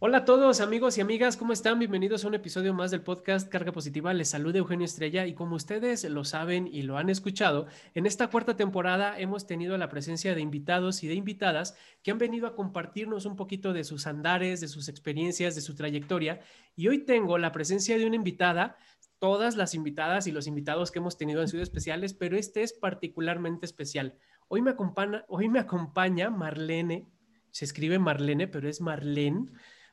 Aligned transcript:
Hola 0.00 0.18
a 0.18 0.24
todos 0.24 0.60
amigos 0.60 0.96
y 0.96 1.00
amigas, 1.00 1.36
¿cómo 1.36 1.52
están? 1.52 1.78
Bienvenidos 1.78 2.24
a 2.24 2.28
un 2.28 2.34
episodio 2.34 2.72
más 2.72 2.90
del 2.90 3.02
podcast 3.02 3.48
Carga 3.48 3.72
Positiva. 3.72 4.14
Les 4.14 4.30
saluda 4.30 4.58
Eugenio 4.58 4.84
Estrella 4.84 5.26
y 5.26 5.34
como 5.34 5.56
ustedes 5.56 6.04
lo 6.04 6.24
saben 6.24 6.68
y 6.68 6.82
lo 6.82 6.96
han 6.96 7.10
escuchado, 7.10 7.66
en 7.94 8.06
esta 8.06 8.28
cuarta 8.28 8.56
temporada 8.56 9.18
hemos 9.18 9.46
tenido 9.46 9.76
la 9.76 9.88
presencia 9.88 10.34
de 10.34 10.40
invitados 10.40 11.02
y 11.02 11.08
de 11.08 11.14
invitadas 11.14 11.76
que 12.02 12.10
han 12.10 12.18
venido 12.18 12.46
a 12.46 12.54
compartirnos 12.54 13.26
un 13.26 13.36
poquito 13.36 13.72
de 13.72 13.84
sus 13.84 14.06
andares, 14.06 14.60
de 14.60 14.68
sus 14.68 14.88
experiencias, 14.88 15.54
de 15.54 15.60
su 15.60 15.74
trayectoria. 15.74 16.40
Y 16.76 16.88
hoy 16.88 17.04
tengo 17.04 17.36
la 17.36 17.52
presencia 17.52 17.98
de 17.98 18.06
una 18.06 18.16
invitada, 18.16 18.76
todas 19.18 19.56
las 19.56 19.74
invitadas 19.74 20.26
y 20.28 20.32
los 20.32 20.46
invitados 20.46 20.92
que 20.92 21.00
hemos 21.00 21.18
tenido 21.18 21.40
han 21.40 21.48
sido 21.48 21.62
especiales, 21.62 22.14
pero 22.14 22.38
este 22.38 22.62
es 22.62 22.72
particularmente 22.72 23.66
especial. 23.66 24.14
Hoy 24.46 24.62
me 24.62 24.70
acompaña, 24.70 25.24
hoy 25.28 25.48
me 25.48 25.58
acompaña 25.58 26.30
Marlene, 26.30 27.08
se 27.50 27.64
escribe 27.64 27.98
Marlene, 27.98 28.48
pero 28.48 28.68
es 28.68 28.80
Marlene 28.80 29.46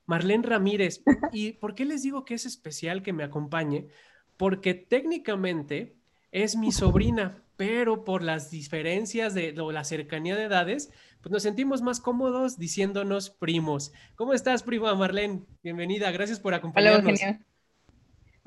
Marlene 0.06 0.48
Ramírez. 0.48 1.04
¿Y 1.34 1.54
por 1.54 1.76
qué 1.76 1.86
les 1.86 2.04
digo 2.04 2.26
que 2.26 2.36
es 2.36 2.46
especial 2.46 3.02
que 3.02 3.14
me 3.14 3.24
acompañe? 3.24 3.88
Porque 4.38 4.74
técnicamente 4.74 5.96
es 6.32 6.56
mi 6.56 6.72
sobrina, 6.72 7.44
pero 7.56 8.04
por 8.04 8.22
las 8.22 8.52
diferencias 8.52 9.34
de 9.34 9.60
o 9.60 9.72
la 9.72 9.84
cercanía 9.84 10.36
de 10.36 10.44
edades, 10.44 10.92
pues 11.22 11.32
nos 11.32 11.44
sentimos 11.44 11.82
más 11.82 12.02
cómodos 12.02 12.58
diciéndonos 12.58 13.30
primos. 13.30 13.94
¿Cómo 14.16 14.34
estás, 14.34 14.64
prima 14.64 14.94
Marlene? 14.96 15.44
Bienvenida, 15.64 16.12
gracias 16.12 16.40
por 16.40 16.54
acompañarnos. 16.54 17.22
Hola, 17.22 17.40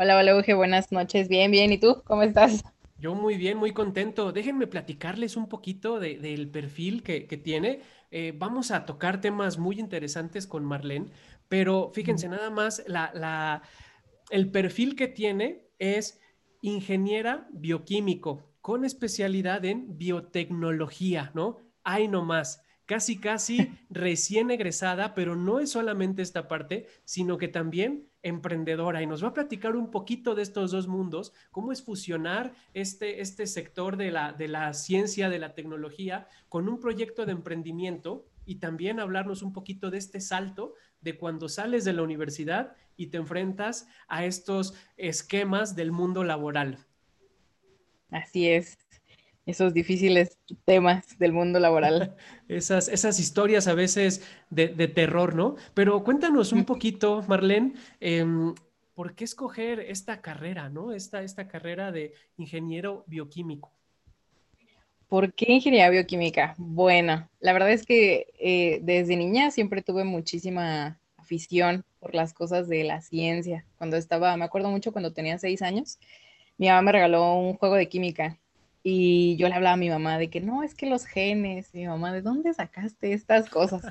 Hola, 0.01 0.19
hola, 0.19 0.31
Euge, 0.33 0.55
buenas 0.55 0.93
noches. 0.93 1.29
Bien, 1.29 1.51
bien. 1.51 1.73
¿Y 1.73 1.79
tú? 1.79 2.03
¿Cómo 2.05 2.23
estás? 2.23 2.63
Yo 2.99 3.15
muy 3.15 3.37
bien, 3.37 3.59
muy 3.59 3.73
contento. 3.73 4.33
Déjenme 4.33 4.67
platicarles 4.67 5.37
un 5.37 5.49
poquito 5.49 6.01
del 6.01 6.51
perfil 6.51 7.05
que, 7.05 7.21
tiene. 7.43 7.81
Eh, 8.11 8.35
vamos 8.37 8.73
a 8.73 8.85
tocar 8.87 9.21
temas 9.21 9.57
muy 9.57 9.79
interesantes 9.79 10.47
con 10.49 10.65
Marlene, 10.65 11.11
pero 11.49 11.93
fíjense, 11.95 12.29
nada 12.29 12.51
más, 12.51 12.83
la, 12.89 13.63
el 14.31 14.51
perfil 14.51 14.97
que 14.97 15.07
tiene 15.07 15.69
es 15.79 16.21
ingeniera 16.61 17.47
bioquímico 17.53 18.57
con 18.61 18.85
especialidad 18.85 19.65
en 19.65 19.97
biotecnología, 19.97 21.31
¿no? 21.35 21.59
Hay 21.85 22.09
nomás, 22.09 22.63
casi, 22.89 23.19
casi 23.19 23.71
recién 23.91 24.51
egresada, 24.51 25.15
pero 25.15 25.37
no 25.37 25.61
es 25.61 25.71
solamente 25.71 26.23
esta 26.23 26.49
parte, 26.49 26.87
sino 27.05 27.37
que 27.37 27.47
también 27.47 28.09
emprendedora 28.23 29.03
y 29.03 29.07
nos 29.07 29.23
va 29.23 29.29
a 29.29 29.35
platicar 29.35 29.77
un 29.77 29.91
poquito 29.91 30.35
de 30.35 30.43
estos 30.43 30.71
dos 30.71 30.89
mundos, 30.89 31.35
cómo 31.51 31.71
es 31.71 31.83
fusionar 31.83 32.55
este, 32.73 33.21
este 33.21 33.47
sector 33.47 33.99
de 33.99 34.11
la, 34.11 34.33
de 34.33 34.49
la 34.49 34.73
ciencia, 34.73 35.29
de 35.29 35.39
la 35.39 35.55
tecnología, 35.55 36.29
con 36.49 36.67
un 36.67 36.81
proyecto 36.81 37.27
de 37.27 37.33
emprendimiento 37.33 38.27
y 38.47 38.55
también 38.57 39.01
hablarnos 39.01 39.43
un 39.43 39.53
poquito 39.53 39.91
de 39.91 39.99
este 39.99 40.23
salto 40.23 40.73
de 41.03 41.19
cuando 41.19 41.51
sales 41.51 41.85
de 41.85 41.93
la 41.93 42.03
universidad 42.03 42.75
y 42.97 43.09
te 43.09 43.19
enfrentas 43.19 43.87
a 44.09 44.25
estos 44.25 44.75
esquemas 44.97 45.77
del 45.77 45.93
mundo 45.93 46.25
laboral. 46.25 46.87
Así 48.11 48.49
es, 48.49 48.79
esos 49.49 49.73
difíciles 49.73 50.37
temas 50.67 51.19
del 51.19 51.33
mundo 51.33 51.59
laboral. 51.59 52.15
esas, 52.49 52.87
esas 52.89 53.19
historias 53.19 53.67
a 53.67 53.73
veces 53.73 54.23
de, 54.51 54.69
terror, 54.89 55.35
¿no? 55.35 55.57
Pero 55.73 56.05
cuéntanos 56.05 56.53
un 56.53 56.67
poquito, 56.67 57.25
Marlene, 57.27 57.73
em, 57.99 58.55
¿por 58.95 59.15
qué 59.15 59.25
escoger 59.25 59.81
esta 59.81 60.21
carrera, 60.21 60.69
¿no? 60.69 60.93
Esta, 60.93 61.23
esta 61.23 61.49
carrera 61.49 61.91
de 61.93 62.13
ingeniero 62.37 63.05
bioquímico. 63.07 63.73
¿Por 65.09 65.33
qué 65.33 65.51
ingeniería 65.51 65.89
bioquímica? 65.89 66.55
Bueno, 66.59 67.27
la 67.41 67.55
verdad 67.55 67.73
es 67.73 67.87
que 67.87 68.27
eh, 68.39 68.81
desde 68.83 69.17
niña 69.17 69.51
siempre 69.51 69.81
tuve 69.81 70.05
muchísima 70.05 71.01
afición 71.17 71.87
por 72.01 72.15
las 72.15 72.35
cosas 72.35 72.69
de 72.69 72.85
la 72.85 73.01
ciencia. 73.01 73.65
Cuando 73.79 73.97
estaba, 73.97 74.37
me 74.37 74.45
acuerdo 74.45 74.69
mucho 74.69 74.93
cuando 74.93 75.15
tenía 75.15 75.39
seis 75.39 75.63
años, 75.63 75.99
mi 76.59 76.69
mamá 76.69 76.83
me 76.83 76.93
regaló 76.93 77.33
un 77.33 77.55
juego 77.55 77.77
de 77.77 77.89
química 77.89 78.39
y 78.91 79.37
yo 79.37 79.49
le 79.49 79.55
hablaba 79.55 79.75
a 79.75 79.77
mi 79.77 79.91
mamá 79.91 80.17
de 80.17 80.31
que 80.31 80.41
no, 80.41 80.63
es 80.63 80.75
que 80.75 80.87
los 80.87 81.05
genes, 81.05 81.69
y 81.75 81.81
mi 81.81 81.89
mamá, 81.89 82.11
¿de 82.11 82.23
dónde 82.23 82.55
sacaste 82.55 83.13
estas 83.13 83.51
cosas? 83.51 83.83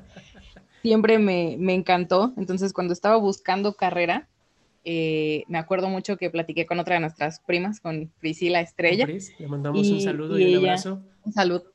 Siempre 0.82 1.20
me, 1.20 1.56
me 1.60 1.76
encantó. 1.76 2.34
Entonces, 2.36 2.74
cuando 2.74 2.94
estaba 2.94 3.16
buscando 3.18 3.76
carrera, 3.76 4.28
eh, 4.86 5.44
me 5.50 5.60
acuerdo 5.60 5.88
mucho 5.90 6.18
que 6.18 6.32
platiqué 6.32 6.66
con 6.66 6.80
otra 6.80 6.96
de 6.96 7.02
nuestras 7.02 7.40
primas, 7.42 7.80
con 7.80 8.12
Priscila 8.20 8.60
Estrella. 8.60 9.06
le 9.06 9.48
mandamos 9.48 9.88
un 9.88 10.02
saludo 10.02 10.40
y, 10.40 10.56
un 10.56 10.66
abrazo. 10.66 11.04
Un 11.24 11.34
saludo. 11.34 11.72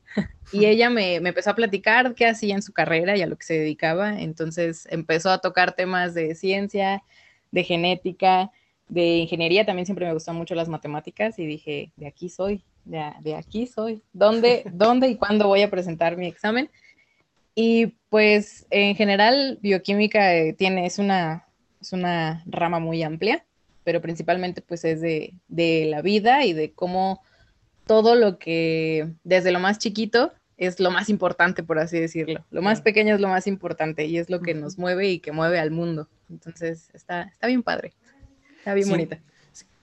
y 0.52 0.64
ella 0.64 0.90
me, 0.90 1.20
me, 1.20 1.28
empezó 1.28 1.50
a 1.50 1.54
platicar 1.54 2.16
qué 2.16 2.26
hacía 2.26 2.56
en 2.56 2.62
su 2.62 2.72
carrera 2.72 3.16
y 3.16 3.22
a 3.22 3.28
lo 3.28 3.36
que 3.36 3.46
se 3.46 3.54
dedicaba. 3.54 4.20
Entonces 4.20 4.88
empezó 4.90 5.30
a 5.30 5.38
tocar 5.38 5.76
temas 5.76 6.12
de 6.14 6.34
ciencia, 6.34 7.04
de 7.52 7.62
genética, 7.62 8.50
de 8.88 9.18
ingeniería. 9.18 9.64
También 9.64 9.86
siempre 9.86 10.06
me 10.06 10.12
gustan 10.12 10.34
mucho 10.34 10.56
las 10.56 10.68
matemáticas 10.68 11.38
y 11.38 11.46
dije, 11.46 11.92
de 11.96 12.08
aquí 12.08 12.28
soy, 12.28 12.64
de, 12.84 13.12
de 13.20 13.34
aquí 13.36 13.66
soy. 13.66 14.02
¿Dónde, 14.12 14.64
¿Dónde 14.72 15.08
y 15.08 15.16
cuándo 15.16 15.48
voy 15.48 15.62
a 15.62 15.70
presentar 15.70 16.16
mi 16.16 16.26
examen? 16.26 16.70
Y 17.54 17.94
pues 18.08 18.66
en 18.70 18.96
general, 18.96 19.58
bioquímica 19.60 20.34
eh, 20.34 20.54
tiene, 20.54 20.86
es 20.86 20.98
una 20.98 21.46
es 21.82 21.92
una 21.92 22.42
rama 22.46 22.78
muy 22.78 23.02
amplia, 23.02 23.44
pero 23.84 24.00
principalmente 24.00 24.62
pues 24.62 24.84
es 24.84 25.00
de, 25.00 25.34
la 25.48 26.00
vida 26.00 26.44
y 26.44 26.52
de 26.52 26.72
cómo 26.72 27.20
todo 27.86 28.14
lo 28.14 28.38
que 28.38 29.10
desde 29.24 29.50
lo 29.50 29.58
más 29.58 29.78
chiquito 29.78 30.32
es 30.56 30.78
lo 30.78 30.92
más 30.92 31.08
importante, 31.08 31.64
por 31.64 31.80
así 31.80 31.98
decirlo. 31.98 32.46
Lo 32.50 32.62
más 32.62 32.80
pequeño 32.80 33.16
es 33.16 33.20
lo 33.20 33.26
más 33.26 33.48
importante 33.48 34.06
y 34.06 34.18
es 34.18 34.30
lo 34.30 34.40
que 34.40 34.54
nos 34.54 34.78
mueve 34.78 35.10
y 35.10 35.18
que 35.18 35.32
mueve 35.32 35.58
al 35.58 35.72
mundo. 35.72 36.08
Entonces 36.30 36.88
está, 36.94 37.22
está 37.22 37.48
bien 37.48 37.64
padre, 37.64 37.92
está 38.58 38.72
bien 38.74 38.88
bonita. 38.88 39.20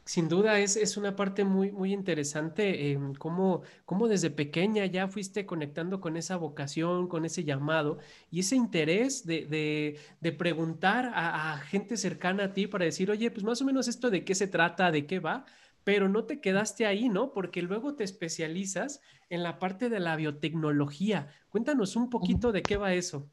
Sin 0.10 0.28
duda 0.28 0.58
es, 0.58 0.98
una 0.98 1.16
parte 1.16 1.44
muy, 1.44 1.72
muy 1.72 1.94
interesante, 1.94 2.94
eh, 2.94 3.00
cómo, 3.20 3.62
desde 4.08 4.32
pequeña 4.32 4.88
ya 4.88 5.08
fuiste 5.08 5.46
conectando 5.46 6.02
con 6.02 6.18
esa 6.18 6.36
vocación, 6.36 7.08
con 7.08 7.26
ese 7.26 7.44
llamado 7.44 8.00
y 8.32 8.40
ese 8.40 8.56
interés 8.56 9.24
de, 9.28 10.00
preguntar 10.36 11.12
a, 11.14 11.54
a, 11.54 11.58
gente 11.60 11.96
cercana 11.96 12.46
a 12.46 12.54
ti 12.54 12.66
para 12.66 12.86
decir, 12.86 13.12
oye, 13.12 13.30
pues 13.30 13.44
más 13.44 13.62
o 13.62 13.66
menos 13.66 13.88
esto 13.88 14.10
de 14.10 14.26
qué 14.26 14.34
se 14.34 14.48
trata, 14.48 14.92
de 14.92 15.06
qué 15.06 15.20
va, 15.20 15.46
pero 15.84 16.10
no 16.10 16.24
te 16.24 16.42
quedaste 16.42 16.88
ahí, 16.88 17.08
¿no? 17.08 17.32
Porque 17.32 17.62
luego 17.62 17.94
te 17.94 18.04
especializas 18.04 19.02
en 19.30 19.44
la 19.44 19.60
parte 19.60 19.90
de 19.90 20.00
la 20.00 20.16
biotecnología. 20.16 21.28
Cuéntanos 21.50 21.96
un 21.96 22.10
poquito 22.10 22.52
de 22.52 22.64
qué 22.64 22.78
va 22.78 22.96
eso. 22.96 23.30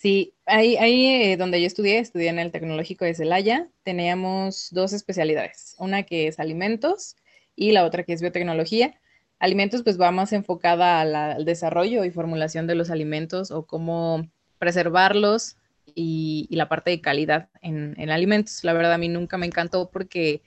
Sí, 0.00 0.32
ahí, 0.46 0.78
ahí 0.78 1.32
eh, 1.32 1.36
donde 1.36 1.60
yo 1.60 1.66
estudié, 1.66 1.98
estudié 1.98 2.30
en 2.30 2.38
el 2.38 2.50
Tecnológico 2.52 3.04
de 3.04 3.12
Celaya, 3.12 3.68
teníamos 3.82 4.68
dos 4.70 4.94
especialidades, 4.94 5.76
una 5.78 6.04
que 6.04 6.26
es 6.26 6.40
alimentos 6.40 7.16
y 7.54 7.72
la 7.72 7.84
otra 7.84 8.04
que 8.04 8.14
es 8.14 8.22
biotecnología. 8.22 8.98
Alimentos 9.38 9.82
pues 9.82 10.00
va 10.00 10.10
más 10.10 10.32
enfocada 10.32 11.02
al 11.02 11.44
desarrollo 11.44 12.02
y 12.06 12.10
formulación 12.10 12.66
de 12.66 12.76
los 12.76 12.88
alimentos 12.88 13.50
o 13.50 13.66
cómo 13.66 14.26
preservarlos 14.58 15.58
y, 15.94 16.48
la 16.50 16.66
parte 16.66 16.92
de 16.92 17.02
calidad 17.02 17.50
en, 17.60 17.94
en, 17.98 18.08
alimentos. 18.08 18.64
La 18.64 18.72
verdad 18.72 18.94
a 18.94 18.98
mí 18.98 19.10
nunca 19.10 19.36
me 19.36 19.44
encantó 19.44 19.90
porque 19.90 20.40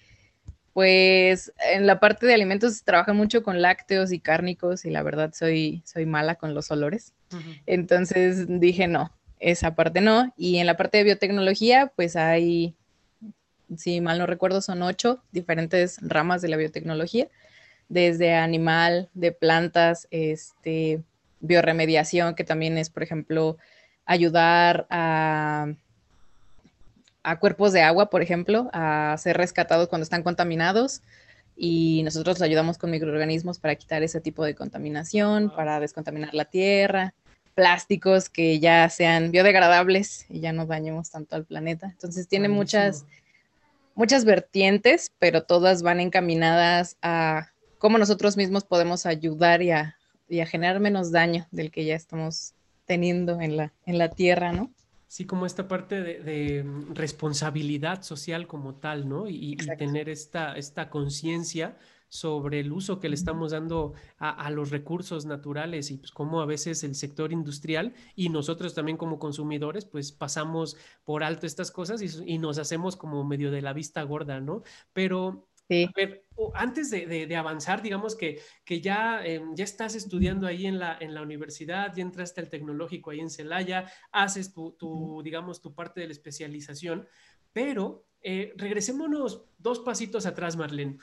pues 0.74 1.54
en 1.72 1.86
la 1.86 2.00
parte 2.00 2.26
de 2.26 2.34
alimentos 2.34 2.84
trabajan 2.84 3.16
mucho 3.16 3.44
con 3.44 3.62
lácteos 3.62 4.12
y 4.12 4.20
cárnicos 4.20 4.84
y 4.86 4.90
la 4.90 5.04
verdad 5.04 5.32
soy, 5.32 5.84
soy 5.86 6.08
mala 6.08 6.36
con 6.36 6.56
los 6.56 6.72
olores. 6.72 7.14
Entonces 7.68 8.48
dije 8.48 8.88
no, 8.88 9.12
esa 9.44 9.76
parte 9.76 10.02
no. 10.02 10.34
Y 10.38 10.58
en 10.58 10.66
la 10.66 10.78
parte 10.78 10.98
de 10.98 11.04
biotecnología, 11.04 11.92
pues 11.96 12.16
hay, 12.16 12.76
si 13.78 14.02
mal 14.02 14.18
no 14.18 14.26
recuerdo, 14.26 14.62
son 14.62 14.82
ocho 14.82 15.22
diferentes 15.32 15.98
ramas 16.02 16.42
de 16.42 16.48
la 16.48 16.58
biotecnología, 16.58 17.28
desde 17.90 18.34
animal, 18.36 19.10
de 19.14 19.32
plantas, 19.34 20.08
este, 20.12 21.04
bioremediación, 21.42 22.36
que 22.36 22.46
también 22.46 22.78
es, 22.78 22.90
por 22.90 23.04
ejemplo, 23.04 23.58
ayudar 24.06 24.88
a, 24.90 25.68
a 27.24 27.40
cuerpos 27.40 27.74
de 27.74 27.82
agua, 27.82 28.10
por 28.10 28.22
ejemplo, 28.22 28.70
a 28.72 29.16
ser 29.20 29.38
rescatados 29.38 29.90
cuando 29.90 30.04
están 30.04 30.24
contaminados. 30.24 31.02
Y 31.56 32.02
nosotros 32.04 32.42
ayudamos 32.42 32.80
con 32.80 32.90
microorganismos 32.90 33.60
para 33.60 33.76
quitar 33.76 34.02
ese 34.02 34.22
tipo 34.22 34.44
de 34.44 34.56
contaminación, 34.56 35.54
para 35.56 35.80
descontaminar 35.80 36.34
la 36.34 36.46
tierra 36.46 37.14
plásticos 37.54 38.30
que 38.30 38.60
ya 38.60 38.90
sean 38.90 39.32
biodegradables 39.32 40.26
y 40.30 40.40
ya 40.40 40.54
no 40.54 40.66
dañemos 40.66 41.12
tanto 41.12 41.36
al 41.36 41.46
planeta. 41.46 41.88
Entonces 41.88 42.28
tiene 42.28 42.50
muchas, 42.50 43.06
muchas 43.96 44.26
vertientes, 44.26 45.12
pero 45.20 45.44
todas 45.44 45.84
van 45.84 46.00
encaminadas 46.00 46.98
a 47.02 47.50
cómo 47.78 47.98
nosotros 47.98 48.38
mismos 48.38 48.64
podemos 48.64 49.06
ayudar 49.06 49.62
y 49.62 49.72
a, 49.72 49.98
generar 50.48 50.80
menos 50.80 51.12
daño 51.12 51.48
del 51.52 51.70
que 51.70 51.86
ya 51.86 51.96
estamos 51.96 52.54
teniendo 52.86 53.40
en 53.40 53.56
la, 53.56 53.74
en 53.86 54.00
la 54.00 54.10
Tierra, 54.10 54.52
¿no? 54.52 54.72
Sí, 55.08 55.26
como 55.26 55.46
esta 55.46 55.68
parte 55.68 56.02
de, 56.02 56.66
responsabilidad 56.96 58.02
social 58.02 58.48
como 58.48 58.74
tal, 58.74 59.08
¿no? 59.08 59.30
Y, 59.30 59.54
y 59.54 59.58
tener 59.78 60.10
esta, 60.10 60.58
esta 60.58 60.90
conciencia 60.90 61.78
sobre 62.14 62.60
el 62.60 62.72
uso 62.72 63.00
que 63.00 63.10
le 63.10 63.16
estamos 63.16 63.54
dando 63.54 63.94
a, 64.20 64.52
los 64.52 64.70
recursos 64.70 65.26
naturales 65.26 65.90
y 65.90 65.98
pues 65.98 66.12
cómo 66.12 66.42
a 66.42 66.46
veces 66.46 66.84
el 66.84 66.94
sector 66.94 67.32
industrial 67.32 67.96
y 68.16 68.30
nosotros 68.30 68.76
también 68.76 68.98
como 68.98 69.18
consumidores 69.18 69.86
pues 69.86 70.12
pasamos 70.12 70.78
por 71.06 71.24
alto 71.24 71.48
estas 71.48 71.72
cosas 71.72 72.04
y, 72.04 72.38
nos 72.38 72.60
hacemos 72.60 72.96
como 72.98 73.24
medio 73.24 73.50
de 73.50 73.64
la 73.64 73.74
vista 73.74 74.04
gorda, 74.04 74.40
¿no? 74.40 74.62
Pero 74.94 75.48
a 75.72 75.92
ver, 75.96 76.28
antes 76.54 76.92
de, 76.92 77.36
avanzar, 77.36 77.82
digamos 77.82 78.16
que, 78.16 78.40
que 78.64 78.80
ya, 78.80 79.26
em, 79.26 79.56
ya 79.56 79.64
estás 79.64 79.96
estudiando 79.96 80.46
ahí 80.46 80.68
en 80.68 80.78
la, 80.78 80.96
en 81.00 81.16
la 81.16 81.24
universidad, 81.24 81.96
ya 81.96 82.04
entraste 82.04 82.42
al 82.42 82.50
tecnológico 82.50 83.10
ahí 83.10 83.22
en 83.22 83.32
Celaya, 83.32 83.92
haces 84.12 84.54
tu, 84.54 85.22
digamos, 85.24 85.62
tu 85.62 85.74
parte 85.74 86.02
de 86.02 86.08
la 86.08 86.14
especialización, 86.14 87.08
pero 87.54 88.06
eh, 88.22 88.54
regresémonos 88.56 89.46
dos 89.58 89.80
pasitos 89.80 90.28
atrás, 90.28 90.58
Marlene. 90.58 91.00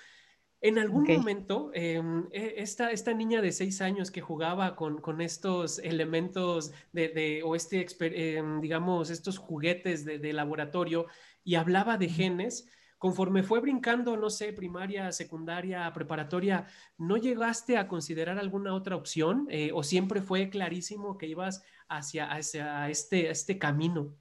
En 0.62 0.78
algún 0.78 1.04
momento, 1.04 1.70
em, 1.72 2.26
e, 2.32 2.56
esta, 2.58 2.90
esta, 2.90 3.14
niña 3.14 3.40
de 3.40 3.50
seis 3.50 3.80
años 3.80 4.10
que 4.10 4.20
jugaba 4.20 4.76
con, 4.76 5.00
con 5.00 5.22
estos 5.22 5.78
elementos 5.78 6.72
de, 6.92 7.08
de 7.08 7.42
o 7.42 7.56
este, 7.56 7.86
em, 8.00 8.60
digamos, 8.60 9.08
estos 9.08 9.38
juguetes 9.38 10.04
de, 10.04 10.18
de, 10.18 10.32
laboratorio 10.34 11.06
y 11.44 11.54
hablaba 11.54 11.96
de 11.96 12.10
genes, 12.10 12.68
conforme 12.98 13.42
fue 13.42 13.60
brincando, 13.60 14.18
no 14.18 14.28
sé, 14.28 14.52
primaria, 14.52 15.10
secundaria, 15.12 15.90
preparatoria, 15.94 16.66
¿no 16.98 17.16
llegaste 17.16 17.78
a 17.78 17.88
considerar 17.88 18.38
alguna 18.38 18.74
otra 18.74 18.96
opción 18.96 19.46
eh, 19.48 19.70
o 19.72 19.82
siempre 19.82 20.20
fue 20.20 20.50
clarísimo 20.50 21.16
que 21.16 21.26
ibas 21.26 21.62
hacia, 21.88 22.30
hacia 22.30 22.90
este, 22.90 23.30
este 23.30 23.58
camino? 23.58 24.14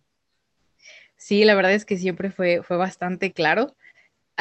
Sí, 1.17 1.43
la 1.43 1.55
verdad 1.55 1.73
es 1.73 1.83
que 1.83 1.97
siempre 1.97 2.31
fue, 2.31 2.63
fue 2.63 2.77
bastante 2.77 3.33
claro. 3.33 3.75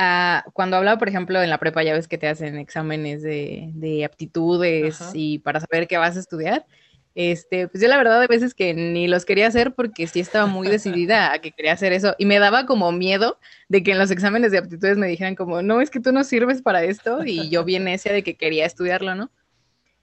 Ah, 0.01 0.45
cuando 0.53 0.77
hablaba, 0.77 0.97
por 0.97 1.09
ejemplo, 1.09 1.43
en 1.43 1.51
la 1.51 1.59
prepa, 1.59 1.83
ya 1.83 1.93
ves 1.93 2.07
que 2.07 2.19
te 2.19 2.29
hacen 2.29 2.57
exámenes 2.57 3.21
de, 3.21 3.71
de 3.75 4.05
aptitudes 4.05 5.01
y 5.13 5.41
para 5.41 5.59
saber 5.59 5.89
qué 5.89 5.97
vas 5.97 6.17
a 6.17 6.21
estudiar. 6.21 6.65
Este, 7.17 7.67
pues 7.67 7.83
yo 7.83 7.89
la 7.89 7.97
verdad 7.97 8.21
de 8.21 8.29
veces 8.29 8.55
que 8.55 8.75
ni 8.75 9.09
los 9.09 9.25
quería 9.25 9.49
hacer 9.49 9.75
porque 9.75 10.07
sí 10.07 10.21
estaba 10.21 10.47
muy 10.47 10.69
decidida 10.69 11.33
a 11.33 11.41
que 11.41 11.51
quería 11.51 11.73
hacer 11.73 11.93
eso 11.93 12.15
y 12.17 12.27
me 12.27 12.39
daba 12.39 12.65
como 12.65 12.93
miedo 12.93 13.41
de 13.69 13.83
que 13.83 13.91
en 13.91 13.99
los 13.99 14.13
exámenes 14.13 14.53
de 14.53 14.59
aptitudes 14.59 14.99
me 14.99 15.09
dijeran 15.09 15.35
como, 15.35 15.61
no, 15.61 15.81
es 15.81 15.91
que 15.91 15.99
tú 15.99 16.13
no 16.13 16.23
sirves 16.23 16.63
para 16.63 16.85
esto 16.85 17.25
y 17.25 17.51
yo 17.51 17.65
bien 17.65 17.89
ese 17.89 18.13
de 18.13 18.23
que 18.23 18.37
quería 18.37 18.67
estudiarlo, 18.67 19.17
¿no? 19.17 19.33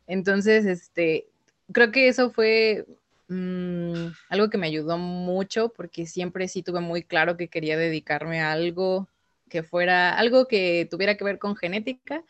Entonces, 0.08 0.66
este, 0.66 1.30
creo 1.72 1.94
que 1.94 2.10
eso 2.10 2.32
fue 2.32 2.86
mm, 3.30 4.08
algo 4.28 4.50
que 4.50 4.58
me 4.58 4.68
ayudó 4.68 4.98
mucho 4.98 5.70
porque 5.70 6.06
siempre 6.06 6.50
sí 6.50 6.64
tuve 6.64 6.82
muy 6.82 7.02
claro 7.02 7.38
que 7.38 7.48
quería 7.48 7.78
dedicarme 7.78 8.42
a 8.42 8.52
algo 8.52 9.08
que 9.56 9.64
fuera, 9.64 10.18
algo 10.18 10.50
que 10.50 10.86
tuviera 10.92 11.16
que 11.16 11.24
ver 11.24 11.40
con 11.40 11.56
genética 11.56 12.24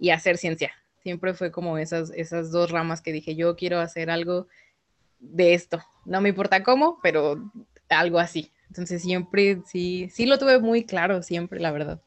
y 0.00 0.10
hacer 0.10 0.38
ciencia 0.38 0.72
Siempre 1.04 1.34
fue 1.34 1.52
como 1.52 1.78
esas, 1.78 2.10
esas 2.16 2.50
dos 2.50 2.70
ramas 2.70 3.00
que 3.00 3.12
dije, 3.12 3.36
yo 3.36 3.54
quiero 3.56 3.78
hacer 3.78 4.10
algo 4.10 4.48
de 5.20 5.52
esto. 5.52 5.82
No 6.06 6.20
me 6.22 6.30
importa 6.30 6.64
cómo, 6.64 6.98
pero 7.02 7.52
algo 7.90 8.18
así. 8.18 8.50
Entonces 8.68 9.02
siempre, 9.02 9.60
sí, 9.66 10.08
sí 10.10 10.24
lo 10.24 10.38
tuve 10.38 10.58
muy 10.58 10.84
claro, 10.84 11.22
siempre, 11.22 11.60
la 11.60 11.70
verdad. 11.70 12.00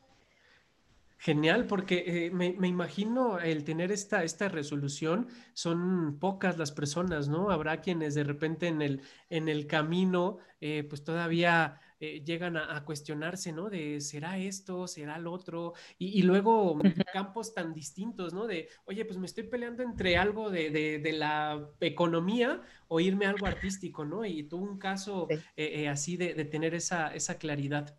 Genial, 1.20 1.68
porque 1.68 2.26
eh, 2.26 2.32
me, 2.32 2.68
imagino 2.68 3.40
el 3.40 3.64
tener 3.64 3.92
esta, 3.92 4.24
esta 4.24 4.50
resolución, 4.50 5.28
son 5.54 6.18
pocas 6.20 6.58
las 6.58 6.72
personas, 6.72 7.28
¿no? 7.30 7.52
Habrá 7.52 7.82
quienes 7.82 8.16
de 8.16 8.24
repente 8.24 8.68
en 8.68 8.82
el, 8.82 9.02
en 9.30 9.48
el 9.48 9.68
camino, 9.68 10.40
eh, 10.60 10.84
pues 10.90 11.04
todavía 11.04 11.80
eh, 12.00 12.22
llegan 12.24 12.58
a, 12.58 12.84
cuestionarse, 12.86 13.52
¿no? 13.52 13.72
De, 13.72 14.00
¿será 14.02 14.38
esto? 14.38 14.88
¿Será 14.88 15.18
lo 15.18 15.32
otro? 15.32 15.74
Y, 15.98 16.22
luego 16.22 16.78
campos 17.12 17.56
tan 17.56 17.74
distintos, 17.74 18.36
¿no? 18.36 18.46
De, 18.46 18.70
oye, 18.86 19.04
pues 19.04 19.18
me 19.18 19.26
estoy 19.26 19.46
peleando 19.46 19.82
entre 19.82 20.16
algo 20.16 20.52
de, 20.52 21.02
la 21.18 21.68
economía 21.80 22.62
o 22.88 23.00
irme 23.00 23.26
a 23.26 23.30
algo 23.30 23.48
artístico, 23.48 24.06
¿no? 24.06 24.24
Y 24.26 24.44
tuvo 24.44 24.64
un 24.64 24.78
caso 24.78 25.28
eh, 25.32 25.40
eh, 25.56 25.88
así 25.88 26.18
de, 26.18 26.46
tener 26.46 26.76
esa, 26.76 27.16
esa 27.16 27.40
claridad. 27.40 27.98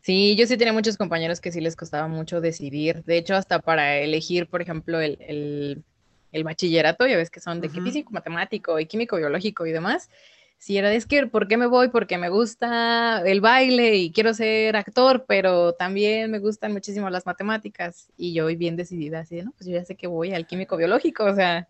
Sí, 0.00 0.34
yo 0.36 0.46
sí 0.46 0.56
tenía 0.56 0.72
muchos 0.72 0.96
compañeros 0.96 1.42
que 1.42 1.52
sí 1.52 1.60
les 1.60 1.76
costaba 1.76 2.08
mucho 2.08 2.40
decidir. 2.40 3.04
De 3.04 3.18
hecho, 3.18 3.34
hasta 3.34 3.58
para 3.58 3.98
elegir, 3.98 4.48
por 4.48 4.62
ejemplo, 4.62 4.98
el, 5.00 5.84
bachillerato, 6.42 7.06
ya 7.06 7.18
ves 7.18 7.28
que 7.28 7.40
son 7.40 7.60
de 7.60 7.68
físico, 7.68 8.12
matemático 8.12 8.80
y 8.80 8.86
químico, 8.86 9.16
biológico 9.18 9.66
y 9.66 9.72
demás 9.72 10.08
si 10.58 10.78
era 10.78 10.88
de 10.88 10.96
es 10.96 11.06
que, 11.06 11.26
¿por 11.26 11.48
qué 11.48 11.56
me 11.56 11.66
voy? 11.66 11.88
Porque 11.88 12.18
me 12.18 12.28
gusta 12.28 13.22
el 13.24 13.40
baile 13.40 13.96
y 13.96 14.10
quiero 14.10 14.34
ser 14.34 14.76
actor, 14.76 15.24
pero 15.28 15.74
también 15.74 16.30
me 16.30 16.38
gustan 16.38 16.72
muchísimo 16.72 17.10
las 17.10 17.26
matemáticas 17.26 18.08
y 18.16 18.32
yo 18.32 18.44
voy 18.44 18.56
bien 18.56 18.76
decidida, 18.76 19.20
así, 19.20 19.42
¿no? 19.42 19.52
Pues 19.52 19.66
yo 19.66 19.74
ya 19.74 19.84
sé 19.84 19.94
que 19.94 20.06
voy 20.06 20.32
al 20.32 20.46
químico 20.46 20.76
biológico, 20.76 21.24
o 21.24 21.34
sea, 21.34 21.68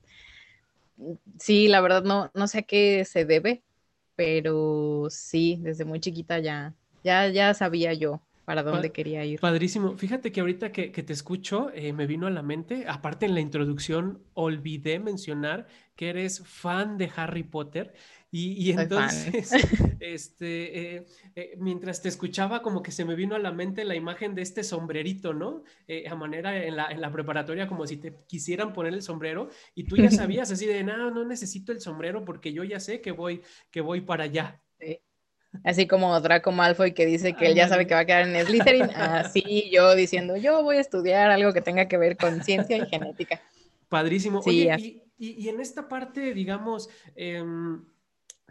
sí, 1.39 1.69
la 1.69 1.81
verdad 1.81 2.05
no, 2.05 2.31
no 2.35 2.49
sé 2.49 2.59
a 2.59 2.63
qué 2.63 3.05
se 3.05 3.25
debe, 3.25 3.63
pero 4.15 5.09
sí, 5.11 5.59
desde 5.63 5.85
muy 5.85 6.01
chiquita 6.01 6.39
ya, 6.39 6.75
ya, 7.03 7.29
ya 7.29 7.55
sabía 7.55 7.93
yo 7.93 8.21
para 8.47 8.63
dónde 8.63 8.93
quería 8.93 9.25
ir. 9.25 9.41
Padrísimo. 9.41 9.99
Fíjate 9.99 10.31
que 10.31 10.41
ahorita 10.41 10.71
que, 10.71 10.89
te 10.91 11.13
escucho, 11.13 11.71
eh, 11.75 11.93
me 11.93 12.07
vino 12.07 12.29
a 12.29 12.31
la 12.31 12.43
mente, 12.43 12.85
aparte 12.87 13.27
en 13.27 13.35
la 13.35 13.41
introducción, 13.41 14.23
olvidé 14.35 15.01
mencionar 15.01 15.67
que 15.97 16.11
eres 16.11 16.47
fan 16.47 16.97
de 16.97 17.11
Harry 17.17 17.43
Potter. 17.43 17.93
Y, 18.39 18.71
entonces, 18.73 19.51
este, 20.01 20.97
eh, 20.97 21.07
eh, 21.35 21.55
mientras 21.59 22.03
te 22.03 22.11
escuchaba, 22.11 22.61
como 22.61 22.83
que 22.83 22.93
se 22.93 23.07
me 23.07 23.15
vino 23.15 23.35
a 23.35 23.39
la 23.39 23.51
mente 23.51 23.85
la 23.87 23.95
imagen 23.95 24.35
de 24.35 24.43
este 24.43 24.63
sombrerito, 24.63 25.33
¿no? 25.33 25.65
a 26.09 26.15
manera 26.15 26.63
en 26.63 26.77
la, 26.77 26.89
en 26.91 27.01
la, 27.01 27.11
preparatoria, 27.11 27.67
como 27.67 27.87
si 27.87 27.97
te 27.97 28.15
quisieran 28.27 28.75
poner 28.75 28.93
el 28.93 29.01
sombrero 29.01 29.49
y 29.75 29.85
tú 29.85 29.97
ya 29.97 30.11
sabías 30.11 30.51
así 30.51 30.67
de, 30.67 30.85
no, 30.85 31.11
no 31.11 31.25
necesito 31.25 31.73
el 31.73 31.81
sombrero 31.81 32.27
porque 32.27 32.53
yo 32.53 32.63
ya 32.63 32.79
sé 32.79 33.01
que 33.01 33.11
voy, 33.11 33.41
que 33.71 33.81
voy 33.81 34.03
para 34.03 34.25
allá. 34.25 34.61
Sí. 34.79 35.01
Así 35.65 35.87
como 35.87 36.21
Draco 36.21 36.53
Malfoy 36.53 36.93
que 36.93 37.07
dice 37.07 37.33
que 37.33 37.47
él 37.47 37.55
ya 37.55 37.69
sabe 37.69 37.87
que 37.87 37.95
va 37.95 38.01
a 38.01 38.05
quedar 38.05 38.29
en 38.29 38.45
Slytherin, 38.45 38.91
así 38.95 39.71
yo 39.73 39.95
diciendo, 39.95 40.37
yo 40.37 40.63
voy 40.63 40.77
a 40.77 40.81
estudiar 40.81 41.31
algo 41.31 41.55
que 41.55 41.63
tenga 41.63 41.89
que 41.89 41.97
ver 41.97 42.19
con 42.19 42.43
ciencia 42.43 42.77
y 42.77 42.87
genética. 42.87 43.41
Padrísimo. 43.89 44.41
Oye, 44.45 45.03
y, 45.19 45.49
en 45.49 45.61
esta 45.61 45.89
parte, 45.89 46.35
digamos, 46.35 46.91
em, 47.15 47.83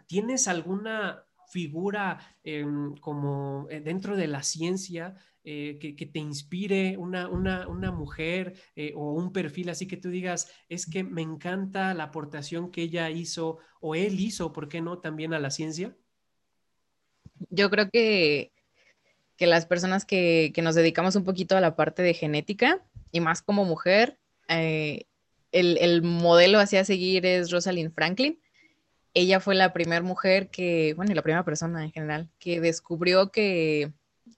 ¿tienes 0.06 0.48
alguna 0.48 1.26
figura 1.48 2.18
em, 2.44 2.94
como 2.96 3.66
eh, 3.70 3.80
dentro 3.80 4.16
de 4.16 4.26
la 4.26 4.42
ciencia 4.42 5.14
eh, 5.44 5.78
que, 5.80 6.06
te 6.06 6.18
inspire 6.18 6.96
una, 6.96 7.28
una, 7.28 7.92
mujer 7.92 8.54
eh, 8.74 8.92
o 8.96 9.12
un 9.12 9.32
perfil 9.32 9.68
así 9.70 9.86
que 9.86 9.96
tú 9.96 10.08
digas, 10.10 10.50
es 10.68 10.86
que 10.86 11.04
me 11.04 11.22
encanta 11.22 11.94
la 11.94 12.04
aportación 12.04 12.72
que 12.72 12.82
ella 12.82 13.10
hizo 13.10 13.58
o 13.80 13.94
él 13.94 14.18
hizo, 14.18 14.52
¿por 14.52 14.68
qué 14.68 14.80
no 14.80 14.98
también 14.98 15.34
a 15.34 15.38
la 15.38 15.50
ciencia? 15.50 15.96
yo 17.50 17.70
creo 17.70 17.90
que, 17.90 18.50
que 19.36 19.46
las 19.46 19.66
personas 19.66 20.04
que, 20.04 20.50
que, 20.54 20.62
nos 20.62 20.74
dedicamos 20.74 21.16
un 21.16 21.24
poquito 21.24 21.56
a 21.56 21.60
la 21.60 21.76
parte 21.76 22.02
de 22.02 22.14
genética 22.14 22.82
y 23.12 23.20
más 23.20 23.42
como 23.42 23.64
mujer, 23.64 24.18
el, 24.48 25.06
el, 25.52 26.02
modelo 26.02 26.58
hacia 26.58 26.84
seguir 26.84 27.26
es 27.26 27.50
Rosalind 27.50 27.92
Franklin. 27.92 28.40
Ella 29.18 29.40
fue 29.40 29.54
la 29.54 29.72
primera 29.72 30.02
mujer 30.02 30.48
que, 30.48 30.92
bueno, 30.94 31.14
la 31.14 31.22
primera 31.22 31.42
persona 31.42 31.82
en 31.82 31.90
general, 31.90 32.28
que 32.38 32.60
descubrió 32.60 33.30
que, 33.30 33.90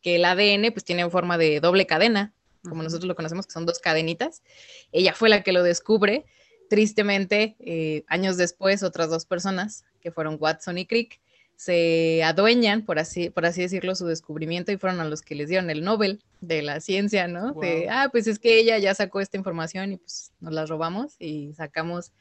que 0.02 0.14
el 0.14 0.24
ADN 0.24 0.72
pues 0.72 0.84
tiene 0.84 1.10
forma 1.10 1.36
de 1.36 1.58
doble 1.58 1.84
cadena, 1.84 2.32
como 2.62 2.84
nosotros 2.84 3.08
lo 3.08 3.16
conocemos, 3.16 3.44
que 3.44 3.52
son 3.52 3.66
dos 3.66 3.80
cadenitas. 3.80 4.44
Ella 4.92 5.14
fue 5.14 5.30
la 5.30 5.42
que 5.42 5.50
lo 5.50 5.64
descubre. 5.64 6.26
Tristemente, 6.70 7.56
eh, 7.58 8.04
años 8.06 8.36
después, 8.36 8.84
otras 8.84 9.10
dos 9.10 9.26
personas, 9.26 9.84
que 10.00 10.12
fueron 10.12 10.36
Watson 10.38 10.78
y 10.78 10.86
Crick, 10.86 11.18
se 11.56 12.22
adueñan, 12.22 12.84
por 12.84 13.00
así, 13.00 13.30
por 13.30 13.46
así 13.46 13.62
decirlo, 13.62 13.96
su 13.96 14.06
descubrimiento 14.06 14.70
y 14.70 14.76
fueron 14.76 15.00
a 15.00 15.04
los 15.06 15.22
que 15.22 15.34
les 15.34 15.48
dieron 15.48 15.70
el 15.70 15.82
Nobel 15.82 16.22
de 16.40 16.62
la 16.62 16.78
ciencia, 16.80 17.26
¿no? 17.26 17.52
De, 17.54 17.88
ah, 17.90 18.10
pues 18.12 18.28
es 18.28 18.38
que 18.38 18.60
ella 18.60 18.78
ya 18.78 18.94
sacó 18.94 19.20
esta 19.20 19.38
información 19.38 19.94
y 19.94 19.96
pues 19.96 20.30
nos 20.38 20.52
la 20.52 20.66
robamos 20.66 21.16
y 21.18 21.52
sacamos 21.54 22.12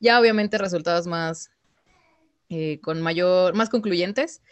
ya 0.00 0.18
obviamente 0.18 0.56
resultados 0.56 1.06
más, 1.06 1.50
eh, 2.48 2.80
con 2.80 3.00
mayor, 3.02 3.54
más 3.54 3.68
concluyentes, 3.68 4.42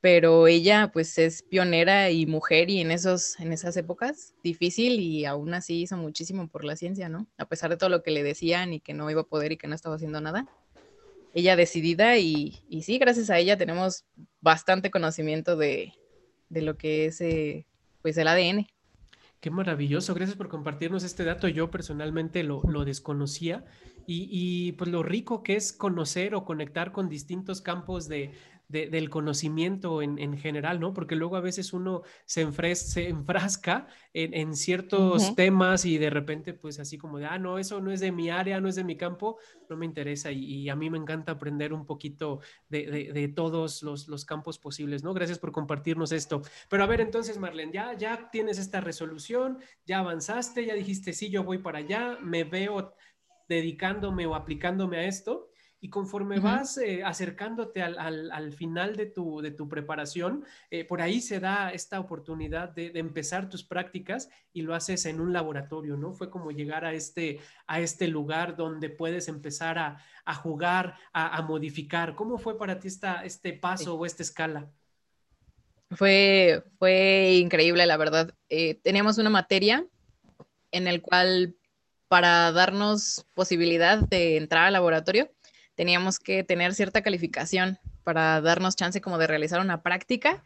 pero 0.00 0.46
ella 0.46 0.90
pues 0.92 1.18
es 1.18 1.42
pionera 1.42 2.10
y 2.10 2.26
mujer 2.26 2.70
y 2.70 2.80
en, 2.80 2.90
esos, 2.90 3.38
en 3.40 3.52
esas 3.52 3.76
épocas 3.76 4.34
difícil 4.42 5.00
y 5.00 5.24
aún 5.24 5.54
así 5.54 5.82
hizo 5.82 5.96
muchísimo 5.96 6.48
por 6.48 6.64
la 6.64 6.76
ciencia, 6.76 7.08
¿no? 7.08 7.26
A 7.38 7.46
pesar 7.46 7.70
de 7.70 7.76
todo 7.76 7.88
lo 7.88 8.02
que 8.02 8.10
le 8.10 8.22
decían 8.22 8.72
y 8.72 8.80
que 8.80 8.94
no 8.94 9.10
iba 9.10 9.22
a 9.22 9.26
poder 9.26 9.52
y 9.52 9.56
que 9.56 9.66
no 9.66 9.74
estaba 9.74 9.96
haciendo 9.96 10.20
nada 10.20 10.46
ella 11.34 11.56
decidida 11.56 12.16
y, 12.16 12.62
y, 12.68 12.82
sí, 12.82 12.98
gracias 12.98 13.28
a 13.28 13.38
ella 13.38 13.58
tenemos 13.58 14.04
bastante 14.40 14.90
conocimiento 14.92 15.56
de, 15.56 15.92
de 16.48 16.62
lo 16.62 16.76
que 16.76 17.06
es 17.06 17.20
eh, 17.20 17.66
pues 18.02 18.16
el 18.16 18.28
ADN. 18.28 18.68
Qué 19.44 19.50
maravilloso, 19.50 20.14
gracias 20.14 20.38
por 20.38 20.48
compartirnos 20.48 21.04
este 21.04 21.22
dato. 21.22 21.48
Yo 21.48 21.70
personalmente 21.70 22.42
lo, 22.42 22.62
lo 22.66 22.86
desconocía 22.86 23.62
y, 24.06 24.26
y, 24.30 24.72
pues 24.72 24.90
lo 24.90 25.02
rico 25.02 25.42
que 25.42 25.54
es 25.54 25.74
conocer 25.74 26.34
o 26.34 26.46
conectar 26.46 26.92
con 26.92 27.10
distintos 27.10 27.60
campos 27.60 28.08
de, 28.08 28.32
del 28.68 29.10
conocimiento 29.10 30.02
en, 30.02 30.36
general, 30.38 30.80
¿no? 30.80 30.94
Porque 30.94 31.16
luego 31.16 31.36
a 31.36 31.40
veces 31.40 31.72
uno 31.72 32.02
se, 32.24 32.50
se 32.76 33.08
enfrasca 33.08 33.86
en, 34.12 34.56
ciertos 34.56 35.34
temas 35.34 35.84
y 35.84 35.98
de 35.98 36.10
repente 36.10 36.54
pues 36.54 36.80
así 36.80 36.96
como 36.98 37.18
de, 37.18 37.26
ah, 37.26 37.38
no, 37.38 37.58
eso 37.58 37.80
no 37.80 37.90
es 37.90 38.00
de 38.00 38.12
mi 38.12 38.30
área, 38.30 38.60
no 38.60 38.68
es 38.68 38.74
de 38.74 38.84
mi 38.84 38.96
campo, 38.96 39.38
no 39.68 39.76
me 39.76 39.86
interesa 39.86 40.32
y, 40.32 40.68
a 40.68 40.76
mí 40.76 40.88
me 40.90 40.98
encanta 40.98 41.32
aprender 41.32 41.72
un 41.72 41.84
poquito 41.84 42.40
de, 42.68 43.32
todos 43.34 43.82
los, 43.82 44.24
campos 44.24 44.58
posibles, 44.58 45.04
¿no? 45.04 45.12
Gracias 45.12 45.38
por 45.38 45.52
compartirnos 45.52 46.12
esto. 46.12 46.42
Pero 46.68 46.84
a 46.84 46.86
ver, 46.86 47.00
entonces, 47.00 47.38
Marlene, 47.38 47.72
ya, 47.72 47.94
ya 47.94 48.30
tienes 48.30 48.58
esta 48.58 48.80
resolución, 48.80 49.58
ya 49.84 49.98
avanzaste, 49.98 50.64
ya 50.64 50.74
dijiste, 50.74 51.12
sí, 51.12 51.30
yo 51.30 51.44
voy 51.44 51.58
para 51.58 51.78
allá, 51.78 52.18
me 52.22 52.44
veo 52.44 52.94
dedicándome 53.48 54.26
o 54.26 54.34
aplicándome 54.34 54.98
a 54.98 55.04
esto. 55.04 55.50
Y 55.84 55.90
conforme 55.90 56.40
vas 56.40 56.78
eh, 56.78 57.02
acercándote 57.04 57.82
al, 57.82 58.52
final 58.54 58.96
de 58.96 59.04
tu, 59.04 59.42
de 59.42 59.50
tu 59.50 59.68
preparación, 59.68 60.42
eh, 60.70 60.82
por 60.82 61.02
ahí 61.02 61.20
se 61.20 61.40
da 61.40 61.72
esta 61.74 62.00
oportunidad 62.00 62.70
de, 62.70 62.90
empezar 62.94 63.50
tus 63.50 63.64
prácticas 63.64 64.30
y 64.54 64.62
lo 64.62 64.74
haces 64.74 65.04
en 65.04 65.20
un 65.20 65.34
laboratorio, 65.34 65.98
¿no? 65.98 66.14
Fue 66.14 66.30
como 66.30 66.52
llegar 66.52 66.86
a 66.86 66.94
este, 66.94 67.38
a 67.66 67.80
este 67.80 68.08
lugar 68.08 68.56
donde 68.56 68.88
puedes 68.88 69.28
empezar 69.28 69.76
a, 69.76 70.34
jugar, 70.36 70.96
a, 71.12 71.42
modificar. 71.42 72.14
¿Cómo 72.14 72.38
fue 72.38 72.56
para 72.56 72.78
ti 72.78 72.88
esta, 72.88 73.22
este 73.22 73.52
paso 73.52 73.94
o 73.94 74.06
esta 74.06 74.22
escala? 74.22 74.70
Fue, 75.90 76.64
fue 76.78 77.34
increíble, 77.34 77.84
la 77.84 77.98
verdad. 77.98 78.32
Eh, 78.48 78.76
teníamos 78.76 79.18
una 79.18 79.28
materia 79.28 79.86
en 80.72 80.88
el 80.88 81.02
cual 81.02 81.54
para 82.08 82.52
darnos 82.52 83.26
posibilidad 83.34 83.98
de 83.98 84.38
entrar 84.38 84.64
al 84.64 84.72
laboratorio, 84.72 85.33
teníamos 85.74 86.18
que 86.18 86.44
tener 86.44 86.74
cierta 86.74 87.02
calificación 87.02 87.78
para 88.02 88.40
darnos 88.40 88.76
chance 88.76 89.00
como 89.00 89.18
de 89.18 89.26
realizar 89.26 89.60
una 89.60 89.82
práctica 89.82 90.42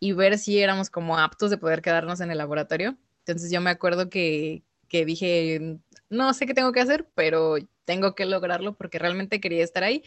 y 0.00 0.12
ver 0.12 0.38
si 0.38 0.60
éramos 0.60 0.90
como 0.90 1.18
aptos 1.18 1.50
de 1.50 1.58
poder 1.58 1.82
quedarnos 1.82 2.20
en 2.20 2.30
el 2.30 2.38
laboratorio. 2.38 2.96
Entonces 3.20 3.50
yo 3.50 3.60
me 3.60 3.70
acuerdo 3.70 4.10
que, 4.10 4.62
que 4.88 5.04
dije, 5.04 5.78
no 6.10 6.34
sé 6.34 6.46
qué 6.46 6.54
tengo 6.54 6.72
que 6.72 6.80
hacer, 6.80 7.08
pero 7.14 7.56
tengo 7.84 8.14
que 8.14 8.26
lograrlo 8.26 8.74
porque 8.76 8.98
realmente 8.98 9.40
quería 9.40 9.64
estar 9.64 9.84
ahí. 9.84 10.02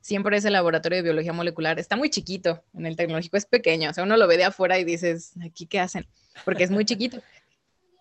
Siempre 0.00 0.36
ese 0.36 0.50
laboratorio 0.50 0.96
de 0.96 1.02
biología 1.02 1.32
molecular 1.32 1.78
está 1.78 1.96
muy 1.96 2.08
chiquito, 2.08 2.62
en 2.72 2.86
el 2.86 2.96
tecnológico 2.96 3.36
es 3.36 3.46
pequeño, 3.46 3.90
o 3.90 3.92
sea, 3.92 4.04
uno 4.04 4.16
lo 4.16 4.28
ve 4.28 4.36
de 4.36 4.44
afuera 4.44 4.78
y 4.78 4.84
dices, 4.84 5.34
¿aquí 5.44 5.66
qué 5.66 5.80
hacen? 5.80 6.06
Porque 6.44 6.62
es 6.62 6.70
muy 6.70 6.84
chiquito 6.84 7.20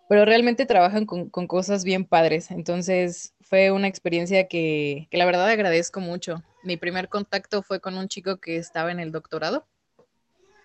pero 0.08 0.26
realmente 0.26 0.66
trabajan 0.66 1.06
con, 1.06 1.30
cosas 1.30 1.84
bien 1.84 2.06
padres. 2.06 2.52
Entonces 2.52 3.34
fue 3.42 3.72
una 3.72 3.88
experiencia 3.88 4.48
que, 4.48 5.08
la 5.12 5.26
verdad 5.26 5.48
agradezco 5.48 6.00
mucho. 6.00 6.44
Mi 6.64 6.78
primer 6.78 7.10
contacto 7.10 7.62
fue 7.62 7.80
con 7.80 7.98
un 7.98 8.08
chico 8.08 8.38
que 8.38 8.58
estaba 8.58 8.92
en 8.92 9.00
el 9.00 9.12
doctorado. 9.12 9.66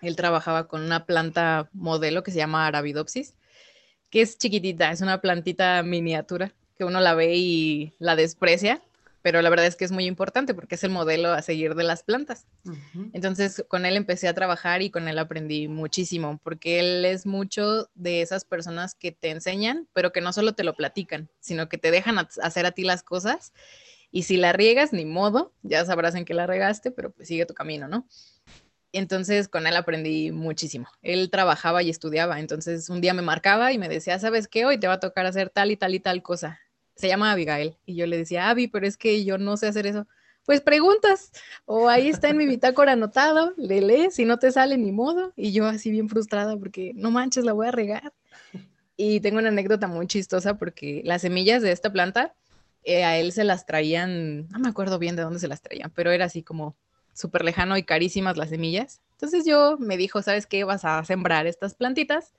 Él 0.01 0.15
trabajaba 0.15 0.67
con 0.67 0.81
una 0.81 1.05
planta 1.05 1.69
modelo 1.73 2.23
que 2.23 2.31
se 2.31 2.37
llama 2.37 2.67
Arabidopsis, 2.67 3.35
que 4.09 4.21
es 4.21 4.37
chiquitita, 4.37 4.91
es 4.91 5.01
una 5.01 5.21
plantita 5.21 5.81
miniatura 5.83 6.53
que 6.77 6.83
uno 6.83 6.99
la 6.99 7.13
ve 7.13 7.35
y 7.35 7.93
la 7.99 8.15
desprecia, 8.15 8.81
pero 9.23 9.41
la 9.41 9.49
verdad 9.49 9.65
es 9.65 9.77
que 9.77 9.85
es 9.85 9.91
muy 9.91 10.05
importante 10.05 10.53
porque 10.53 10.75
es 10.75 10.83
el 10.83 10.91
modelo 10.91 11.31
a 11.31 11.41
seguir 11.41 11.75
de 11.75 11.85
las 11.85 12.03
plantas. 12.03 12.45
Entonces, 13.13 13.63
con 13.69 13.85
él 13.85 13.95
empecé 13.95 14.27
a 14.27 14.33
trabajar 14.33 14.81
y 14.81 14.91
con 14.91 15.07
él 15.07 15.17
aprendí 15.17 15.69
muchísimo, 15.69 16.41
porque 16.43 16.81
él 16.81 17.05
es 17.05 17.25
mucho 17.25 17.89
de 17.95 18.21
esas 18.21 18.43
personas 18.43 18.95
que 18.95 19.13
te 19.13 19.29
enseñan, 19.29 19.87
pero 19.93 20.11
que 20.11 20.19
no 20.19 20.33
solo 20.33 20.55
te 20.55 20.65
lo 20.65 20.75
platican, 20.75 21.29
sino 21.39 21.69
que 21.69 21.77
te 21.77 21.89
dejan 21.89 22.17
hacer 22.19 22.65
a 22.65 22.73
ti 22.73 22.83
las 22.83 23.01
cosas. 23.01 23.53
Y 24.11 24.23
si 24.23 24.35
la 24.35 24.51
riegas, 24.51 24.91
ni 24.91 25.05
modo, 25.05 25.53
ya 25.61 25.85
sabrás 25.85 26.15
en 26.15 26.25
qué 26.25 26.33
la 26.33 26.45
regaste, 26.45 26.91
pero 26.91 27.11
pues 27.11 27.29
sigue 27.29 27.45
tu 27.45 27.53
camino, 27.53 27.87
¿no? 27.87 28.05
Entonces 28.91 29.47
con 29.47 29.65
él 29.67 29.77
aprendí 29.77 30.31
muchísimo. 30.31 30.87
Él 31.01 31.29
trabajaba 31.31 31.81
y 31.81 31.89
estudiaba, 31.89 32.41
entonces 32.41 32.89
un 32.89 32.99
día 32.99 33.13
me 33.13 33.21
marcaba 33.21 33.71
y 33.71 33.77
me 33.77 33.87
decía, 33.87 34.19
¿sabes 34.19 34.49
qué? 34.49 34.65
Hoy 34.65 34.77
te 34.77 34.87
va 34.87 34.95
a 34.95 34.99
tocar 34.99 35.25
hacer 35.25 35.49
tal 35.49 35.71
y 35.71 35.77
tal 35.77 35.95
y 35.95 36.01
tal 36.01 36.21
cosa 36.21 36.59
se 36.95 37.07
llama 37.07 37.31
Abigail. 37.31 37.77
Y 37.85 37.95
yo 37.95 38.07
le 38.07 38.17
decía, 38.17 38.49
Abby, 38.49 38.67
pero 38.67 38.87
es 38.87 38.97
que 38.97 39.23
yo 39.23 39.37
no 39.37 39.57
sé 39.57 39.67
hacer 39.67 39.87
eso. 39.87 40.07
Pues 40.45 40.59
preguntas, 40.59 41.31
o 41.65 41.87
ahí 41.87 42.09
está 42.09 42.29
en 42.29 42.37
mi 42.37 42.45
bitácora 42.45 42.91
anotado, 42.91 43.53
le 43.55 43.79
lees, 43.79 44.15
si 44.15 44.25
no 44.25 44.39
te 44.39 44.51
sale 44.51 44.77
ni 44.77 44.91
modo. 44.91 45.31
Y 45.35 45.53
yo 45.53 45.65
así 45.65 45.89
bien 45.89 46.09
frustrada 46.09 46.57
porque 46.57 46.91
no 46.95 47.11
manches, 47.11 47.45
la 47.45 47.53
voy 47.53 47.67
a 47.67 47.71
regar. 47.71 48.13
Y 48.97 49.21
tengo 49.21 49.39
una 49.39 49.49
anécdota 49.49 49.87
muy 49.87 50.05
chistosa 50.07 50.57
porque 50.57 51.01
las 51.05 51.21
semillas 51.21 51.61
de 51.61 51.71
esta 51.71 51.91
planta, 51.91 52.35
eh, 52.83 53.05
a 53.05 53.17
él 53.17 53.31
se 53.31 53.45
las 53.45 53.65
traían, 53.65 54.47
no 54.49 54.59
me 54.59 54.69
acuerdo 54.69 54.99
bien 54.99 55.15
de 55.15 55.23
dónde 55.23 55.39
se 55.39 55.47
las 55.47 55.61
traían, 55.61 55.91
pero 55.95 56.11
era 56.11 56.25
así 56.25 56.43
como 56.43 56.75
súper 57.13 57.45
lejano 57.45 57.77
y 57.77 57.83
carísimas 57.83 58.37
las 58.37 58.49
semillas. 58.49 59.01
Entonces 59.13 59.45
yo 59.45 59.77
me 59.79 59.95
dijo, 59.95 60.21
¿sabes 60.21 60.45
qué? 60.45 60.65
Vas 60.65 60.83
a 60.83 61.03
sembrar 61.05 61.47
estas 61.47 61.73
plantitas, 61.73 62.33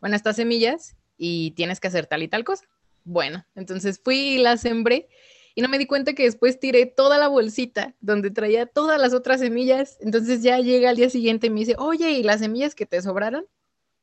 bueno, 0.00 0.16
estas 0.16 0.36
semillas, 0.36 0.96
y 1.18 1.50
tienes 1.50 1.80
que 1.80 1.88
hacer 1.88 2.06
tal 2.06 2.22
y 2.22 2.28
tal 2.28 2.44
cosa. 2.44 2.64
Bueno, 3.10 3.44
entonces 3.56 4.00
fui 4.04 4.18
y 4.18 4.38
la 4.38 4.56
sembré 4.56 5.08
y 5.56 5.62
no 5.62 5.68
me 5.68 5.78
di 5.78 5.86
cuenta 5.86 6.12
que 6.12 6.22
después 6.22 6.60
tiré 6.60 6.86
toda 6.86 7.18
la 7.18 7.26
bolsita 7.26 7.96
donde 7.98 8.30
traía 8.30 8.66
todas 8.66 9.00
las 9.00 9.12
otras 9.12 9.40
semillas. 9.40 9.98
Entonces 10.00 10.44
ya 10.44 10.60
llega 10.60 10.90
al 10.90 10.96
día 10.96 11.10
siguiente 11.10 11.48
y 11.48 11.50
me 11.50 11.58
dice, 11.58 11.74
oye, 11.76 12.12
¿y 12.12 12.22
las 12.22 12.38
semillas 12.38 12.76
que 12.76 12.86
te 12.86 13.02
sobraron? 13.02 13.48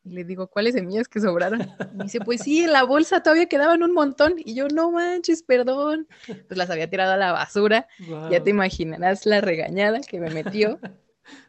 Y 0.03 0.09
le 0.09 0.25
digo, 0.25 0.47
¿cuáles 0.49 0.73
semillas 0.73 1.07
que 1.07 1.21
sobraron? 1.21 1.61
Y 1.93 1.95
me 1.95 2.03
dice, 2.03 2.19
pues 2.19 2.41
sí, 2.41 2.65
en 2.65 2.73
la 2.73 2.83
bolsa 2.83 3.23
todavía 3.23 3.45
quedaban 3.45 3.81
un 3.81 3.93
montón. 3.93 4.33
Y 4.37 4.55
yo, 4.55 4.67
no 4.67 4.91
manches, 4.91 5.41
perdón. 5.41 6.09
Pues 6.25 6.57
las 6.57 6.69
había 6.69 6.89
tirado 6.89 7.13
a 7.13 7.17
la 7.17 7.31
basura. 7.31 7.87
Ya 8.29 8.43
te 8.43 8.49
imaginarás 8.49 9.25
la 9.25 9.39
regañada 9.39 10.01
que 10.01 10.19
me 10.19 10.31
metió. 10.31 10.81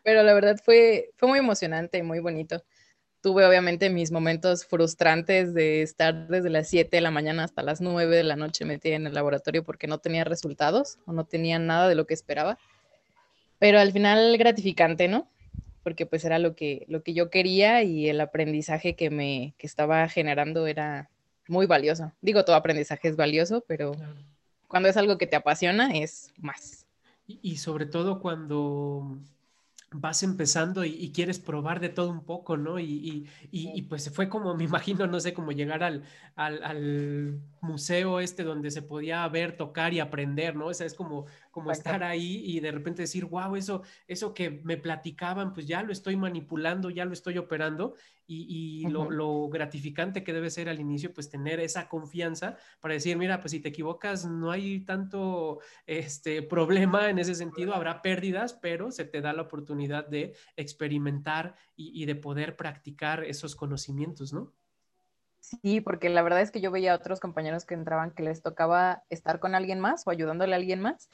Pero 0.04 0.22
la 0.22 0.32
verdad 0.32 0.60
fue, 0.64 1.10
fue 1.16 1.28
muy 1.28 1.40
emocionante 1.40 1.98
y 1.98 2.02
muy 2.02 2.20
bonito 2.20 2.62
tuve 3.20 3.44
obviamente 3.46 3.90
mis 3.90 4.12
momentos 4.12 4.64
frustrantes 4.64 5.54
de 5.54 5.82
estar 5.82 6.28
desde 6.28 6.50
las 6.50 6.68
7 6.68 6.96
de 6.96 7.00
la 7.00 7.10
mañana 7.10 7.44
hasta 7.44 7.62
las 7.62 7.80
9 7.80 8.16
de 8.16 8.25
la 8.25 8.37
noche 8.37 8.64
metida 8.64 8.96
en 8.96 9.06
el 9.06 9.14
laboratorio 9.14 9.64
porque 9.64 9.87
no 9.87 9.98
tenía 9.98 10.25
resultados 10.25 10.98
o 11.06 11.12
no 11.12 11.25
tenía 11.25 11.58
nada 11.58 11.88
de 11.88 11.94
lo 11.94 12.06
que 12.06 12.14
esperaba. 12.14 12.58
Pero 13.58 13.80
al 13.80 13.92
final 13.92 14.37
gratificante, 14.38 15.08
¿no? 15.08 15.28
Porque 15.82 16.06
pues 16.06 16.25
era 16.25 16.38
lo 16.38 16.54
que, 16.54 16.84
lo 16.88 17.02
que 17.02 17.14
yo 17.14 17.30
quería 17.30 17.82
y 17.82 18.08
el 18.08 18.20
aprendizaje 18.20 18.94
que 18.94 19.10
me 19.10 19.54
que 19.58 19.66
estaba 19.66 20.08
generando 20.08 20.66
era 20.66 21.10
muy 21.48 21.66
valioso. 21.66 22.12
Digo, 22.20 22.44
todo 22.44 22.56
aprendizaje 22.56 23.08
es 23.08 23.16
valioso, 23.16 23.64
pero 23.66 23.92
cuando 24.68 24.88
es 24.88 24.96
algo 24.96 25.18
que 25.18 25.26
te 25.26 25.37
apasiona 25.37 25.90
es 25.92 26.32
más. 26.37 26.87
y 27.26 27.56
sobre 27.56 27.87
todo 27.87 28.20
cuando 28.20 29.18
vas 29.90 30.23
empezando 30.23 30.85
y, 30.85 31.12
quieres 31.12 31.38
probar 31.38 31.80
de 31.80 31.88
todo 31.88 32.11
un 32.11 32.25
poco, 32.25 32.57
¿no? 32.57 32.78
Y, 32.78 33.26
y, 33.50 33.83
pues 33.83 34.11
fue 34.11 34.28
como, 34.28 34.54
me 34.54 34.64
imagino, 34.64 35.07
no 35.07 35.18
sé, 35.21 35.33
como 35.33 35.52
llegar 35.52 35.83
al, 35.83 36.04
al, 36.37 37.40
museo 37.61 38.21
este 38.21 38.45
donde 38.45 38.71
se 38.71 38.83
podía 38.83 39.26
ver, 39.28 39.57
tocar 39.57 39.92
y 39.95 40.00
aprender, 40.00 40.57
¿no? 40.57 40.66
O 40.66 40.75
sea, 40.75 40.87
es 40.87 40.95
como, 40.95 41.26
como 41.58 41.72
estar 41.72 42.04
ahí 42.04 42.42
y 42.44 42.60
de 42.60 42.70
repente 42.70 43.02
decir, 43.02 43.24
wow, 43.24 43.56
eso, 43.56 43.82
eso 44.06 44.32
que 44.32 44.60
me 44.62 44.76
platicaban, 44.76 45.52
pues 45.52 45.66
ya 45.66 45.82
lo 45.82 45.92
estoy 45.92 46.16
manipulando, 46.16 46.88
ya 46.88 47.04
lo 47.04 47.12
estoy 47.12 47.36
operando 47.36 47.94
y, 48.28 48.86
lo, 48.88 49.48
gratificante 49.48 50.22
que 50.22 50.32
debe 50.32 50.50
ser 50.50 50.68
al 50.68 50.78
inicio, 50.78 51.12
pues 51.12 51.30
tener 51.30 51.58
esa 51.58 51.88
confianza 51.88 52.56
para 52.78 52.94
decir, 52.94 53.16
mira, 53.16 53.40
pues 53.40 53.50
si 53.52 53.60
te 53.60 53.70
equivocas, 53.70 54.24
no 54.24 54.52
hay 54.52 54.80
tanto 54.80 55.58
este, 55.86 56.42
problema 56.42 57.08
en 57.08 57.18
ese 57.18 57.34
sentido, 57.34 57.74
habrá 57.74 58.02
pérdidas, 58.02 58.52
pero 58.52 58.92
se 58.92 59.04
te 59.04 59.20
da 59.20 59.32
la 59.32 59.42
oportunidad 59.42 60.06
de 60.06 60.34
experimentar 60.56 61.56
y, 61.74 62.04
de 62.04 62.14
poder 62.14 62.56
practicar 62.56 63.24
esos 63.24 63.56
conocimientos, 63.56 64.32
¿no? 64.32 64.52
Sí, 65.40 65.80
porque 65.80 66.08
la 66.08 66.22
verdad 66.22 66.42
es 66.42 66.50
que 66.50 66.60
yo 66.60 66.70
veía 66.70 66.92
a 66.92 66.96
otros 66.96 67.20
compañeros 67.20 67.64
que 67.64 67.74
entraban 67.74 68.10
que 68.10 68.22
les 68.22 68.42
tocaba 68.42 69.04
estar 69.08 69.40
con 69.40 69.54
alguien 69.54 69.80
más 69.80 70.06
o 70.06 70.10
ayudándole 70.10 70.52
a 70.52 70.56
alguien 70.56 70.80
más 70.80 71.08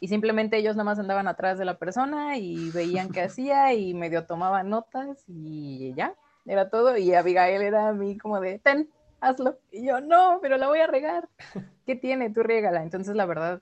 y 0.00 0.08
simplemente 0.08 0.56
ellos 0.56 0.76
nada 0.76 0.84
más 0.84 0.98
andaban 0.98 1.28
atrás 1.28 1.58
de 1.58 1.66
la 1.66 1.78
persona 1.78 2.38
y 2.38 2.70
veían 2.70 3.10
qué 3.10 3.22
hacía 3.22 3.74
y 3.74 3.92
medio 3.92 4.24
tomaban 4.24 4.70
notas 4.70 5.22
y 5.28 5.92
ya, 5.94 6.14
era 6.46 6.70
todo. 6.70 6.96
Y 6.96 7.14
Abigail 7.14 7.60
era 7.60 7.90
a 7.90 7.92
mí 7.92 8.16
como 8.16 8.40
de, 8.40 8.58
ten, 8.58 8.88
hazlo. 9.20 9.58
Y 9.70 9.86
yo, 9.86 10.00
no, 10.00 10.38
pero 10.40 10.56
la 10.56 10.68
voy 10.68 10.78
a 10.78 10.86
regar. 10.86 11.28
¿Qué 11.86 11.96
tiene? 11.96 12.30
Tú 12.30 12.42
regala. 12.42 12.82
Entonces, 12.82 13.14
la 13.14 13.26
verdad, 13.26 13.60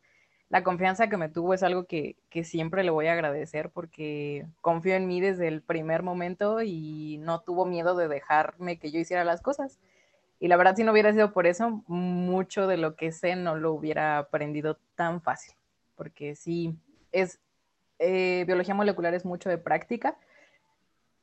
la 0.49 0.63
confianza 0.63 1.09
que 1.09 1.17
me 1.17 1.29
tuvo 1.29 1.55
es 1.55 1.65
algo 1.65 1.87
que, 1.87 2.17
que, 2.31 2.45
siempre 2.45 2.85
le 2.85 2.91
voy 2.91 3.09
a 3.09 3.15
agradecer 3.15 3.71
porque 3.71 4.47
confió 4.61 4.95
en 4.95 5.09
mí 5.09 5.21
desde 5.21 5.49
el 5.49 5.61
primer 5.61 6.05
momento 6.05 6.63
y 6.63 7.19
no 7.19 7.41
tuvo 7.41 7.67
miedo 7.67 7.97
de 7.97 8.07
dejarme 8.07 8.79
que 8.79 8.93
yo 8.93 9.01
hiciera 9.01 9.25
las 9.25 9.43
cosas. 9.43 9.81
Y 10.39 10.47
la 10.47 10.57
verdad, 10.57 10.77
si 10.77 10.85
no 10.85 10.93
hubiera 10.93 11.13
sido 11.13 11.33
por 11.33 11.49
eso, 11.49 11.83
mucho 11.89 12.69
de 12.69 12.77
lo 12.77 12.95
que 12.95 13.11
sé 13.11 13.35
no 13.35 13.57
lo 13.57 13.73
hubiera 13.73 14.19
aprendido 14.19 14.79
tan 14.95 15.21
fácil. 15.21 15.58
Porque 15.99 16.35
sí, 16.35 16.75
es, 17.13 17.39
eh, 17.99 18.45
biología 18.47 18.75
molecular 18.75 19.13
es 19.13 19.27
mucho 19.27 19.51
de 19.51 19.59
práctica 19.59 20.17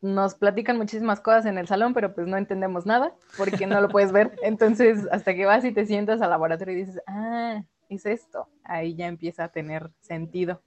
nos 0.05 0.36
platican 0.36 0.77
muchísimas 0.77 1.20
cosas 1.20 1.48
en 1.48 1.58
el 1.58 1.67
salón, 1.67 1.94
pero 1.94 2.13
pues 2.13 2.27
no 2.27 2.38
entendemos 2.38 2.86
nada 2.86 3.15
porque 3.38 3.65
no 3.65 3.82
lo 3.82 3.89
puedes 3.89 4.12
ver. 4.12 4.38
Entonces, 4.44 5.08
hasta 5.12 5.34
que 5.34 5.46
vas 5.46 5.65
y 5.65 5.72
te 5.72 5.86
sientas 5.86 6.22
al 6.22 6.29
laboratorio 6.29 6.75
y 6.75 6.86
dices, 6.86 7.01
ah, 7.08 7.63
es 7.89 8.05
esto, 8.05 8.48
ahí 8.63 8.96
ya 8.96 9.08
empieza 9.08 9.46
a 9.46 9.51
tener 9.51 9.91
sentido. 10.01 10.62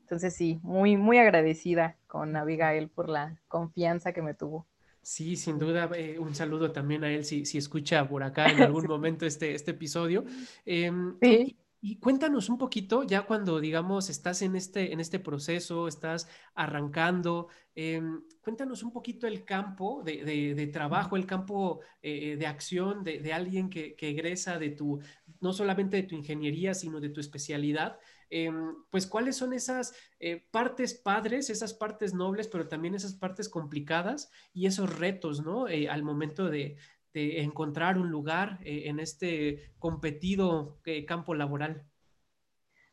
Entonces 0.00 0.34
sí, 0.34 0.58
muy, 0.62 0.96
muy 0.96 1.18
agradecida 1.18 1.96
con 2.06 2.34
Abigail 2.36 2.88
por 2.88 3.08
la 3.08 3.36
confianza 3.48 4.12
que 4.12 4.22
me 4.22 4.32
tuvo. 4.32 4.66
Sí, 5.02 5.36
sin 5.36 5.58
duda, 5.58 5.90
eh, 5.94 6.18
un 6.18 6.34
saludo 6.34 6.70
también 6.70 7.04
a 7.04 7.10
él 7.10 7.24
si, 7.24 7.44
si 7.46 7.58
escucha 7.58 8.08
por 8.08 8.22
acá 8.22 8.46
en 8.46 8.62
algún 8.62 8.86
momento 8.86 9.26
este, 9.26 9.54
este 9.54 9.72
episodio. 9.72 10.24
Em, 10.64 11.18
sí. 11.20 11.56
Y 11.80 12.00
cuéntanos 12.00 12.48
un 12.48 12.58
poquito, 12.58 13.04
ya 13.04 13.22
cuando, 13.22 13.60
digamos, 13.60 14.10
estás 14.10 14.42
en 14.42 14.56
este, 14.56 14.92
en 14.92 14.98
este 14.98 15.20
proceso, 15.20 15.86
estás 15.86 16.28
arrancando, 16.54 17.48
em, 17.76 18.20
cuéntanos 18.42 18.82
un 18.82 18.92
poquito 18.92 19.28
el 19.28 19.44
campo 19.44 20.02
de, 20.04 20.70
trabajo, 20.72 21.16
el 21.16 21.24
campo 21.24 21.80
eh, 22.02 22.36
de 22.36 22.46
acción 22.46 23.04
de, 23.04 23.32
alguien 23.32 23.70
que, 23.70 23.94
egresa 24.00 24.58
de 24.58 24.70
tu, 24.70 25.00
no 25.40 25.52
solamente 25.52 25.98
de 25.98 26.02
tu 26.02 26.16
ingeniería, 26.16 26.74
sino 26.74 26.98
de 26.98 27.10
tu 27.10 27.20
especialidad. 27.20 27.98
Em, 28.28 28.74
pues, 28.90 29.06
¿cuáles 29.06 29.36
son 29.36 29.52
esas 29.52 29.94
eh, 30.18 30.44
partes 30.50 30.94
padres, 30.94 31.48
esas 31.48 31.74
partes 31.74 32.12
nobles, 32.12 32.48
pero 32.48 32.66
también 32.66 32.96
esas 32.96 33.14
partes 33.14 33.48
complicadas 33.48 34.30
y 34.52 34.66
esos 34.66 34.98
retos, 34.98 35.42
¿no? 35.44 35.68
Eh, 35.68 35.88
al 35.88 36.02
momento 36.02 36.50
de, 36.50 36.76
de 37.14 37.42
encontrar 37.42 37.98
un 37.98 38.10
lugar 38.10 38.58
eh, 38.62 38.84
en 38.86 39.00
este 39.00 39.72
competido 39.78 40.78
eh, 40.84 41.04
campo 41.04 41.34
laboral? 41.34 41.84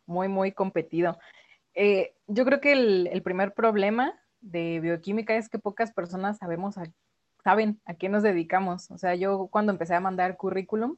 Muy, 0.06 0.28
muy 0.28 0.52
competido. 0.52 1.18
Eh, 1.74 2.14
yo 2.28 2.46
creo 2.46 2.62
que 2.62 2.74
el, 2.74 3.22
primer 3.24 3.54
problema 3.54 4.14
de 4.42 4.80
bioquímica 4.80 5.36
es 5.36 5.50
que 5.50 5.60
pocas 5.60 5.92
personas 5.92 6.38
sabemos 6.38 6.76
saben 7.44 7.80
a 7.86 7.94
qué 7.94 8.10
nos 8.10 8.24
dedicamos. 8.24 8.90
O 8.92 8.98
sea, 8.98 9.16
yo 9.16 9.48
cuando 9.48 9.72
empecé 9.72 9.94
a 9.94 10.00
mandar 10.00 10.38
currículum, 10.38 10.98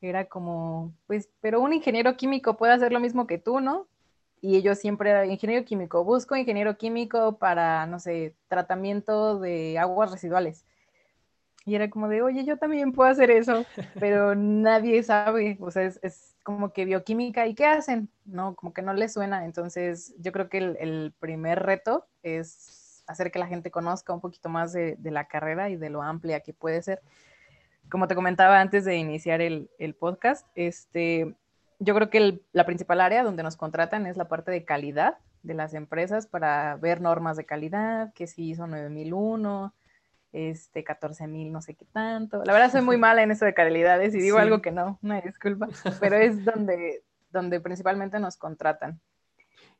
era 0.00 0.26
como, 0.26 0.94
pues, 1.06 1.30
pero 1.40 1.60
un 1.60 1.72
ingeniero 1.72 2.16
químico 2.16 2.56
puede 2.56 2.72
hacer 2.72 2.92
lo 2.92 3.00
mismo 3.00 3.26
que 3.26 3.38
tú, 3.38 3.60
¿no? 3.60 3.86
Y 4.40 4.60
yo 4.62 4.74
siempre 4.74 5.10
era 5.10 5.26
ingeniero 5.26 5.64
químico, 5.64 6.04
busco 6.04 6.36
ingeniero 6.36 6.76
químico 6.76 7.38
para, 7.38 7.86
no 7.86 7.98
sé, 7.98 8.34
tratamiento 8.48 9.38
de 9.38 9.78
aguas 9.78 10.10
residuales. 10.10 10.66
Y 11.66 11.74
era 11.74 11.88
como 11.88 12.08
de, 12.08 12.20
oye, 12.20 12.44
yo 12.44 12.58
también 12.58 12.92
puedo 12.92 13.10
hacer 13.10 13.30
eso, 13.30 13.64
pero 13.98 14.34
nadie 14.36 15.02
sabe, 15.02 15.56
o 15.60 15.70
sea, 15.70 15.84
es, 15.84 16.34
como 16.42 16.74
que 16.74 16.84
bioquímica, 16.84 17.46
¿y 17.46 17.54
qué 17.54 17.64
hacen? 17.64 18.10
No, 18.26 18.54
como 18.54 18.74
que 18.74 18.82
no 18.82 18.92
les 18.92 19.14
suena. 19.14 19.46
Entonces, 19.46 20.14
yo 20.18 20.30
creo 20.30 20.50
que 20.50 20.58
el, 20.58 21.14
primer 21.18 21.62
reto 21.62 22.06
es 22.22 23.02
hacer 23.06 23.30
que 23.30 23.38
la 23.38 23.46
gente 23.46 23.70
conozca 23.70 24.12
un 24.12 24.20
poquito 24.20 24.50
más 24.50 24.72
de, 24.74 24.98
la 25.02 25.26
carrera 25.26 25.70
y 25.70 25.76
de 25.76 25.88
lo 25.88 26.02
amplia 26.02 26.40
que 26.40 26.52
puede 26.52 26.82
ser. 26.82 27.00
Como 27.88 28.08
te 28.08 28.14
comentaba 28.14 28.60
antes 28.60 28.84
de 28.84 28.96
iniciar 28.96 29.40
el, 29.40 29.70
podcast, 29.98 30.46
este, 30.54 31.34
yo 31.78 31.94
creo 31.94 32.10
que 32.10 32.42
la 32.52 32.66
principal 32.66 33.00
área 33.00 33.22
donde 33.22 33.42
nos 33.42 33.56
contratan 33.56 34.06
es 34.06 34.18
la 34.18 34.28
parte 34.28 34.50
de 34.50 34.66
calidad 34.66 35.16
de 35.42 35.54
las 35.54 35.72
empresas 35.72 36.26
para 36.26 36.76
ver 36.76 37.00
normas 37.00 37.38
de 37.38 37.46
calidad, 37.46 38.12
que 38.12 38.26
si 38.26 38.50
hizo 38.50 38.66
9001, 38.66 39.72
este, 40.34 40.82
14 40.82 41.28
mil, 41.28 41.52
no 41.52 41.62
sé 41.62 41.74
qué 41.74 41.84
tanto. 41.86 42.42
La 42.44 42.52
verdad 42.52 42.72
soy 42.72 42.82
muy 42.82 42.98
mala 42.98 43.22
en 43.22 43.30
eso 43.30 43.44
de 43.44 43.54
calidades 43.54 44.14
y 44.14 44.18
digo 44.18 44.38
algo 44.38 44.60
que 44.60 44.72
no, 44.72 44.98
una 45.00 45.20
disculpa, 45.20 45.68
pero 46.00 46.16
es 46.16 46.44
donde, 46.44 47.02
donde 47.30 47.60
principalmente 47.60 48.18
nos 48.18 48.36
contratan 48.36 49.00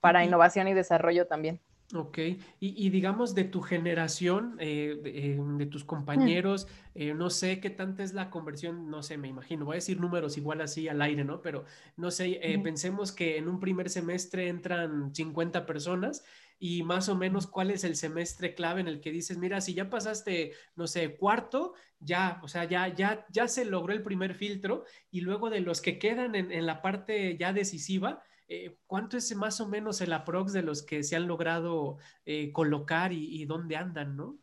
para 0.01 0.25
innovación 0.25 0.69
y 0.69 0.75
desarrollo 0.75 1.27
también. 1.27 1.61
Ok, 1.93 2.19
y, 2.61 2.91
digamos 2.91 3.35
de 3.35 3.45
tu 3.45 3.61
generación, 3.61 4.57
eh, 4.59 5.01
eh, 5.05 5.39
de, 5.39 5.67
tus 5.67 5.85
compañeros, 5.85 6.67
eh, 6.95 7.15
no 7.15 7.31
sé 7.31 7.61
qué 7.61 7.69
tanta 7.69 8.03
es 8.03 8.15
la 8.15 8.31
conversión, 8.31 8.91
no 8.91 9.03
sé, 9.03 9.19
me 9.19 9.29
imagino, 9.29 9.67
voy 9.67 9.75
a 9.75 9.77
decir 9.77 10.01
números 10.01 10.37
igual 10.39 10.61
así 10.63 10.89
al 10.89 11.03
aire, 11.03 11.25
¿no? 11.25 11.43
Pero 11.43 11.65
no 11.97 12.11
sé, 12.11 12.41
pensemos 12.65 13.13
que 13.13 13.37
en 13.37 13.49
un 13.49 13.61
primer 13.61 13.91
semestre 13.91 14.49
entran 14.49 15.15
50 15.15 15.67
personas 15.67 16.25
y 16.59 16.83
más 16.83 17.09
o 17.09 17.15
menos 17.15 17.47
cuál 17.47 17.71
es 17.71 17.85
el 17.85 17.97
semestre 17.97 18.55
clave 18.55 18.81
en 18.81 18.89
el 18.89 19.01
que 19.01 19.11
dices, 19.11 19.39
mira, 19.39 19.61
si 19.61 19.75
ya 19.75 19.91
pasaste, 19.91 20.53
no 20.77 20.87
sé, 20.87 21.17
cuarto, 21.17 21.75
ya, 21.99 22.41
o 22.43 22.49
sea, 22.49 22.65
ya, 22.65 22.89
ya, 22.89 23.27
ya 23.31 23.49
se 23.49 23.65
logró 23.65 23.93
el 23.93 24.03
primer 24.03 24.35
filtro 24.35 24.85
y 25.11 25.21
luego 25.21 25.51
de 25.51 25.61
los 25.61 25.81
que 25.81 25.99
quedan 25.99 26.35
en, 26.35 26.67
la 26.67 26.83
parte 26.83 27.37
ya 27.37 27.53
decisiva, 27.53 28.23
eh, 28.49 28.77
¿cuánto 28.87 29.17
es 29.17 29.35
más 29.35 29.61
o 29.61 29.69
menos 29.69 30.01
el 30.01 30.13
aprox 30.13 30.53
de 30.53 30.63
los 30.63 30.83
que 30.83 31.03
se 31.03 31.17
han 31.17 31.27
logrado 31.27 31.99
eh, 32.25 32.53
colocar 32.53 33.13
y, 33.13 33.45
dónde 33.47 33.77
andan, 33.77 34.17
no? 34.17 34.37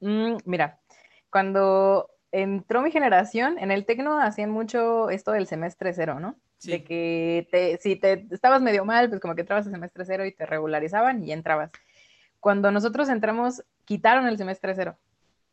Mm, 0.00 0.36
mira, 0.44 0.80
cuando 1.30 2.08
entró 2.32 2.82
mi 2.82 2.90
generación, 2.90 3.58
en 3.58 3.70
el 3.70 3.84
Tecno 3.84 4.20
hacían 4.20 4.50
mucho 4.50 5.10
esto 5.10 5.32
del 5.32 5.46
semestre 5.46 5.92
cero, 5.92 6.20
¿no? 6.20 6.36
De 6.62 6.84
que 6.84 7.48
te, 7.50 7.78
si 7.78 7.96
te 7.96 8.26
estabas 8.30 8.60
medio 8.60 8.84
mal, 8.84 9.08
pues 9.08 9.20
como 9.20 9.34
que 9.34 9.40
entrabas 9.40 9.66
al 9.66 9.72
semestre 9.72 10.04
cero 10.04 10.26
y 10.26 10.32
te 10.32 10.44
regularizaban 10.44 11.24
y 11.24 11.32
entrabas. 11.32 11.70
Cuando 12.38 12.70
nosotros 12.70 13.08
entramos, 13.08 13.64
quitaron 13.84 14.26
el 14.26 14.36
semestre 14.36 14.74
cero. 14.74 14.98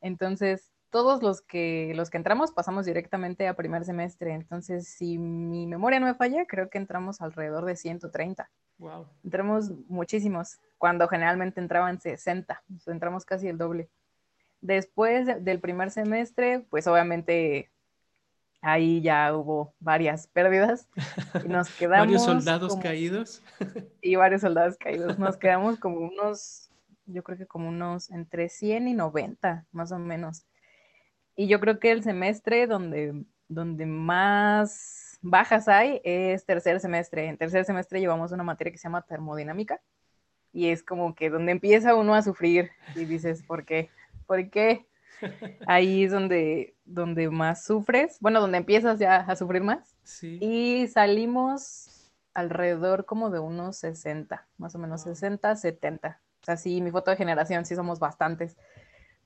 Entonces, 0.02 0.72
todos 0.90 1.22
los 1.22 1.42
que, 1.42 1.92
los 1.96 2.10
que 2.10 2.18
entramos 2.18 2.52
pasamos 2.52 2.86
directamente 2.86 3.48
a 3.48 3.56
primer 3.56 3.84
semestre. 3.84 4.34
Entonces, 4.34 4.88
si 4.88 5.18
mi 5.18 5.68
memoria 5.68 6.00
no 6.00 6.08
me 6.08 6.16
falla, 6.16 6.46
creo 6.46 6.70
que 6.70 6.78
entramos 6.78 7.22
alrededor 7.22 7.66
de 7.66 7.76
130. 7.76 8.50
Wow. 8.78 9.08
Entramos 9.24 9.72
muchísimos, 9.88 10.60
cuando 10.78 11.08
generalmente 11.08 11.60
entraban 11.60 12.00
60. 12.00 12.64
entramos 12.88 13.26
casi 13.26 13.48
el 13.48 13.58
doble. 13.58 13.90
Después 14.62 15.28
del 15.44 15.60
primer 15.60 15.92
semestre, 15.92 16.66
pues 16.70 16.88
obviamente 16.88 17.70
ahí 18.62 19.02
ya 19.02 19.36
hubo 19.36 19.74
varias 19.80 20.28
pérdidas 20.28 20.88
y 21.44 21.48
nos 21.48 21.70
quedamos. 21.70 22.08
varios 22.08 22.24
soldados 22.24 22.76
caídos. 22.78 23.44
y 24.02 24.16
varios 24.16 24.42
soldados 24.42 24.78
caídos. 24.78 25.20
Nos 25.20 25.38
quedamos 25.38 25.80
como 25.80 26.00
unos, 26.00 26.70
yo 27.06 27.24
creo 27.24 27.38
que 27.38 27.48
como 27.48 27.70
unos 27.70 28.10
entre 28.10 28.50
100 28.50 28.88
y 28.88 28.94
90, 28.94 29.66
más 29.72 29.92
o 29.92 30.00
menos. 30.00 30.46
Y 31.36 31.48
yo 31.48 31.60
creo 31.60 31.80
que 31.80 31.92
el 31.92 32.04
semestre 32.04 32.66
donde, 32.68 33.24
donde 33.48 33.86
más 33.86 35.20
bajas 35.22 35.68
hay 35.68 36.02
es 36.04 36.46
tercer 36.46 36.80
semestre. 36.80 37.28
En 37.28 37.38
tercer 37.38 37.64
semestre 37.66 38.00
llevamos 38.00 38.32
una 38.32 38.44
materia 38.44 38.72
que 38.72 38.78
se 38.78 38.88
llama 38.88 39.04
termodinámica 39.04 39.80
y 40.52 40.70
es 40.70 40.82
como 40.82 41.14
que 41.14 41.30
donde 41.30 41.52
empieza 41.52 41.94
uno 41.94 42.16
a 42.16 42.24
sufrir 42.24 42.72
y 42.96 43.06
dices, 43.06 43.44
¿por 43.44 43.66
qué? 43.66 43.90
¿Por 44.26 44.50
qué? 44.50 44.87
Ahí 45.68 46.04
es 46.04 46.12
donde, 46.12 46.76
donde 46.86 47.30
más 47.30 47.64
sufres, 47.64 48.18
bueno, 48.20 48.42
donde 48.42 48.58
empiezas 48.58 49.00
ya 49.00 49.18
a 49.18 49.36
sufrir 49.36 49.64
más. 49.64 49.96
Y 50.22 50.88
salimos 50.88 52.12
alrededor 52.34 53.06
como 53.06 53.30
de 53.30 53.40
unos 53.40 53.78
60, 53.78 54.48
más 54.58 54.76
o 54.76 54.80
menos 54.80 55.02
60, 55.02 55.56
70. 55.56 56.22
O 56.42 56.46
sea, 56.46 56.58
sí, 56.58 56.82
mi 56.82 56.92
foto 56.92 57.12
de 57.12 57.18
generación 57.18 57.66
sí 57.66 57.76
somos 57.76 58.00
bastantes. 58.00 58.58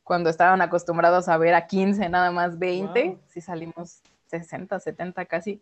Cuando 0.03 0.29
estaban 0.29 0.61
acostumbrados 0.61 1.27
a 1.27 1.37
ver 1.37 1.53
a 1.53 1.67
15, 1.67 2.09
nada 2.09 2.31
más 2.31 2.57
20, 2.57 3.19
sí 3.27 3.41
salimos 3.41 4.01
60, 4.27 4.79
70 4.79 5.25
casi. 5.25 5.61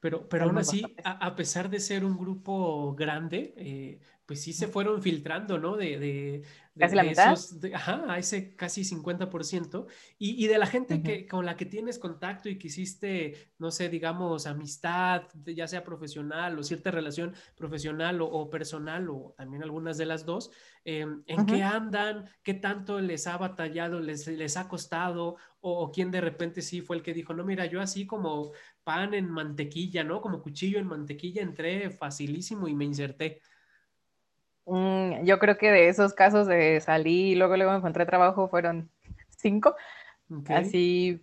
Pero, 0.00 0.26
pero 0.28 0.44
aún 0.44 0.56
así, 0.56 0.82
a, 1.04 1.36
pesar 1.36 1.68
de 1.68 1.78
ser 1.78 2.06
un 2.06 2.16
grupo 2.16 2.94
grande, 2.94 3.52
eh, 3.58 4.00
pues 4.30 4.44
sí 4.44 4.52
se 4.52 4.68
fueron 4.68 5.02
filtrando, 5.02 5.58
¿no? 5.58 5.76
De, 5.76 5.98
de, 5.98 6.42
casi 6.78 6.94
la 6.94 7.02
mitad. 7.02 7.36
ajá, 7.74 8.04
a 8.06 8.16
ese 8.16 8.54
casi 8.54 8.84
50%. 8.84 9.86
Y, 10.18 10.44
y 10.44 10.46
de 10.46 10.56
la 10.56 10.66
gente 10.66 11.02
que, 11.02 11.26
con 11.26 11.44
la 11.44 11.56
que 11.56 11.66
tienes 11.66 11.98
contacto 11.98 12.48
y 12.48 12.56
que 12.56 12.68
hiciste, 12.68 13.50
no 13.58 13.72
sé, 13.72 13.88
digamos, 13.88 14.46
amistad, 14.46 15.24
ya 15.44 15.66
sea 15.66 15.82
profesional 15.82 16.56
o 16.56 16.62
cierta 16.62 16.92
relación 16.92 17.34
profesional 17.56 18.20
o, 18.20 18.48
personal, 18.48 19.10
o 19.10 19.34
también 19.36 19.64
algunas 19.64 19.98
de 19.98 20.06
las 20.06 20.24
dos, 20.24 20.52
em, 20.84 21.24
¿en 21.26 21.44
qué 21.44 21.64
andan? 21.64 22.30
¿Qué 22.44 22.54
tanto 22.54 23.00
les 23.00 23.26
ha 23.26 23.36
batallado? 23.36 23.98
¿Les, 23.98 24.28
les 24.28 24.56
ha 24.56 24.68
costado? 24.68 25.38
O, 25.60 25.72
o, 25.72 25.90
quién 25.90 26.12
de 26.12 26.20
repente 26.20 26.62
sí 26.62 26.82
fue 26.82 26.94
el 26.94 27.02
que 27.02 27.14
dijo, 27.14 27.34
no, 27.34 27.44
mira, 27.44 27.66
yo 27.66 27.80
así 27.80 28.06
como 28.06 28.52
pan 28.84 29.12
en 29.12 29.28
mantequilla, 29.28 30.04
¿no? 30.04 30.20
Como 30.20 30.40
cuchillo 30.40 30.78
en 30.78 30.86
mantequilla, 30.86 31.42
entré 31.42 31.90
facilísimo 31.90 32.68
y 32.68 32.76
me 32.76 32.84
inserté. 32.84 33.40
Mm, 34.66 35.24
yo 35.24 35.38
creo 35.38 35.56
que 35.58 35.70
de 35.70 35.88
esos 35.88 36.14
casos 36.14 36.46
de 36.46 36.80
salir 36.80 37.28
y 37.28 37.34
luego 37.34 37.56
luego 37.56 37.74
encontré 37.74 38.06
trabajo 38.06 38.48
fueron 38.48 38.90
cinco. 39.28 39.74
Así, 40.48 41.20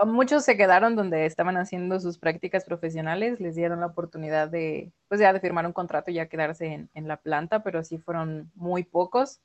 oh, 0.00 0.06
muchos 0.06 0.44
se 0.44 0.56
quedaron 0.56 0.96
donde 0.96 1.26
estaban 1.26 1.56
haciendo 1.56 2.00
sus 2.00 2.18
prácticas 2.18 2.64
profesionales, 2.64 3.38
les 3.40 3.54
dieron 3.54 3.80
la 3.80 3.86
oportunidad 3.86 4.48
de, 4.48 4.92
pues 5.08 5.20
ya 5.20 5.32
de 5.32 5.40
firmar 5.40 5.66
un 5.66 5.72
contrato 5.72 6.10
y 6.10 6.14
ya 6.14 6.26
quedarse 6.26 6.88
en, 6.92 7.08
la 7.08 7.18
planta, 7.18 7.62
pero 7.62 7.84
sí 7.84 7.98
fueron 7.98 8.50
muy 8.54 8.82
pocos. 8.82 9.40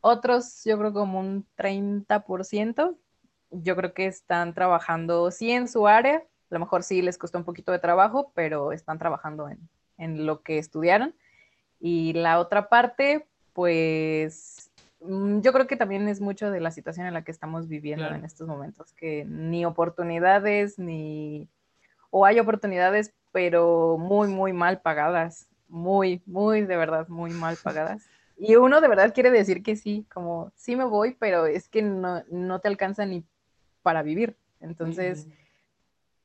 Otros, 0.00 0.64
yo 0.64 0.78
creo 0.78 0.92
como 0.92 1.20
un 1.20 1.46
30%, 1.56 2.96
yo 3.50 3.76
creo 3.76 3.94
que 3.94 4.06
están 4.06 4.54
trabajando 4.54 5.30
sí 5.30 5.52
en 5.52 5.68
su 5.68 5.86
área, 5.86 6.16
a 6.16 6.54
lo 6.54 6.58
mejor 6.58 6.82
sí 6.82 7.02
les 7.02 7.18
costó 7.18 7.38
un 7.38 7.44
poquito 7.44 7.70
de 7.70 7.78
trabajo, 7.78 8.32
pero 8.34 8.72
están 8.72 8.98
trabajando 8.98 9.48
en, 9.48 9.68
en 9.98 10.26
lo 10.26 10.42
que 10.42 10.58
estudiaron. 10.58 11.14
Y 11.80 12.12
la 12.12 12.38
otra 12.38 12.68
parte, 12.68 13.26
pues 13.54 14.70
mm, 15.00 15.40
yo 15.40 15.52
creo 15.52 15.66
que 15.66 15.76
también 15.76 16.06
es 16.08 16.20
mucho 16.20 16.50
de 16.50 16.60
la 16.60 16.70
situación 16.70 17.06
en 17.06 17.14
la 17.14 17.24
que 17.24 17.32
estamos 17.32 17.66
viviendo 17.66 18.06
en 18.06 18.24
estos 18.24 18.46
momentos, 18.46 18.92
que 18.92 19.24
ni 19.24 19.64
oportunidades, 19.64 20.78
ni... 20.78 21.48
o 22.10 22.26
hay 22.26 22.38
oportunidades, 22.38 23.14
pero 23.32 23.96
muy, 23.98 24.28
muy 24.28 24.52
mal 24.52 24.80
pagadas. 24.80 25.48
muy, 25.68 26.22
muy, 26.26 26.62
de 26.62 26.76
verdad, 26.76 27.08
muy 27.08 27.30
mal 27.30 27.56
pagadas. 27.62 28.06
Y 28.42 28.56
uno 28.56 28.80
de 28.80 28.88
verdad 28.88 29.12
quiere 29.12 29.30
decir 29.30 29.62
que 29.62 29.76
sí, 29.76 30.06
como 30.10 30.50
sí 30.56 30.74
me 30.74 30.84
voy, 30.84 31.14
pero 31.20 31.44
es 31.44 31.68
que 31.68 31.82
no, 31.82 32.24
no 32.30 32.58
te 32.58 32.68
alcanza 32.68 33.04
ni 33.04 33.22
para 33.82 34.02
vivir. 34.02 34.34
Entonces, 34.60 35.28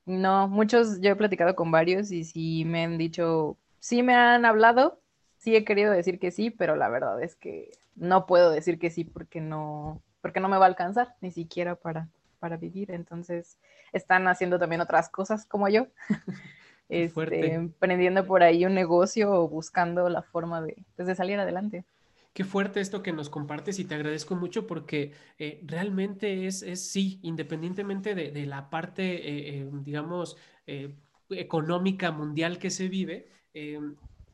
no, 0.06 0.48
muchos, 0.48 1.02
yo 1.02 1.12
he 1.12 1.16
platicado 1.18 1.56
con 1.56 1.72
varios 1.72 2.12
y 2.12 2.24
sí 2.24 2.64
me 2.64 2.86
han 2.86 2.98
dicho, 2.98 3.58
sí 3.80 4.02
me 4.02 4.16
han 4.16 4.46
hablado, 4.46 5.02
sí 5.46 5.56
he 5.56 5.64
querido 5.64 5.94
decir 5.94 6.18
que 6.18 6.32
sí, 6.32 6.50
pero 6.50 6.76
la 6.76 6.90
verdad 6.90 7.22
es 7.22 7.36
que 7.36 7.70
no 7.96 8.26
puedo 8.26 8.50
decir 8.50 8.80
que 8.80 8.90
sí 8.90 9.04
porque 9.04 9.42
no, 9.42 10.02
porque 10.22 10.40
no 10.40 10.50
me 10.50 10.58
va 10.58 10.66
a 10.66 10.70
alcanzar 10.70 11.14
ni 11.22 11.30
siquiera 11.30 11.76
para, 11.76 12.08
para 12.40 12.58
vivir. 12.58 12.90
Entonces, 12.90 13.60
están 13.94 14.28
haciendo 14.28 14.58
también 14.58 14.82
otras 14.82 15.08
cosas 15.08 15.46
como 15.46 15.70
yo. 15.70 15.86
este, 16.90 17.54
emprendiendo 17.54 18.26
por 18.26 18.42
ahí 18.42 18.66
un 18.66 18.74
negocio 18.74 19.32
o 19.32 19.48
buscando 19.48 20.10
la 20.10 20.24
forma 20.24 20.64
de, 20.64 20.84
pues, 20.96 21.08
de 21.08 21.14
salir 21.14 21.40
adelante. 21.40 21.86
Qué 22.34 22.44
fuerte 22.44 22.82
esto 22.82 23.04
que 23.04 23.14
nos 23.14 23.30
compartes 23.30 23.78
y 23.78 23.86
te 23.86 23.94
agradezco 23.94 24.36
mucho 24.36 24.66
porque 24.66 25.14
eh, 25.38 25.62
realmente 25.64 26.48
es, 26.48 26.64
es, 26.64 26.90
sí, 26.90 27.20
independientemente 27.22 28.16
de, 28.16 28.46
la 28.48 28.72
parte, 28.72 29.04
eh, 29.04 29.60
eh, 29.60 29.70
digamos, 29.84 30.38
económica 31.30 32.12
mundial 32.12 32.58
que 32.58 32.72
se 32.72 32.90
vive, 32.90 33.30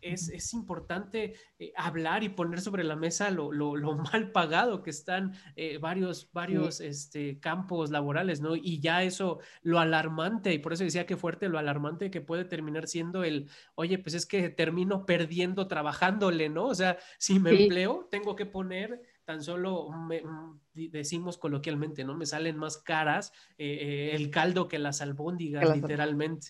es, 0.02 0.54
importante 0.54 1.34
eh, 1.60 1.72
hablar 1.76 2.24
y 2.24 2.30
poner 2.30 2.62
sobre 2.62 2.84
la 2.84 2.96
mesa 2.96 3.32
lo, 3.32 3.52
mal 4.14 4.32
pagado 4.32 4.84
que 4.84 4.90
están 4.90 5.34
eh, 5.56 5.78
varios, 5.78 6.32
varios 6.34 6.82
este, 6.82 7.40
campos 7.40 7.92
laborales, 7.92 8.42
¿no? 8.42 8.56
Y 8.56 8.80
ya 8.80 9.04
eso, 9.04 9.40
lo 9.62 9.80
alarmante, 9.80 10.54
y 10.54 10.60
por 10.60 10.74
eso 10.74 10.84
decía 10.84 11.06
que 11.06 11.18
fuerte, 11.18 11.50
lo 11.50 11.60
alarmante 11.60 12.12
que 12.12 12.22
puede 12.22 12.46
terminar 12.46 12.88
siendo 12.88 13.24
el, 13.24 13.50
oye, 13.76 13.98
pues 13.98 14.14
es 14.16 14.26
que 14.26 14.50
termino 14.50 15.06
perdiendo 15.06 15.68
trabajándole, 15.68 16.50
¿no? 16.50 16.66
O 16.66 16.76
sea, 16.76 16.98
si 17.18 17.40
me 17.40 17.52
empleo, 17.52 18.08
tengo 18.12 18.36
que 18.36 18.46
poner 18.46 19.02
tan 19.26 19.42
solo 19.42 19.90
mm, 19.92 20.60
decimos 20.74 21.38
coloquialmente, 21.38 22.04
¿no? 22.04 22.16
Me 22.16 22.26
salen 22.26 22.58
más 22.58 22.78
caras 22.78 23.32
eh, 23.58 24.12
el 24.14 24.30
caldo 24.30 24.68
que 24.68 24.80
las 24.80 25.02
albóndigas, 25.02 25.76
literalmente. 25.76 26.48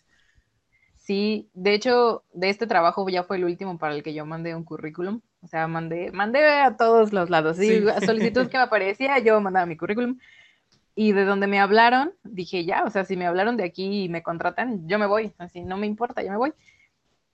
Sí, 1.01 1.49
de 1.55 1.73
hecho, 1.73 2.23
de 2.31 2.49
este 2.49 2.67
trabajo 2.67 3.09
ya 3.09 3.23
fue 3.23 3.37
el 3.37 3.45
último 3.45 3.79
para 3.79 3.95
el 3.95 4.03
que 4.03 4.13
yo 4.13 4.23
mandé 4.25 4.53
un 4.55 4.63
currículum. 4.63 5.21
O 5.41 5.47
sea, 5.47 5.67
mandé, 5.67 6.11
mandé 6.11 6.47
a 6.47 6.77
todos 6.77 7.11
los 7.11 7.31
lados. 7.31 7.57
Sí, 7.57 7.83
solicitud 8.05 8.47
que 8.47 8.57
me 8.57 8.63
aparecía, 8.63 9.17
yo 9.17 9.41
mandaba 9.41 9.65
mi 9.65 9.75
currículum. 9.75 10.19
Y 10.93 11.13
de 11.13 11.25
donde 11.25 11.47
me 11.47 11.59
hablaron, 11.59 12.13
dije, 12.23 12.65
ya, 12.65 12.83
o 12.83 12.91
sea, 12.91 13.03
si 13.03 13.17
me 13.17 13.25
hablaron 13.25 13.57
de 13.57 13.63
aquí 13.63 14.03
y 14.03 14.09
me 14.09 14.21
contratan, 14.21 14.87
yo 14.87 14.99
me 14.99 15.07
voy. 15.07 15.33
Así, 15.39 15.61
no 15.61 15.75
me 15.75 15.87
importa, 15.87 16.21
yo 16.21 16.29
me 16.29 16.37
voy. 16.37 16.53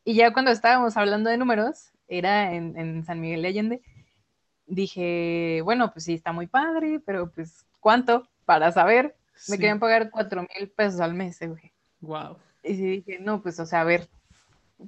Y 0.06 0.14
ya 0.14 0.32
cuando 0.32 0.52
estábamos 0.52 0.96
hablando 0.96 1.30
de 1.30 1.38
números, 1.38 1.92
era 2.08 2.54
en, 2.54 2.78
en 2.78 3.04
San 3.04 3.20
Miguel 3.20 3.42
de 3.42 3.48
Allende, 3.50 3.82
dije, 4.66 5.60
bueno, 5.66 5.92
pues 5.92 6.06
sí, 6.06 6.14
está 6.14 6.32
muy 6.32 6.48
padre, 6.48 7.02
pero 7.06 7.30
pues, 7.32 7.66
¿cuánto? 7.82 8.30
Para 8.46 8.72
saber. 8.72 9.18
Me 9.50 9.58
querían 9.58 9.80
pagar 9.80 10.10
cuatro 10.10 10.42
mil 10.42 10.70
pesos 10.70 11.02
al 11.02 11.14
mes, 11.14 11.42
eh, 11.42 11.48
güey. 11.48 11.74
Wow. 12.00 12.38
Y 12.68 12.74
dije, 12.74 13.20
no, 13.20 13.42
pues, 13.42 13.60
o 13.60 13.66
sea, 13.66 13.82
a 13.82 13.86
ver, 13.86 14.08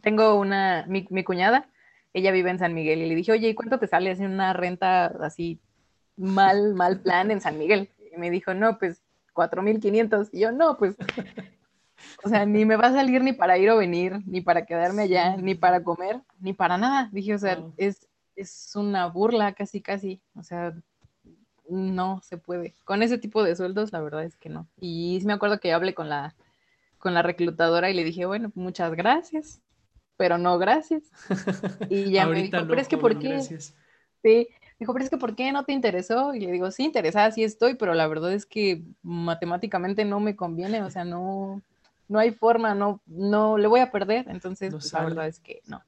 tengo 0.01 0.35
una, 0.35 0.85
mi, 0.87 1.23
cuñada, 1.23 1.67
ella 2.13 2.31
vive 2.31 2.49
en 2.49 2.59
San 2.59 2.73
Miguel, 2.73 3.01
y 3.01 3.07
le 3.07 3.15
dije, 3.15 3.31
oye, 3.31 3.49
¿y 3.49 3.55
cuánto 3.55 3.79
te 3.79 3.87
sale 3.87 4.11
hacer 4.11 4.27
una 4.27 4.53
renta 4.53 5.05
así 5.21 5.59
mal, 6.17 6.73
mal 6.73 6.99
plan 6.99 7.31
en 7.31 7.41
San 7.41 7.57
Miguel? 7.57 7.89
Y 8.13 8.17
me 8.17 8.29
dijo, 8.29 8.53
no, 8.53 8.77
pues, 8.77 9.01
4.500. 9.33 10.29
Y 10.31 10.39
yo, 10.41 10.51
no, 10.51 10.77
pues, 10.77 10.95
o 12.23 12.29
sea, 12.29 12.45
ni 12.45 12.65
me 12.65 12.75
va 12.75 12.87
a 12.87 12.93
salir 12.93 13.23
ni 13.23 13.33
para 13.33 13.57
ir 13.57 13.69
o 13.69 13.77
venir, 13.77 14.19
ni 14.25 14.41
para 14.41 14.65
quedarme 14.65 15.03
allá, 15.03 15.37
ni 15.37 15.55
para 15.55 15.83
comer, 15.83 16.21
ni 16.39 16.53
para 16.53 16.77
nada. 16.77 17.09
Dije, 17.11 17.33
o 17.35 17.39
sea, 17.39 17.59
es, 17.77 18.07
es 18.35 18.75
una 18.75 19.07
burla 19.07 19.53
casi, 19.53 19.81
casi. 19.81 20.21
O 20.35 20.43
sea, 20.43 20.73
no 21.69 22.21
se 22.23 22.37
puede. 22.37 22.73
Con 22.83 23.03
ese 23.03 23.17
tipo 23.17 23.43
de 23.43 23.55
sueldos, 23.55 23.91
la 23.91 24.01
verdad 24.01 24.23
es 24.23 24.35
que 24.37 24.49
no. 24.49 24.67
Y 24.79 25.21
me 25.25 25.33
acuerdo 25.33 25.59
que 25.59 25.73
hablé 25.73 25.93
con 25.93 26.09
la 26.09 26.35
con 26.99 27.13
la 27.13 27.21
reclutadora 27.21 27.89
y 27.89 27.93
le 27.93 28.03
dije, 28.03 28.25
bueno, 28.25 28.51
muchas 28.55 28.93
gracias, 28.93 29.61
pero 30.17 30.37
no 30.37 30.57
gracias. 30.59 31.03
Y 31.89 32.11
ya 32.11 32.27
me 32.27 32.43
dijo, 32.43 32.57
pero 32.67 32.79
es 32.79 32.87
que 32.87 32.97
¿por 32.97 33.17
qué? 33.17 33.41
Sí, 33.41 34.49
dijo, 34.77 34.93
pero 34.93 35.03
es 35.03 35.09
que 35.09 35.17
¿por 35.17 35.35
qué 35.35 35.51
no 35.51 35.63
te 35.63 35.71
interesó? 35.71 36.35
Y 36.35 36.41
le 36.41 36.51
digo, 36.51 36.69
sí, 36.71 36.83
interesada 36.83 37.31
sí 37.31 37.43
estoy, 37.43 37.75
pero 37.75 37.93
la 37.93 38.07
verdad 38.07 38.33
es 38.33 38.45
que 38.45 38.83
matemáticamente 39.01 40.05
no 40.05 40.19
me 40.19 40.35
conviene, 40.35 40.83
o 40.83 40.89
sea, 40.89 41.05
no, 41.05 41.61
no 42.09 42.19
hay 42.19 42.31
forma, 42.31 42.75
no, 42.75 43.01
no, 43.05 43.57
le 43.57 43.67
voy 43.67 43.79
a 43.79 43.91
perder, 43.91 44.25
entonces 44.29 44.71
pues, 44.71 44.91
la 44.91 45.03
verdad 45.03 45.27
es 45.27 45.39
que 45.39 45.61
no. 45.65 45.81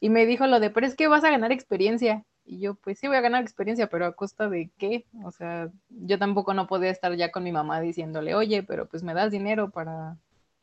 Y 0.00 0.10
me 0.10 0.26
dijo 0.26 0.46
lo 0.46 0.60
de, 0.60 0.70
pero 0.70 0.86
es 0.86 0.94
que 0.94 1.08
vas 1.08 1.24
a 1.24 1.30
ganar 1.30 1.52
experiencia. 1.52 2.24
Y 2.44 2.60
yo, 2.60 2.74
pues 2.76 3.00
sí 3.00 3.08
voy 3.08 3.16
a 3.16 3.22
ganar 3.22 3.42
experiencia, 3.42 3.88
pero 3.88 4.06
a 4.06 4.14
costa 4.14 4.48
de 4.48 4.70
qué? 4.78 5.06
O 5.24 5.32
sea, 5.32 5.68
yo 5.88 6.18
tampoco 6.18 6.54
no 6.54 6.68
podía 6.68 6.90
estar 6.90 7.12
ya 7.16 7.32
con 7.32 7.42
mi 7.42 7.50
mamá 7.50 7.80
diciéndole, 7.80 8.34
oye, 8.36 8.62
pero 8.62 8.86
pues 8.86 9.02
me 9.02 9.14
das 9.14 9.32
dinero 9.32 9.70
para, 9.70 10.16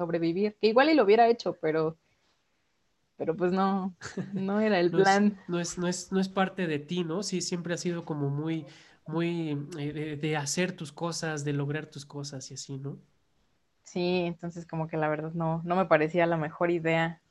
sobrevivir, 0.03 0.55
que 0.59 0.67
igual 0.67 0.89
y 0.89 0.93
lo 0.93 1.03
hubiera 1.03 1.27
hecho, 1.27 1.57
pero, 1.61 1.97
pero 3.17 3.35
pues 3.35 3.51
no, 3.51 3.95
no 4.33 4.59
era 4.59 4.79
el 4.79 4.91
plan. 4.91 5.39
no, 5.47 5.59
es, 5.59 5.77
no, 5.77 5.87
es, 5.87 6.11
no 6.11 6.19
es 6.19 6.29
parte 6.29 6.67
de 6.67 6.79
ti, 6.79 7.03
¿no? 7.03 7.23
Sí, 7.23 7.41
siempre 7.41 7.73
ha 7.73 7.77
sido 7.77 8.05
como 8.05 8.29
muy, 8.29 8.65
muy 9.07 9.57
eh, 9.77 10.17
de, 10.19 10.37
hacer 10.37 10.75
tus 10.75 10.91
cosas, 10.91 11.43
de 11.43 11.53
lograr 11.53 11.87
tus 11.87 12.05
cosas 12.05 12.49
y 12.51 12.55
así, 12.55 12.77
¿no? 12.77 12.99
Sí, 13.83 14.23
entonces 14.25 14.65
como 14.65 14.87
que 14.87 14.97
la 14.97 15.07
verdad 15.09 15.33
no, 15.33 15.61
no 15.63 15.75
me 15.75 15.85
parecía 15.85 16.25
la 16.25 16.37
mejor 16.37 16.71
idea. 16.71 17.21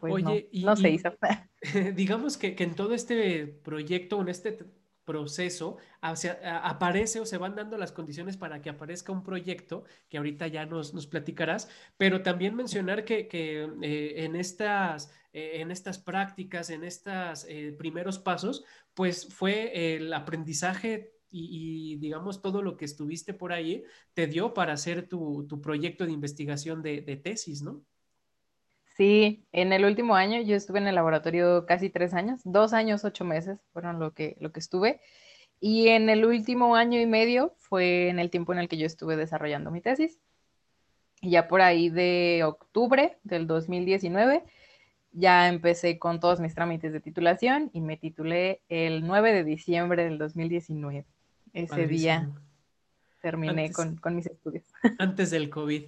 Pues 0.00 0.12
Oye, 0.12 0.48
no, 0.52 0.70
no 0.70 0.76
se 0.76 0.90
hizo. 0.90 1.10
digamos 1.94 2.36
que, 2.36 2.54
que, 2.56 2.64
en 2.64 2.74
todo 2.74 2.94
este 2.94 3.46
proyecto, 3.46 4.20
en 4.20 4.28
este 4.28 4.58
proceso, 5.06 5.78
aparece 6.02 7.20
o 7.20 7.24
se 7.24 7.38
van 7.38 7.54
dando 7.54 7.78
las 7.78 7.92
condiciones 7.92 8.36
para 8.36 8.60
que 8.60 8.68
aparezca 8.68 9.12
un 9.12 9.22
proyecto 9.22 9.84
que 10.10 10.18
ahorita 10.18 10.48
ya 10.48 10.66
nos, 10.66 10.92
nos 10.92 11.06
platicarás, 11.06 11.70
pero 11.96 12.22
también 12.22 12.54
mencionar 12.54 13.06
que, 13.06 13.28
que 13.28 13.62
eh, 13.82 14.24
en, 14.24 14.36
estas, 14.36 15.10
eh, 15.32 15.60
en 15.60 15.70
estas 15.70 15.98
prácticas, 15.98 16.68
en 16.68 16.84
estos 16.84 17.46
eh, 17.48 17.74
primeros 17.78 18.18
pasos, 18.18 18.64
pues 18.92 19.32
fue 19.32 19.96
el 19.96 20.12
aprendizaje 20.12 21.12
y, 21.30 21.96
digamos 21.96 22.42
todo 22.42 22.62
lo 22.62 22.76
que 22.76 22.84
estuviste 22.84 23.34
por 23.34 23.52
ahí 23.52 23.84
te 24.14 24.26
dio 24.26 24.54
para 24.54 24.72
hacer 24.72 25.08
tu, 25.08 25.46
tu 25.46 25.60
proyecto 25.60 26.06
de 26.06 26.12
investigación 26.12 26.82
de, 26.82 27.00
de 27.02 27.16
tesis, 27.16 27.62
¿no? 27.62 27.84
Sí, 28.96 29.44
en 29.52 29.74
el 29.74 29.84
último 29.84 30.16
año 30.16 30.40
yo 30.40 30.56
estuve 30.56 30.78
en 30.78 30.86
el 30.86 30.94
laboratorio 30.94 31.66
casi 31.66 31.90
tres 31.90 32.14
años, 32.14 32.40
dos 32.44 32.72
años, 32.72 33.04
ocho 33.04 33.26
meses 33.26 33.58
fueron 33.74 33.98
lo 33.98 34.14
que, 34.14 34.36
lo 34.40 34.52
que 34.52 34.60
estuve. 34.60 35.00
Y 35.60 35.88
en 35.88 36.08
el 36.08 36.24
último 36.24 36.76
año 36.76 36.98
y 36.98 37.04
medio 37.04 37.54
fue 37.58 38.08
en 38.08 38.18
el 38.18 38.30
tiempo 38.30 38.54
en 38.54 38.58
el 38.58 38.68
que 38.68 38.78
yo 38.78 38.86
estuve 38.86 39.16
desarrollando 39.16 39.70
mi 39.70 39.82
tesis. 39.82 40.18
Y 41.20 41.30
ya 41.30 41.46
por 41.46 41.60
ahí 41.60 41.90
de 41.90 42.42
octubre 42.44 43.18
del 43.22 43.46
2019 43.46 44.44
ya 45.12 45.48
empecé 45.48 45.98
con 45.98 46.18
todos 46.18 46.40
mis 46.40 46.54
trámites 46.54 46.92
de 46.92 47.00
titulación 47.00 47.70
y 47.74 47.82
me 47.82 47.98
titulé 47.98 48.62
el 48.70 49.06
9 49.06 49.32
de 49.34 49.44
diciembre 49.44 50.04
del 50.04 50.16
2019. 50.16 51.04
Ese 51.52 51.86
día 51.86 52.30
terminé 53.20 53.72
con, 53.72 53.96
con 53.96 54.16
mis 54.16 54.26
estudios. 54.26 54.64
Antes 54.98 55.30
del 55.30 55.50
COVID 55.50 55.84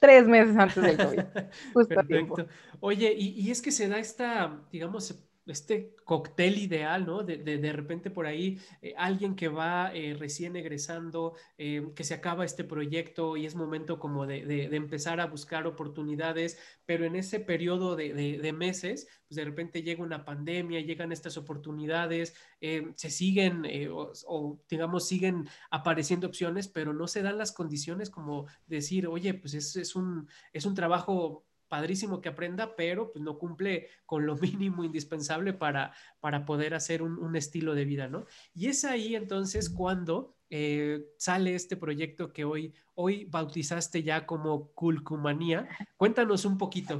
tres 0.00 0.26
meses 0.26 0.56
antes 0.56 0.82
del 0.82 0.96
COVID. 0.96 1.24
Perfecto. 1.88 2.46
Oye, 2.80 3.14
y, 3.16 3.28
y, 3.40 3.50
es 3.50 3.62
que 3.62 3.72
se 3.72 3.88
da 3.88 3.98
esta, 3.98 4.60
digamos, 4.70 5.14
este 5.52 5.94
cóctel 6.04 6.58
ideal, 6.58 7.06
¿no? 7.06 7.22
De, 7.22 7.38
de, 7.38 7.72
repente 7.72 8.10
por 8.10 8.26
ahí 8.26 8.58
eh, 8.82 8.94
alguien 8.96 9.34
que 9.34 9.48
va 9.48 9.92
eh, 9.94 10.16
recién 10.18 10.56
egresando, 10.56 11.34
eh, 11.56 11.88
que 11.94 12.04
se 12.04 12.14
acaba 12.14 12.44
este 12.44 12.64
proyecto 12.64 13.36
y 13.36 13.46
es 13.46 13.54
momento 13.54 13.98
como 13.98 14.26
de, 14.26 14.44
de, 14.44 14.76
empezar 14.76 15.20
a 15.20 15.26
buscar 15.26 15.66
oportunidades, 15.66 16.58
pero 16.86 17.04
en 17.04 17.16
ese 17.16 17.40
periodo 17.40 17.96
de, 17.96 18.52
meses, 18.52 19.08
pues 19.28 19.36
de 19.36 19.44
repente 19.44 19.82
llega 19.82 20.02
una 20.02 20.24
pandemia, 20.24 20.80
llegan 20.80 21.12
estas 21.12 21.36
oportunidades, 21.36 22.34
se 22.60 23.10
siguen 23.10 23.66
o, 23.92 24.12
o, 24.26 24.60
digamos 24.68 25.06
siguen 25.06 25.48
apareciendo 25.70 26.26
opciones, 26.26 26.68
pero 26.68 26.92
no 26.92 27.06
se 27.06 27.22
dan 27.22 27.38
las 27.38 27.52
condiciones 27.52 28.10
como 28.10 28.46
decir, 28.66 29.06
oye, 29.06 29.34
pues 29.34 29.54
es, 29.54 29.76
es, 29.76 29.94
un, 29.94 30.28
es 30.52 30.64
un 30.64 30.74
trabajo 30.74 31.44
padrísimo 31.68 32.20
que 32.20 32.28
aprenda, 32.28 32.74
pero 32.76 33.12
pues 33.12 33.22
no 33.22 33.38
cumple 33.38 33.88
con 34.06 34.26
lo 34.26 34.36
mínimo 34.36 34.84
indispensable 34.84 35.52
para, 35.52 35.92
para 36.20 36.44
poder 36.44 36.74
hacer 36.74 37.02
un, 37.02 37.36
estilo 37.36 37.74
de 37.74 37.84
vida, 37.84 38.08
¿no? 38.08 38.26
Y 38.54 38.68
es 38.68 38.84
ahí 38.84 39.14
entonces 39.14 39.70
cuando 39.70 40.34
eh, 40.50 41.04
sale 41.18 41.54
este 41.54 41.76
proyecto 41.76 42.32
que 42.32 42.44
hoy, 42.44 42.74
hoy 42.94 43.26
bautizaste 43.26 44.02
ya 44.02 44.26
como 44.26 44.68
Culcumanía. 44.72 45.68
Cuéntanos 45.96 46.44
un 46.44 46.58
poquito. 46.58 46.98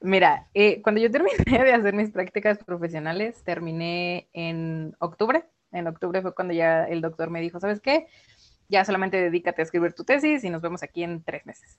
Mira, 0.00 0.48
eh, 0.54 0.82
cuando 0.82 1.00
yo 1.00 1.10
terminé 1.10 1.34
de 1.46 1.72
hacer 1.72 1.94
mis 1.94 2.10
prácticas 2.10 2.58
profesionales, 2.64 3.42
terminé 3.44 4.28
en 4.32 4.94
octubre. 4.98 5.44
En 5.72 5.86
octubre 5.86 6.22
fue 6.22 6.34
cuando 6.34 6.54
ya 6.54 6.84
el 6.84 7.00
doctor 7.00 7.30
me 7.30 7.40
dijo, 7.40 7.60
¿sabes 7.60 7.80
qué? 7.80 8.06
Ya 8.68 8.84
solamente 8.84 9.16
dedícate 9.20 9.62
a 9.62 9.64
escribir 9.64 9.92
tu 9.92 10.04
tesis 10.04 10.44
y 10.44 10.50
nos 10.50 10.62
vemos 10.62 10.82
aquí 10.82 11.02
en 11.02 11.22
tres 11.22 11.46
meses. 11.46 11.78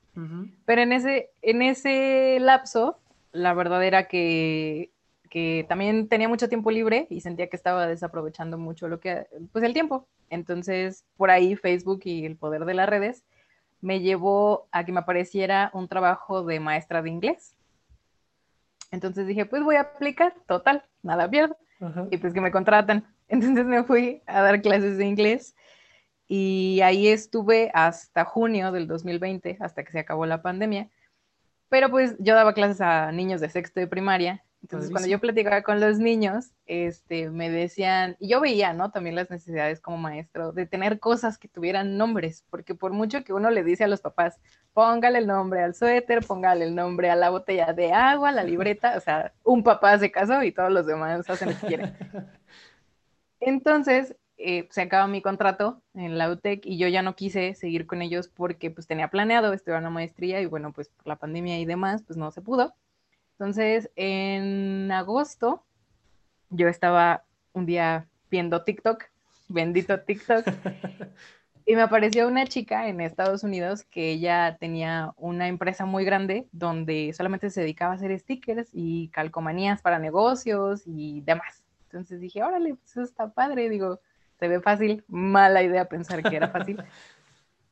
Pero 0.66 0.82
en 0.82 0.94
ese, 0.94 1.30
en 1.42 1.62
ese 1.62 2.38
lapso, 2.40 2.98
la 3.32 3.54
verdad 3.54 3.84
era 3.84 4.08
que, 4.08 4.92
que 5.30 5.66
también 5.68 6.08
tenía 6.08 6.30
mucho 6.30 6.50
tiempo 6.50 6.72
libre 6.72 7.08
y 7.10 7.22
sentía 7.22 7.50
que 7.50 7.58
estaba 7.58 7.88
desaprovechando 7.88 8.58
mucho 8.58 8.88
lo 8.88 9.00
que, 9.00 9.28
pues 9.52 9.64
el 9.64 9.74
tiempo. 9.74 10.08
Entonces, 10.30 11.06
por 11.18 11.30
ahí 11.30 11.56
Facebook 11.56 12.02
y 12.06 12.26
el 12.26 12.38
poder 12.38 12.66
de 12.66 12.74
las 12.74 12.90
redes 12.90 13.24
me 13.82 14.00
llevó 14.00 14.68
a 14.72 14.86
que 14.86 14.92
me 14.92 15.00
apareciera 15.00 15.70
un 15.74 15.88
trabajo 15.88 16.44
de 16.44 16.60
maestra 16.60 17.02
de 17.02 17.10
inglés. 17.10 17.56
Entonces 18.92 19.28
dije, 19.28 19.46
pues 19.46 19.64
voy 19.64 19.76
a 19.76 19.82
aplicar, 19.82 20.34
total, 20.48 20.84
nada 21.04 21.30
pierdo. 21.30 21.58
Y 22.10 22.18
pues 22.18 22.34
que 22.34 22.42
me 22.42 22.52
contratan. 22.52 23.06
Entonces 23.28 23.66
me 23.66 23.84
fui 23.84 24.22
a 24.26 24.42
dar 24.42 24.62
clases 24.62 24.98
de 24.98 25.06
inglés 25.06 25.54
y 26.28 26.82
ahí 26.82 27.08
estuve 27.08 27.72
hasta 27.74 28.26
junio 28.26 28.72
del 28.72 28.88
2020, 28.88 29.58
hasta 29.60 29.84
que 29.84 29.92
se 29.92 30.00
acabó 30.00 30.26
la 30.26 30.42
pandemia. 30.42 30.90
Pero 31.70 31.90
pues 31.90 32.16
yo 32.20 32.36
daba 32.36 32.54
clases 32.54 32.82
a 32.82 33.12
niños 33.12 33.42
de 33.42 33.50
sexto 33.50 33.80
de 33.80 33.88
primaria 33.88 34.44
entonces, 34.64 34.90
cuando 34.90 35.08
yo 35.08 35.20
platicaba 35.20 35.62
con 35.62 35.80
los 35.80 36.00
niños, 36.00 36.52
este, 36.66 37.30
me 37.30 37.50
decían, 37.50 38.18
y 38.20 38.28
yo 38.28 38.42
veía, 38.42 38.74
¿no? 38.74 38.92
También 38.92 39.16
las 39.16 39.30
necesidades 39.30 39.80
como 39.80 39.98
maestro 39.98 40.52
de 40.52 40.66
tener 40.66 41.00
cosas 41.00 41.38
que 41.38 41.48
tuvieran 41.48 41.96
nombres, 41.96 42.44
porque 42.50 42.74
por 42.74 42.92
mucho 42.92 43.24
que 43.24 43.34
uno 43.34 43.52
le 43.52 43.64
dice 43.64 43.84
a 43.84 43.88
los 43.88 44.02
papás, 44.02 44.40
póngale 44.74 45.20
el 45.20 45.28
nombre 45.28 45.62
al 45.62 45.76
suéter, 45.76 46.26
póngale 46.26 46.66
el 46.66 46.76
nombre 46.76 47.12
a 47.12 47.16
la 47.16 47.30
botella 47.30 47.72
de 47.72 47.94
agua, 47.94 48.30
a 48.30 48.32
la 48.32 48.44
libreta, 48.44 48.98
o 48.98 49.00
sea, 49.00 49.32
un 49.44 49.64
papá 49.64 49.98
se 50.00 50.12
casó 50.12 50.44
y 50.44 50.52
todos 50.52 50.72
los 50.72 50.88
demás 50.88 51.30
hacen 51.30 51.50
lo 51.50 51.60
que 51.60 51.68
quieren. 51.68 51.96
Entonces, 53.40 54.16
eh, 54.38 54.68
se 54.70 54.82
acaba 54.82 55.08
mi 55.08 55.22
contrato 55.22 55.82
en 55.96 56.18
la 56.18 56.30
UTEC 56.30 56.66
y 56.66 56.78
yo 56.78 56.88
ya 56.88 57.02
no 57.02 57.16
quise 57.16 57.56
seguir 57.56 57.88
con 57.88 58.04
ellos 58.04 58.28
porque 58.28 58.70
pues 58.70 58.86
tenía 58.86 59.10
planeado 59.10 59.52
estudiar 59.52 59.80
una 59.80 59.90
maestría 59.90 60.42
y 60.42 60.46
bueno, 60.46 60.72
pues 60.74 60.90
por 60.90 61.08
la 61.08 61.16
pandemia 61.16 61.60
y 61.60 61.66
demás, 61.66 62.04
pues 62.06 62.18
no 62.18 62.30
se 62.32 62.42
pudo. 62.42 62.76
Entonces, 63.32 63.90
en 63.96 64.92
agosto, 64.92 65.64
yo 66.50 66.68
estaba 66.68 67.24
un 67.54 67.66
día 67.66 68.08
viendo 68.30 68.64
TikTok, 68.64 69.06
bendito 69.48 70.00
TikTok, 70.02 70.46
y 71.66 71.76
me 71.76 71.82
apareció 71.82 72.28
una 72.28 72.46
chica 72.46 72.88
en 72.88 73.02
Estados 73.02 73.44
Unidos 73.44 73.84
que 73.86 74.12
ella 74.12 74.58
tenía 74.60 75.14
una 75.18 75.48
empresa 75.48 75.86
muy 75.86 76.06
grande 76.06 76.48
donde 76.52 77.12
solamente 77.14 77.50
se 77.50 77.62
dedicaba 77.62 77.94
a 77.94 77.96
hacer 77.96 78.18
stickers 78.20 78.70
y 78.72 79.10
calcomanías 79.10 79.82
para 79.82 80.00
negocios 80.00 80.84
y 80.86 81.22
demás. 81.22 81.64
Entonces 81.84 82.20
dije, 82.20 82.44
órale, 82.44 82.76
pues 82.76 82.92
eso 82.92 83.02
está 83.02 83.32
padre, 83.32 83.70
digo, 83.70 84.00
se 84.40 84.48
ve 84.48 84.62
fácil, 84.62 85.04
mala 85.08 85.64
idea 85.64 85.86
pensar 85.86 86.24
que 86.24 86.36
era 86.36 86.50
fácil. 86.50 86.82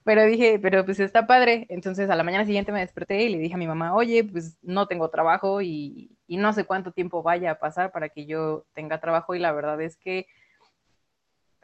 Pero 0.04 0.24
dije, 0.24 0.60
pero 0.60 0.86
pues 0.86 1.00
está 1.00 1.26
padre. 1.26 1.66
Entonces 1.70 2.10
a 2.10 2.16
la 2.16 2.24
mañana 2.24 2.46
siguiente 2.46 2.72
me 2.72 2.80
desperté 2.80 3.24
y 3.24 3.30
le 3.30 3.40
dije 3.40 3.56
a 3.56 3.58
mi 3.58 3.68
mamá, 3.68 3.96
oye, 3.96 4.24
pues 4.24 4.58
no 4.62 4.88
tengo 4.88 5.10
trabajo 5.10 5.62
y, 5.62 6.16
y, 6.28 6.38
no 6.38 6.54
sé 6.54 6.66
cuánto 6.66 6.92
tiempo 6.92 7.24
vaya 7.24 7.52
a 7.52 7.60
pasar 7.60 7.92
para 7.92 8.10
que 8.10 8.28
yo 8.28 8.66
tenga 8.74 9.00
trabajo. 9.00 9.34
Y 9.34 9.40
la 9.40 9.52
verdad 9.52 9.82
es 9.82 9.98
que 9.98 10.28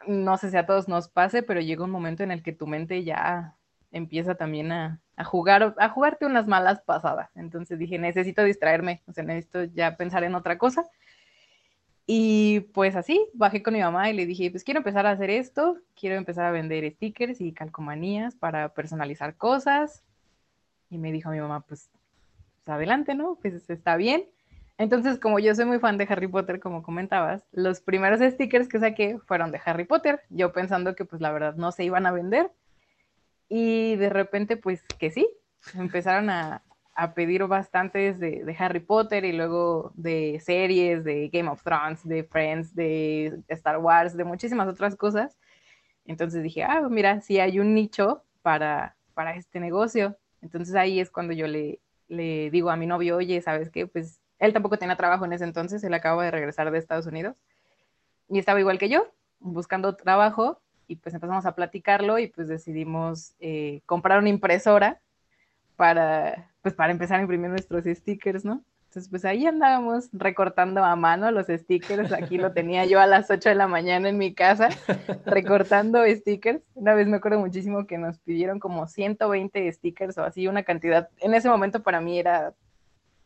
no 0.06 0.36
sé 0.38 0.50
si 0.50 0.56
a 0.56 0.66
todos 0.66 0.88
nos 0.88 1.08
pase, 1.08 1.42
pero 1.44 1.60
llega 1.60 1.84
un 1.84 1.90
momento 1.90 2.24
en 2.24 2.32
el 2.32 2.42
que 2.42 2.52
tu 2.52 2.66
mente 2.66 3.04
ya 3.04 3.56
empieza 3.92 4.34
también 4.34 4.72
a, 4.72 5.00
a 5.16 5.24
jugar, 5.24 5.74
a 5.78 5.88
jugarte 5.88 6.26
unas 6.26 6.46
malas 6.46 6.80
pasadas. 6.82 7.30
Entonces 7.36 7.78
dije, 7.78 7.98
necesito 7.98 8.42
distraerme, 8.42 9.02
o 9.06 9.12
sea, 9.12 9.24
necesito 9.24 9.64
ya 9.64 9.96
pensar 9.96 10.24
en 10.24 10.34
otra 10.34 10.58
cosa. 10.58 10.84
Y 12.06 12.60
pues 12.72 12.96
así, 12.96 13.28
bajé 13.32 13.62
con 13.62 13.74
mi 13.74 13.80
mamá 13.80 14.10
y 14.10 14.14
le 14.14 14.26
dije, 14.26 14.50
pues 14.50 14.64
quiero 14.64 14.78
empezar 14.78 15.06
a 15.06 15.12
hacer 15.12 15.30
esto, 15.30 15.78
quiero 15.94 16.16
empezar 16.16 16.44
a 16.46 16.50
vender 16.50 16.90
stickers 16.92 17.40
y 17.40 17.52
calcomanías 17.52 18.34
para 18.34 18.74
personalizar 18.74 19.36
cosas. 19.36 20.02
Y 20.90 20.98
me 20.98 21.12
dijo 21.12 21.30
mi 21.30 21.40
mamá, 21.40 21.60
pues, 21.60 21.90
pues 22.56 22.68
adelante, 22.68 23.14
¿no? 23.14 23.38
Pues 23.40 23.70
está 23.70 23.96
bien. 23.96 24.26
Entonces, 24.78 25.18
como 25.18 25.38
yo 25.38 25.54
soy 25.54 25.64
muy 25.64 25.78
fan 25.78 25.96
de 25.96 26.06
Harry 26.08 26.26
Potter, 26.26 26.58
como 26.58 26.82
comentabas, 26.82 27.44
los 27.52 27.80
primeros 27.80 28.20
stickers 28.20 28.68
que 28.68 28.80
saqué 28.80 29.18
fueron 29.26 29.52
de 29.52 29.60
Harry 29.64 29.84
Potter, 29.84 30.22
yo 30.28 30.52
pensando 30.52 30.96
que 30.96 31.04
pues 31.04 31.22
la 31.22 31.30
verdad 31.30 31.54
no 31.54 31.70
se 31.72 31.84
iban 31.84 32.04
a 32.06 32.12
vender. 32.12 32.50
Y 33.48 33.96
de 33.96 34.08
repente, 34.08 34.56
pues 34.56 34.82
que 34.98 35.10
sí, 35.10 35.28
empezaron 35.74 36.30
a, 36.30 36.62
a 36.94 37.14
pedir 37.14 37.44
bastantes 37.46 38.18
de, 38.18 38.44
de, 38.44 38.56
Harry 38.58 38.80
Potter 38.80 39.24
y 39.24 39.32
luego 39.32 39.92
de 39.94 40.40
series, 40.44 41.04
de 41.04 41.28
Game 41.28 41.48
of 41.48 41.62
Thrones, 41.62 42.06
de 42.06 42.24
Friends, 42.24 42.74
de 42.74 43.40
Star 43.48 43.78
Wars, 43.78 44.16
de 44.16 44.24
muchísimas 44.24 44.68
otras 44.68 44.96
cosas. 44.96 45.38
Entonces 46.04 46.42
dije, 46.42 46.64
ah, 46.64 46.86
mira, 46.90 47.20
sí 47.20 47.38
hay 47.40 47.58
un 47.58 47.74
nicho 47.74 48.22
para, 48.42 48.96
para 49.14 49.34
este 49.36 49.60
negocio. 49.60 50.16
Entonces 50.42 50.74
ahí 50.74 51.00
es 51.00 51.10
cuando 51.10 51.32
yo 51.32 51.46
le, 51.46 51.80
le 52.08 52.50
digo 52.50 52.70
a 52.70 52.76
mi 52.76 52.86
novio, 52.86 53.16
oye, 53.16 53.40
¿sabes 53.40 53.70
qué? 53.70 53.86
Pues 53.86 54.20
él 54.38 54.52
tampoco 54.52 54.78
tenía 54.78 54.96
trabajo 54.96 55.24
en 55.24 55.32
ese 55.32 55.44
entonces, 55.44 55.84
él 55.84 55.94
acaba 55.94 56.24
de 56.24 56.30
regresar 56.30 56.70
de 56.70 56.78
Estados 56.78 57.06
Unidos 57.06 57.36
y 58.28 58.38
estaba 58.38 58.60
igual 58.60 58.78
que 58.78 58.88
yo, 58.88 59.06
buscando 59.38 59.94
trabajo 59.94 60.60
y 60.88 60.96
pues 60.96 61.14
empezamos 61.14 61.46
a 61.46 61.54
platicarlo 61.54 62.18
y 62.18 62.28
pues 62.28 62.48
decidimos 62.48 63.34
eh, 63.40 63.82
comprar 63.86 64.18
una 64.18 64.30
impresora 64.30 65.01
para, 65.82 66.48
pues 66.62 66.74
para 66.74 66.92
empezar 66.92 67.18
a 67.18 67.22
imprimir 67.22 67.50
nuestros 67.50 67.82
stickers, 67.84 68.44
¿no? 68.44 68.62
Entonces, 68.84 69.10
pues 69.10 69.24
ahí 69.24 69.46
andábamos 69.46 70.10
recortando 70.12 70.84
a 70.84 70.94
mano 70.94 71.28
los 71.32 71.48
stickers. 71.48 72.12
Aquí 72.12 72.38
lo 72.38 72.52
tenía 72.52 72.84
yo 72.84 73.00
a 73.00 73.08
las 73.08 73.28
8 73.32 73.48
de 73.48 73.56
la 73.56 73.66
mañana 73.66 74.08
en 74.08 74.16
mi 74.16 74.32
casa, 74.32 74.68
recortando 75.26 76.04
stickers. 76.06 76.62
Una 76.74 76.94
vez 76.94 77.08
me 77.08 77.16
acuerdo 77.16 77.40
muchísimo 77.40 77.84
que 77.88 77.98
nos 77.98 78.20
pidieron 78.20 78.60
como 78.60 78.86
120 78.86 79.72
stickers 79.72 80.18
o 80.18 80.22
así, 80.22 80.46
una 80.46 80.62
cantidad. 80.62 81.08
En 81.18 81.34
ese 81.34 81.48
momento 81.48 81.82
para 81.82 82.00
mí 82.00 82.16
era 82.16 82.54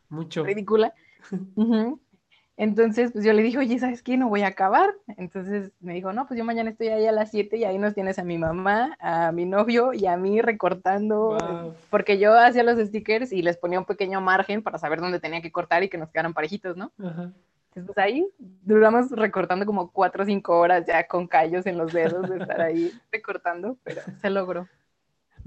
mucho 0.09 0.43
ridícula. 0.43 0.95
Entonces, 2.59 3.11
pues 3.11 3.23
yo 3.23 3.33
le 3.33 3.43
dije, 3.43 3.59
oye, 3.59 3.77
¿sabes 3.77 4.01
qué? 4.01 4.17
No 4.17 4.29
voy 4.29 4.41
a 4.41 4.47
acabar. 4.47 4.89
Entonces 5.15 5.71
me 5.79 5.93
dijo, 5.93 6.11
no, 6.11 6.25
pues 6.25 6.39
yo 6.39 6.43
mañana 6.43 6.71
estoy 6.71 6.87
ahí 6.87 7.05
a 7.05 7.11
las 7.11 7.29
7 7.29 7.55
y 7.55 7.63
ahí 7.63 7.77
nos 7.77 7.93
tienes 7.93 8.17
a 8.17 8.23
mi 8.23 8.39
mamá, 8.39 8.97
a 8.99 9.31
mi 9.31 9.45
novio 9.45 9.93
y 9.93 10.07
a 10.07 10.17
mí 10.17 10.41
recortando, 10.41 11.37
porque 11.91 12.17
yo 12.17 12.33
hacía 12.37 12.63
los 12.63 12.79
stickers 12.79 13.31
y 13.31 13.43
les 13.43 13.57
ponía 13.57 13.77
un 13.77 13.85
pequeño 13.85 14.21
margen 14.21 14.63
para 14.63 14.79
saber 14.79 14.99
dónde 14.99 15.19
tenía 15.19 15.41
que 15.41 15.51
cortar 15.51 15.83
y 15.83 15.89
que 15.89 15.99
nos 15.99 16.09
quedaran 16.09 16.33
parejitos, 16.33 16.75
¿no? 16.75 16.91
Entonces, 16.97 17.85
pues 17.85 17.97
ahí 17.99 18.27
duramos 18.39 19.11
recortando 19.11 19.67
como 19.67 19.91
4 19.91 20.23
o 20.23 20.25
5 20.25 20.59
horas 20.59 20.83
ya 20.87 21.05
con 21.05 21.27
callos 21.27 21.67
en 21.67 21.77
los 21.77 21.93
dedos 21.93 22.27
de 22.27 22.39
estar 22.39 22.59
ahí 22.59 22.91
recortando, 23.11 23.77
pero 23.83 24.01
se 24.19 24.31
logró. 24.31 24.67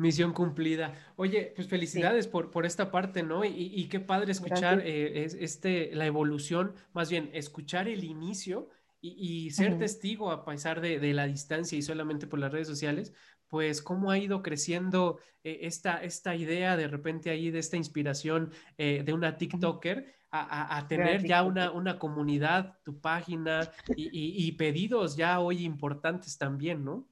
Misión 0.01 0.33
cumplida. 0.33 0.95
Oye, 1.17 1.53
pues 1.55 1.69
felicidades 1.69 2.27
por, 2.27 2.51
por 2.51 2.65
esta 2.65 2.91
parte, 2.91 3.23
¿no? 3.23 3.45
Y, 3.45 3.87
qué 3.91 4.01
padre 4.01 4.33
escuchar 4.33 4.81
eh, 4.83 5.29
este, 5.41 5.95
la 5.95 6.07
evolución, 6.07 6.73
más 6.95 7.11
bien 7.11 7.29
escuchar 7.35 7.87
el 7.87 8.03
inicio 8.05 8.71
y, 9.03 9.51
ser 9.51 9.79
testigo 9.79 10.31
a 10.31 10.43
pesar 10.47 10.81
de, 10.81 11.13
la 11.13 11.27
distancia 11.27 11.77
y 11.77 11.83
solamente 11.83 12.27
por 12.27 12.39
las 12.39 12.51
redes 12.51 12.67
sociales, 12.67 13.13
pues 13.47 13.83
cómo 13.83 14.11
ha 14.11 14.17
ido 14.17 14.43
creciendo 14.43 15.19
eh, 15.45 15.59
esta, 15.63 16.03
esta 16.03 16.35
idea 16.35 16.79
de 16.79 16.89
repente 16.89 17.29
ahí 17.29 17.51
de 17.51 17.59
esta 17.59 17.77
inspiración 17.77 18.53
eh, 18.79 19.03
de 19.05 19.13
una 19.13 19.37
TikToker 19.37 20.15
a, 20.33 20.87
tener 20.89 21.27
ya 21.27 21.43
una, 21.43 21.73
una, 21.73 21.99
comunidad, 21.99 22.79
tu 22.85 23.01
página 23.01 23.69
y 23.97 24.53
pedidos 24.53 25.17
ya 25.17 25.41
hoy 25.41 25.65
importantes 25.65 26.39
también, 26.39 26.85
¿no? 26.85 27.10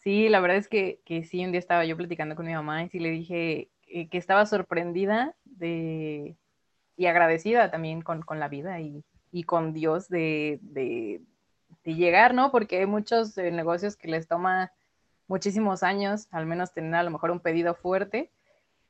Sí, 0.00 0.30
la 0.30 0.40
verdad 0.40 0.56
es 0.56 0.68
que, 0.68 1.00
que, 1.04 1.24
sí, 1.24 1.44
un 1.44 1.52
día 1.52 1.58
estaba 1.58 1.84
yo 1.84 1.96
platicando 1.96 2.34
con 2.34 2.46
mi 2.46 2.54
mamá 2.54 2.82
y 2.82 2.88
sí 2.88 2.98
le 2.98 3.10
dije 3.10 3.70
eh, 3.86 4.08
que 4.08 4.18
estaba 4.18 4.46
sorprendida 4.46 5.36
de, 5.44 6.36
y 6.96 7.06
agradecida 7.06 7.70
también 7.70 8.00
con, 8.00 8.22
con 8.22 8.40
la 8.40 8.48
vida 8.48 8.80
y, 8.80 9.04
y 9.30 9.44
con 9.44 9.74
Dios 9.74 10.08
de, 10.08 10.58
de, 10.62 11.20
de, 11.84 11.94
llegar, 11.94 12.32
¿no? 12.32 12.50
Porque 12.50 12.78
hay 12.78 12.86
muchos 12.86 13.36
eh, 13.36 13.50
negocios 13.50 13.96
que 13.96 14.08
les 14.08 14.26
toma 14.26 14.72
muchísimos 15.28 15.82
años, 15.82 16.28
al 16.30 16.46
menos 16.46 16.72
tener 16.72 16.94
a 16.94 17.02
lo 17.02 17.10
mejor 17.10 17.30
un 17.30 17.40
pedido 17.40 17.74
fuerte, 17.74 18.32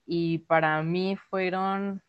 y 0.07 0.39
para 0.39 0.81
mí 0.83 1.17
fueron 1.17 2.03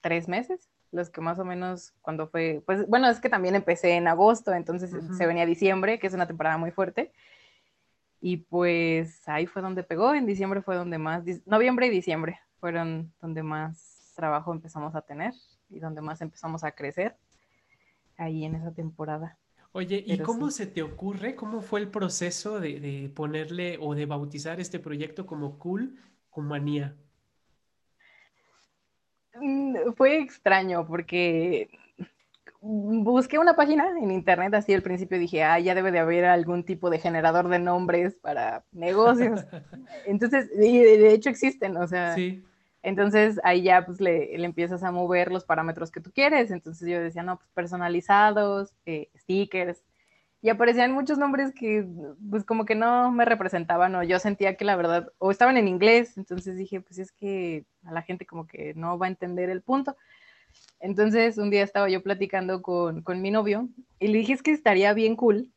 tres 0.00 0.26
meses 0.26 0.70
los 0.90 1.08
que 1.08 1.22
más 1.22 1.38
o 1.38 1.44
menos 1.44 1.94
cuando 2.02 2.28
fue, 2.28 2.62
pues 2.66 2.86
bueno, 2.86 3.08
es 3.08 3.18
que 3.18 3.30
también 3.30 3.54
empecé 3.54 3.92
en 3.92 4.06
agosto, 4.08 4.52
entonces 4.52 4.90
se 5.16 5.26
venía 5.26 5.46
diciembre, 5.46 5.98
que 5.98 6.06
es 6.06 6.12
una 6.12 6.26
temporada 6.26 6.58
muy 6.58 6.70
fuerte, 6.70 7.12
y 8.24 8.36
pues 8.36 9.28
ahí 9.28 9.46
fue 9.46 9.60
donde 9.62 9.82
pegó, 9.82 10.14
en 10.14 10.26
diciembre 10.26 10.62
fue 10.62 10.76
donde 10.76 10.96
más, 10.96 11.24
noviembre 11.44 11.88
y 11.88 11.90
diciembre 11.90 12.38
fueron 12.60 13.12
donde 13.20 13.42
más 13.42 14.12
trabajo 14.14 14.52
empezamos 14.52 14.94
a 14.94 15.02
tener 15.02 15.34
y 15.68 15.80
donde 15.80 16.00
más 16.02 16.20
empezamos 16.20 16.62
a 16.62 16.70
crecer 16.70 17.16
ahí 18.16 18.44
en 18.44 18.54
esa 18.54 18.72
temporada. 18.72 19.36
Oye, 19.72 20.04
¿y 20.06 20.18
cómo 20.18 20.52
se 20.52 20.68
te 20.68 20.82
ocurre? 20.82 21.34
¿Cómo 21.34 21.62
fue 21.62 21.80
el 21.80 21.88
proceso 21.88 22.60
de, 22.60 22.78
de, 22.78 23.08
ponerle 23.08 23.76
o 23.80 23.96
de 23.96 24.06
bautizar 24.06 24.60
este 24.60 24.78
proyecto 24.78 25.26
como 25.26 25.58
Cool 25.58 25.98
Manía? 26.36 26.94
Mm, 29.34 29.94
fue 29.96 30.18
extraño 30.20 30.86
porque 30.86 31.70
busqué 32.62 33.40
una 33.40 33.54
página 33.54 33.88
en 34.00 34.12
internet, 34.12 34.54
así 34.54 34.72
al 34.72 34.82
principio 34.82 35.18
dije, 35.18 35.42
ah, 35.42 35.58
ya 35.58 35.74
debe 35.74 35.90
de 35.90 35.98
haber 35.98 36.24
algún 36.24 36.64
tipo 36.64 36.90
de 36.90 37.00
generador 37.00 37.48
de 37.48 37.58
nombres 37.58 38.14
para 38.14 38.64
negocios. 38.70 39.44
Entonces, 40.06 40.48
de, 40.56 41.12
hecho 41.12 41.28
existen, 41.28 41.76
o 41.76 41.88
sea, 41.88 42.16
Entonces 42.84 43.40
ahí 43.42 43.62
ya 43.62 43.84
pues 43.84 44.00
le, 44.00 44.38
le, 44.38 44.44
empiezas 44.44 44.84
a 44.84 44.92
mover 44.92 45.32
los 45.32 45.44
parámetros 45.44 45.90
que 45.90 46.00
tú 46.00 46.12
quieres. 46.12 46.50
Entonces 46.52 46.88
yo 46.88 47.00
decía, 47.00 47.24
no, 47.24 47.36
pues 47.36 47.50
personalizados, 47.50 48.74
eh, 48.86 49.10
stickers. 49.16 49.82
Y 50.40 50.48
aparecían 50.48 50.92
muchos 50.92 51.18
nombres 51.18 51.52
que 51.54 51.86
pues 52.30 52.44
como 52.44 52.64
que 52.64 52.74
no 52.74 53.12
me 53.12 53.24
representaban 53.24 53.94
o 53.94 54.02
yo 54.02 54.18
sentía 54.18 54.56
que 54.56 54.64
la 54.64 54.74
verdad, 54.74 55.12
o 55.18 55.30
estaban 55.30 55.56
en 55.56 55.68
inglés. 55.68 56.16
Entonces 56.16 56.56
dije, 56.56 56.80
pues 56.80 56.98
es 56.98 57.12
que 57.12 57.64
a 57.84 57.92
la 57.92 58.02
gente 58.02 58.26
como 58.26 58.46
que 58.46 58.74
no 58.74 58.98
va 58.98 59.06
a 59.06 59.10
entender 59.10 59.50
el 59.50 59.62
punto. 59.62 59.96
Entonces 60.80 61.38
un 61.38 61.50
día 61.50 61.62
estaba 61.62 61.88
yo 61.88 62.02
platicando 62.02 62.60
con, 62.62 63.02
con 63.02 63.22
mi 63.22 63.30
novio 63.30 63.68
y 64.00 64.08
le 64.08 64.18
dije, 64.18 64.32
es 64.32 64.42
que 64.42 64.52
estaría 64.52 64.92
bien 64.94 65.16
cool 65.16 65.48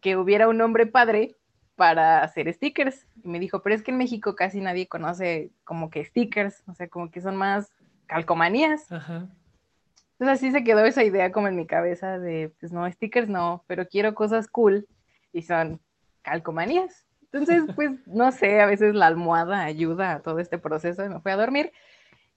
que 0.00 0.16
hubiera 0.16 0.48
un 0.48 0.58
nombre 0.58 0.86
padre 0.86 1.36
para 1.74 2.22
hacer 2.22 2.52
stickers. 2.52 3.06
Y 3.22 3.28
me 3.28 3.38
dijo, 3.38 3.62
pero 3.62 3.74
es 3.74 3.82
que 3.82 3.92
en 3.92 3.98
México 3.98 4.34
casi 4.34 4.60
nadie 4.60 4.88
conoce 4.88 5.50
como 5.64 5.90
que 5.90 6.04
stickers, 6.04 6.62
o 6.66 6.74
sea, 6.74 6.88
como 6.88 7.10
que 7.10 7.20
son 7.20 7.36
más 7.36 7.72
calcomanías. 8.06 8.90
Entonces 8.90 9.28
así 10.20 10.50
se 10.50 10.64
quedó 10.64 10.84
esa 10.84 11.04
idea 11.04 11.30
como 11.30 11.46
en 11.46 11.56
mi 11.56 11.66
cabeza 11.66 12.18
de, 12.18 12.52
pues 12.58 12.72
no, 12.72 12.90
stickers 12.90 13.28
no, 13.28 13.64
pero 13.68 13.86
quiero 13.86 14.14
cosas 14.14 14.48
cool 14.48 14.86
y 15.32 15.42
son 15.42 15.80
calcomanías. 16.22 17.06
Entonces, 17.30 17.64
pues 17.76 17.92
no 18.06 18.32
sé, 18.32 18.60
a 18.60 18.66
veces 18.66 18.94
la 18.94 19.06
almohada 19.06 19.62
ayuda 19.62 20.14
a 20.14 20.20
todo 20.20 20.40
este 20.40 20.58
proceso 20.58 21.04
y 21.04 21.08
me 21.08 21.20
fui 21.20 21.30
a 21.30 21.36
dormir 21.36 21.72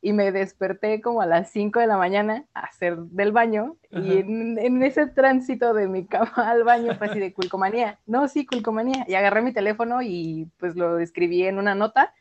y 0.01 0.13
me 0.13 0.31
desperté 0.31 0.99
como 0.99 1.21
a 1.21 1.27
las 1.27 1.51
5 1.51 1.79
de 1.79 1.87
la 1.87 1.97
mañana 1.97 2.45
a 2.53 2.61
hacer 2.61 2.97
del 2.97 3.31
baño 3.31 3.77
y 3.91 4.17
en, 4.17 4.83
ese 4.83 5.05
tránsito 5.05 5.73
de 5.73 5.87
mi 5.87 6.05
cama 6.05 6.31
al 6.35 6.63
baño 6.63 6.95
fue 6.95 7.07
así 7.07 7.19
de 7.19 7.33
culcomanía. 7.33 7.99
No, 8.07 8.27
sí, 8.27 8.45
culcomanía. 8.45 9.05
Y 9.07 9.13
agarré 9.13 9.41
mi 9.41 9.53
teléfono 9.53 10.01
y 10.01 10.49
pues 10.57 10.75
lo 10.75 10.97
escribí 10.97 11.43
en 11.43 11.59
una 11.59 11.75
nota 11.75 12.13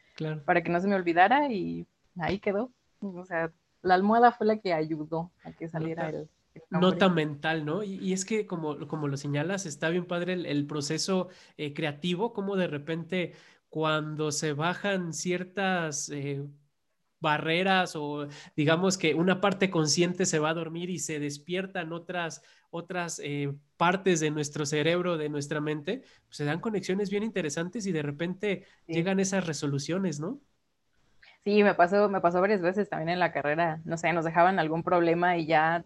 para 0.44 0.62
que 0.62 0.70
no 0.70 0.80
se 0.80 0.88
me 0.88 0.94
olvidara 0.94 1.50
y 1.50 1.86
ahí 2.18 2.38
quedó. 2.38 2.70
O 3.00 3.24
sea, 3.24 3.50
la 3.80 3.94
almohada 3.94 4.32
fue 4.32 4.46
la 4.46 4.58
que 4.58 4.74
ayudó 4.74 5.32
a 5.42 5.52
que 5.52 5.68
saliera 5.68 6.10
el, 6.10 6.28
nota 6.68 7.08
mental, 7.08 7.64
¿no? 7.64 7.82
Y, 7.82 8.12
es 8.12 8.26
que 8.26 8.46
como, 8.46 8.86
como 8.88 9.08
lo 9.08 9.16
señalas, 9.16 9.64
está 9.64 9.88
bien 9.88 10.04
padre 10.04 10.34
el, 10.34 10.66
proceso 10.66 11.28
eh, 11.56 11.72
creativo, 11.72 12.34
como 12.34 12.56
de 12.56 12.66
repente 12.66 13.32
cuando 13.70 14.32
se 14.32 14.52
bajan 14.52 15.14
ciertas 15.14 16.10
eh, 16.10 16.44
barreras 17.20 17.94
o 17.96 18.26
digamos 18.56 18.98
que 18.98 19.14
una 19.14 19.40
parte 19.40 19.70
consciente 19.70 20.26
se 20.26 20.38
va 20.38 20.50
a 20.50 20.54
dormir 20.54 20.90
y 20.90 20.98
se 20.98 21.18
despiertan 21.20 21.92
otras, 21.92 22.42
otras 22.70 23.20
eh, 23.22 23.52
partes 23.76 24.20
de 24.20 24.30
nuestro 24.30 24.66
cerebro, 24.66 25.18
de 25.18 25.28
nuestra 25.28 25.61
mente, 25.61 26.02
pues 26.26 26.38
se 26.38 26.44
dan 26.44 26.61
conexiones 26.61 27.11
bien 27.11 27.22
interesantes 27.22 27.87
y 27.87 27.92
de 27.92 28.02
repente 28.02 28.64
llegan 28.87 29.20
esas 29.20 29.46
resoluciones, 29.46 30.18
¿no? 30.18 30.40
Sí, 31.44 31.62
me 31.62 31.74
pasó, 31.74 32.09
me 32.09 32.20
pasó 32.20 32.40
varias 32.40 32.61
veces 32.61 32.88
también 32.88 33.11
en 33.11 33.18
la 33.18 33.33
carrera, 33.33 33.80
no 33.85 33.96
sé, 33.96 34.12
nos 34.12 34.24
dejaban 34.24 34.59
algún 34.59 34.83
problema 34.83 35.38
y 35.38 35.46
ya 35.46 35.85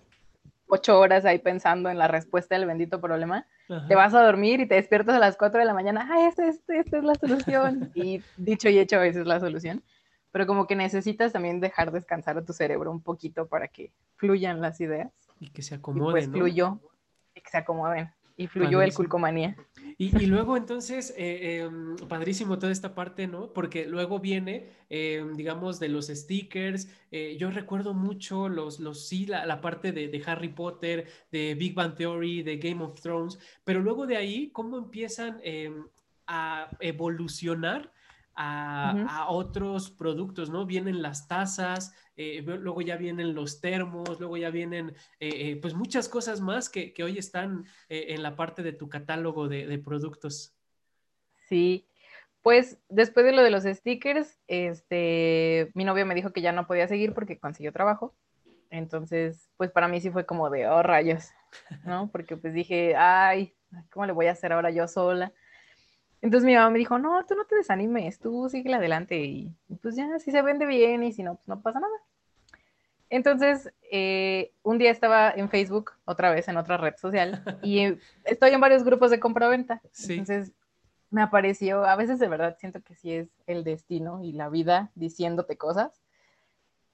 ocho 0.67 0.99
horas 0.99 1.25
ahí 1.25 1.39
pensando 1.39 1.91
en 1.91 1.99
la 1.99 2.09
respuesta 2.09 2.57
del 2.57 2.67
bendito 2.67 3.01
problema, 3.01 3.47
te 3.89 3.95
vas 3.95 4.15
a 4.15 4.25
dormir 4.25 4.61
y 4.61 4.67
te 4.67 4.75
despiertas 4.75 5.15
a 5.15 5.19
las 5.19 5.37
cuatro 5.37 5.61
de 5.61 5.67
la 5.67 5.75
mañana, 5.75 6.09
ah, 6.11 6.27
esta, 6.27 6.47
es 6.49 6.93
la 7.05 7.15
solución. 7.15 7.91
y 7.95 8.23
dicho 8.37 8.69
y 8.69 8.79
hecho, 8.79 9.01
esa 9.03 9.21
es 9.21 9.27
la 9.27 9.41
solución 9.41 9.83
pero 10.35 10.49
como 10.49 10.67
que 10.67 10.75
necesitas 10.75 11.33
también 11.33 11.61
dejar 11.61 11.93
descansar 11.93 12.37
a 12.37 12.45
tu 12.45 12.53
cerebro 12.53 12.91
un 12.91 13.01
poquito 13.01 13.47
para 13.47 13.69
que 13.69 13.93
fluyan 14.17 14.61
las 14.61 14.81
ideas. 14.81 15.13
Y 15.39 15.51
que 15.51 15.63
se 15.63 15.77
acomoden. 15.77 16.09
Y 16.09 16.11
pues 16.11 16.29
fluyó, 16.29 16.81
y 17.37 17.41
que 17.41 17.51
se 17.53 17.59
acomoden. 17.59 18.11
Y 18.37 18.49
fluyó 18.49 18.83
el 18.83 18.93
culcomanía. 18.93 19.55
Y, 19.97 20.27
luego 20.27 20.57
entonces, 20.57 21.15
eh, 21.17 21.61
em, 21.61 21.95
padrísimo 22.09 22.59
toda 22.59 22.73
esta 22.73 22.97
parte, 22.97 23.29
¿no? 23.29 23.53
Porque 23.53 23.87
luego 23.87 24.19
viene, 24.19 24.73
em, 24.89 25.37
digamos, 25.37 25.79
de 25.79 25.89
los 25.89 26.09
stickers. 26.09 26.89
Eh, 27.13 27.37
yo 27.39 27.53
recuerdo 27.53 27.95
mucho 27.95 28.49
los, 28.49 28.81
los 28.81 29.07
sí, 29.07 29.27
la, 29.27 29.61
parte 29.61 29.93
de, 29.93 30.09
de, 30.09 30.23
Harry 30.27 30.49
Potter, 30.49 31.07
de 31.31 31.55
Big 31.55 31.77
Bang 31.77 31.95
Theory, 31.95 32.43
de 32.43 32.57
Game 32.57 32.83
of 32.83 33.01
Thrones, 33.01 33.39
pero 33.63 33.79
luego 33.79 34.05
de 34.05 34.17
ahí, 34.17 34.51
¿cómo 34.51 34.79
empiezan 34.79 35.39
em, 35.45 35.87
a 36.27 36.71
evolucionar 36.81 37.93
a, 38.37 39.27
otros 39.29 39.91
productos, 39.91 40.51
¿no? 40.51 40.67
Vienen 40.67 41.03
las 41.03 41.29
tazas, 41.29 41.95
eh, 42.17 42.43
luego 42.43 42.81
ya 42.81 42.97
vienen 42.97 43.35
los 43.35 43.61
termos, 43.61 44.19
luego 44.19 44.37
ya 44.37 44.51
vienen 44.51 44.91
eh, 45.21 45.51
eh, 45.51 45.59
pues 45.61 45.75
muchas 45.75 46.09
cosas 46.09 46.41
más 46.41 46.69
que, 46.69 46.95
hoy 47.03 47.19
están 47.19 47.67
en 47.89 48.23
la 48.23 48.37
parte 48.37 48.63
de 48.63 48.73
tu 48.73 48.89
catálogo 48.89 49.49
de, 49.49 49.79
productos. 49.79 50.55
Sí, 51.49 51.89
pues 52.43 52.79
después 52.89 53.27
de 53.27 53.33
lo 53.33 53.43
de 53.43 53.51
los 53.51 53.65
stickers, 53.65 54.39
este, 54.47 55.71
mi 55.75 55.85
novio 55.85 56.07
me 56.07 56.15
dijo 56.15 56.33
que 56.33 56.41
ya 56.41 56.53
no 56.53 56.67
podía 56.67 56.89
seguir 56.89 57.15
porque 57.15 57.39
consiguió 57.39 57.73
trabajo. 57.73 58.15
Entonces, 58.71 59.51
pues 59.57 59.71
para 59.71 59.87
mí 59.87 60.01
sí 60.01 60.11
fue 60.11 60.27
como 60.27 60.51
de, 60.51 60.67
oh 60.67 60.83
rayos, 60.83 61.31
¿no? 61.85 62.11
Porque 62.11 62.37
pues 62.37 62.55
dije, 62.55 62.97
ay, 62.97 63.55
¿cómo 63.91 64.07
le 64.07 64.13
voy 64.13 64.27
a 64.27 64.33
hacer 64.33 64.53
ahora 64.53 64.71
yo 64.71 64.89
sola? 64.89 65.33
Entonces 66.25 66.47
mi 66.47 66.55
mamá 66.55 66.71
me 66.71 66.79
dijo, 66.79 66.99
no, 66.99 67.23
tú 67.27 67.35
no 67.35 67.45
te 67.45 67.55
desanimes, 67.55 68.19
tú 68.19 68.49
sigue 68.49 68.75
adelante 68.75 69.23
y 69.23 69.55
pues 69.83 69.95
ya, 69.95 70.19
si 70.19 70.31
se 70.31 70.41
vende 70.41 70.65
bien 70.65 71.03
y 71.03 71.13
si 71.13 71.23
no, 71.23 71.35
pues 71.35 71.47
no 71.49 71.61
pasa 71.61 71.81
nada. 71.81 71.93
Entonces, 73.11 73.71
eh, 73.93 74.51
un 74.63 74.79
día 74.79 74.91
estaba 74.91 75.31
en 75.31 75.51
Facebook, 75.51 75.93
otra 76.07 76.31
vez 76.31 76.49
en 76.49 76.57
otra 76.57 76.79
red 76.79 76.95
social, 76.97 77.45
y 77.63 77.99
estoy 78.25 78.53
en 78.53 78.61
varios 78.63 78.85
grupos 78.85 79.11
de 79.11 79.21
compra-venta. 79.21 79.83
Entonces, 80.09 80.53
me 81.11 81.21
apareció, 81.21 81.85
a 81.85 81.95
veces 81.95 82.19
de 82.19 82.29
verdad 82.29 82.57
siento 82.59 82.81
que 82.81 82.95
sí 82.95 83.13
es 83.13 83.29
el 83.47 83.63
destino 83.63 84.25
y 84.25 84.33
la 84.33 84.49
vida 84.49 84.91
diciéndote 84.95 85.59
cosas. 85.59 86.01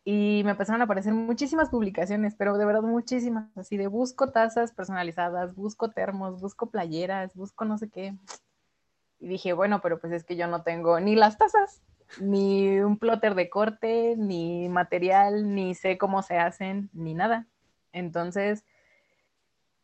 Y 0.03 0.43
me 0.45 0.51
empezaron 0.51 0.81
a 0.81 0.87
aparecer 0.87 1.13
muchísimas 1.13 1.69
publicaciones, 1.69 2.35
pero 2.35 2.59
de 2.59 2.65
verdad 2.65 2.83
muchísimas, 2.83 3.57
así 3.57 3.77
de 3.77 3.87
busco 3.87 4.33
tazas 4.33 4.73
personalizadas, 4.73 5.55
busco 5.55 5.93
termos, 5.93 6.41
busco 6.41 6.69
playeras, 6.69 7.33
busco 7.37 7.65
no 7.65 7.79
sé 7.79 7.89
qué. 7.89 8.17
Y 9.21 9.29
dije, 9.29 9.53
bueno, 9.53 9.81
pero 9.81 10.01
pues 10.01 10.13
es 10.13 10.25
que 10.25 10.37
yo 10.37 10.47
no 10.47 10.63
tengo 10.63 10.99
ni 10.99 11.15
las 11.15 11.39
tazas, 11.39 11.83
ni 12.21 12.81
un 12.81 12.99
plotter 12.99 13.35
de 13.35 13.51
corte, 13.51 14.15
ni 14.17 14.69
material, 14.69 15.55
ni 15.55 15.75
sé 15.75 15.99
cómo 15.99 16.23
se 16.23 16.39
hacen, 16.39 16.91
ni 16.93 17.15
nada. 17.15 17.47
Entonces, 17.93 18.65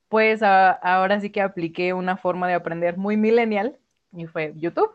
pues 0.08 0.42
ahora 0.42 1.20
sí 1.20 1.30
que 1.30 1.42
apliqué 1.42 1.92
una 1.92 2.16
forma 2.16 2.48
de 2.48 2.54
aprender 2.54 2.96
muy 2.96 3.16
millennial 3.16 3.76
y 4.12 4.26
fue 4.26 4.54
YouTube. 4.56 4.90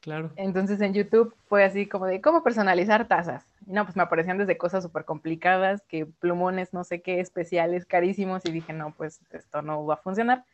Claro. 0.00 0.30
Entonces 0.36 0.80
en 0.80 0.94
YouTube 0.94 1.34
fue 1.46 1.62
así 1.62 1.86
como 1.86 2.06
de 2.06 2.22
cómo 2.22 2.42
personalizar 2.42 3.06
tazas. 3.06 3.44
Y 3.66 3.72
no, 3.72 3.84
pues 3.84 3.96
me 3.96 4.02
aparecían 4.02 4.38
desde 4.38 4.56
cosas 4.56 4.82
súper 4.82 5.04
complicadas, 5.04 5.82
que 5.82 6.06
plumones, 6.06 6.72
no 6.72 6.84
sé 6.84 7.02
qué, 7.02 7.20
especiales, 7.20 7.84
carísimos, 7.84 8.46
y 8.46 8.52
dije, 8.52 8.72
no, 8.72 8.94
pues 8.96 9.20
esto 9.30 9.60
no 9.60 9.84
va 9.84 9.94
a 9.94 9.98
funcionar. 9.98 10.44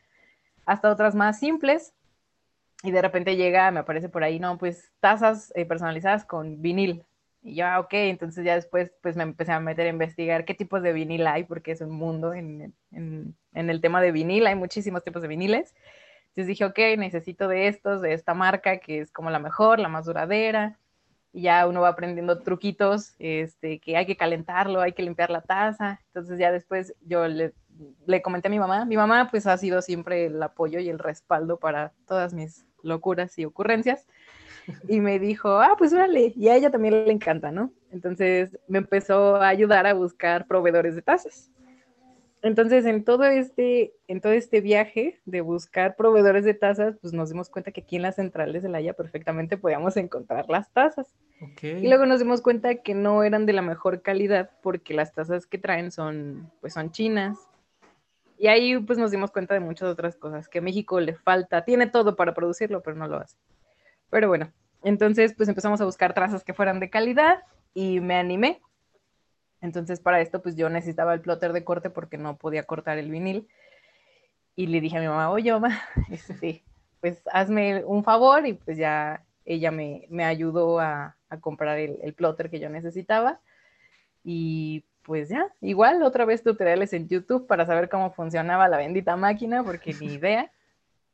Hasta 0.65 0.91
otras 0.91 1.15
más 1.15 1.39
simples, 1.39 1.93
y 2.83 2.91
de 2.91 3.03
repente 3.03 3.37
llega, 3.37 3.71
me 3.71 3.81
aparece 3.81 4.09
por 4.09 4.25
ahí, 4.25 4.39
no, 4.39 4.59
pues 4.59 4.93
tazas 5.01 5.53
eh, 5.55 5.65
personalizadas 5.67 6.25
con 6.25 6.61
vinil. 6.63 7.05
Y 7.43 7.57
yo, 7.57 7.67
ah, 7.67 7.81
ok, 7.81 7.93
entonces 7.93 8.45
ya 8.45 8.55
después 8.55 8.93
pues 9.03 9.17
me 9.17 9.23
empecé 9.23 9.53
a 9.53 9.61
meter 9.61 9.87
a 9.87 9.91
investigar 9.91 10.45
qué 10.45 10.55
tipos 10.55 10.83
de 10.83 10.93
vinil 10.93 11.27
hay, 11.27 11.45
porque 11.45 11.73
es 11.73 11.81
un 11.81 11.91
mundo 11.91 12.35
en, 12.35 12.75
en, 12.91 13.37
en 13.53 13.71
el 13.71 13.81
tema 13.81 14.01
de 14.03 14.13
vinil, 14.13 14.47
hay 14.47 14.55
muchísimos 14.57 15.05
tipos 15.05 15.23
de 15.23 15.29
viniles. 15.29 15.75
Entonces 16.37 16.49
dije, 16.49 16.65
ok, 16.67 16.99
necesito 16.99 17.49
de 17.49 17.67
estos, 17.69 18.03
de 18.03 18.13
esta 18.13 18.35
marca, 18.35 18.77
que 18.77 19.01
es 19.01 19.11
como 19.11 19.31
la 19.31 19.39
mejor, 19.39 19.79
la 19.79 19.89
más 19.89 20.05
duradera. 20.05 20.79
Y 21.33 21.43
ya 21.43 21.67
uno 21.67 21.81
va 21.81 21.89
aprendiendo 21.89 22.43
truquitos, 22.43 23.15
este, 23.19 23.81
que 23.81 23.97
hay 23.97 24.05
que 24.05 24.19
calentarlo, 24.19 24.83
hay 24.83 24.93
que 24.93 25.03
limpiar 25.03 25.31
la 25.31 25.41
taza. 25.41 26.01
Entonces 26.09 26.39
ya 26.39 26.53
después 26.53 26.95
yo 27.01 27.27
le, 27.27 27.55
le 28.07 28.23
comenté 28.23 28.49
a 28.49 28.51
mi 28.51 28.59
mamá. 28.59 28.85
Mi 28.85 28.97
mamá 28.97 29.29
pues 29.31 29.47
ha 29.47 29.57
sido 29.57 29.83
siempre 29.83 30.27
el 30.27 30.43
apoyo 30.43 30.79
y 30.81 30.89
el 30.89 30.99
respaldo 30.99 31.59
para 31.59 31.93
todas 32.07 32.35
mis 32.35 32.67
locuras 32.83 33.39
y 33.39 33.45
ocurrencias. 33.45 34.07
Y 34.89 35.01
me 35.01 35.21
dijo, 35.21 35.61
ah, 35.61 35.77
pues 35.79 35.93
órale, 35.93 36.33
y 36.35 36.49
a 36.49 36.57
ella 36.57 36.73
también 36.73 37.07
le 37.07 37.13
encanta, 37.13 37.53
¿no? 37.53 37.71
Entonces 37.93 38.59
me 38.67 38.79
empezó 38.79 39.37
a 39.37 39.47
ayudar 39.47 39.87
a 39.87 39.95
buscar 39.95 40.49
proveedores 40.49 40.97
de 40.97 41.03
tazas. 41.03 41.53
Entonces, 42.43 42.85
en 42.87 43.03
todo 43.03 43.25
este, 43.25 43.95
en 44.07 44.21
todo 44.21 44.33
este 44.33 44.61
viaje 44.61 45.21
de 45.25 45.41
buscar 45.41 45.97
proveedores 45.97 46.45
de 46.45 46.55
tazas, 46.55 46.97
pues 47.01 47.13
nos 47.13 47.31
dimos 47.31 47.49
cuenta 47.51 47.73
que 47.73 47.81
aquí 47.81 47.97
en 47.97 48.03
las 48.03 48.17
centrales 48.17 48.63
de 48.63 48.69
la 48.69 48.79
Haya 48.79 48.93
perfectamente 48.93 49.57
podíamos 49.57 49.97
encontrar 49.97 50.47
las 50.49 50.71
tazas. 50.71 51.13
Y 51.61 51.89
luego 51.89 52.07
nos 52.07 52.21
dimos 52.21 52.43
cuenta 52.43 52.77
que 52.77 52.95
no 52.95 53.25
eran 53.25 53.47
de 53.47 53.53
la 53.53 53.63
mejor 53.63 54.03
calidad 54.03 54.51
porque 54.63 54.95
las 54.95 55.13
tazas 55.13 55.47
que 55.47 55.59
traen 55.59 55.91
son, 55.91 56.51
pues 56.61 56.75
son 56.75 56.93
chinas, 56.93 57.37
y 58.39 58.49
ahí 58.49 58.79
pues 58.79 58.99
nos 58.99 59.11
dimos 59.11 59.31
cuenta 59.31 59.55
de 59.55 59.61
muchas 59.61 59.89
otras 59.89 60.17
cosas, 60.17 60.49
que 60.49 60.61
México 60.61 61.01
le 61.01 61.15
falta, 61.15 61.65
tiene 61.65 61.87
todo 61.87 62.17
para 62.17 62.35
producirlo, 62.35 62.83
pero 62.83 62.97
no 62.97 63.09
lo 63.09 63.19
hace. 63.19 63.37
Pero 64.11 64.29
bueno, 64.29 64.53
entonces 64.83 65.35
pues 65.35 65.49
empezamos 65.49 65.81
a 65.81 65.85
buscar 65.85 66.15
trazas 66.15 66.45
que 66.45 66.55
fueran 66.55 66.81
de 66.81 66.91
calidad 66.91 67.43
y 67.75 68.01
me 68.01 68.17
animé. 68.17 68.61
Entonces 69.61 70.01
para 70.01 70.21
esto 70.21 70.43
pues 70.43 70.57
yo 70.57 70.69
necesitaba 70.69 71.15
el 71.15 71.21
plotter 71.21 71.53
de 71.53 71.65
corte 71.65 71.91
porque 71.91 72.19
no 72.19 72.37
podía 72.37 72.65
cortar 72.65 72.99
el 72.99 73.11
vinil. 73.11 73.49
Y 74.55 74.69
le 74.69 74.81
dije 74.81 74.97
a 74.97 75.01
mi 75.01 75.09
mamá, 75.09 75.31
oye 75.31 75.53
mamá, 75.53 75.81
este, 76.11 76.65
pues 77.01 77.23
hazme 77.33 77.85
un 77.85 78.05
favor 78.05 78.47
y 78.47 78.55
pues 78.55 78.77
ya 78.77 79.25
ella 79.45 79.71
me, 79.71 80.07
me 80.11 80.25
ayudó 80.25 80.81
a, 80.81 81.17
a 81.29 81.41
comprar 81.41 81.79
el, 81.79 81.99
el, 82.03 82.15
plotter 82.15 82.51
que 82.51 82.61
yo 82.61 82.69
necesitaba. 82.69 83.41
Y 84.25 84.85
pues 85.07 85.29
ya, 85.29 85.55
igual 85.61 86.03
otra 86.03 86.25
vez 86.25 86.43
tutoriales 86.43 86.93
en 86.93 87.07
YouTube 87.07 87.47
para 87.47 87.65
saber 87.65 87.89
cómo 87.89 88.13
funcionaba 88.13 88.67
la 88.67 88.77
bendita 88.77 89.15
máquina, 89.15 89.63
porque 89.63 89.95
ni 89.95 90.07
idea. 90.15 90.51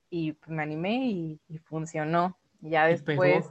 Y 0.09 0.33
pues, 0.33 0.49
me 0.49 0.63
animé 0.63 0.95
y, 1.09 1.41
y 1.49 1.59
funcionó. 1.59 2.37
Y 2.63 2.71
ya 2.71 2.87
después... 2.87 3.45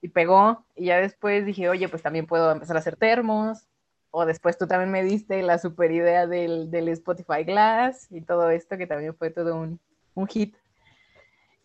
Y 0.00 0.08
pegó. 0.10 0.64
Y 0.76 0.86
ya 0.86 1.00
después 1.00 1.44
dije, 1.44 1.68
oye, 1.68 1.88
pues 1.88 2.02
también 2.02 2.26
puedo 2.26 2.52
empezar 2.52 2.76
a 2.76 2.78
hacer 2.78 2.94
termos. 2.94 3.66
O 4.12 4.24
después 4.24 4.56
tú 4.56 4.68
también 4.68 4.92
me 4.92 5.02
diste 5.02 5.42
la 5.42 5.58
super 5.58 5.90
idea 5.90 6.28
del, 6.28 6.70
del 6.70 6.88
Spotify 6.90 7.42
Glass 7.44 8.06
y 8.12 8.20
todo 8.20 8.50
esto, 8.50 8.78
que 8.78 8.86
también 8.86 9.12
fue 9.16 9.30
todo 9.30 9.56
un, 9.56 9.80
un 10.14 10.26
hit. 10.28 10.54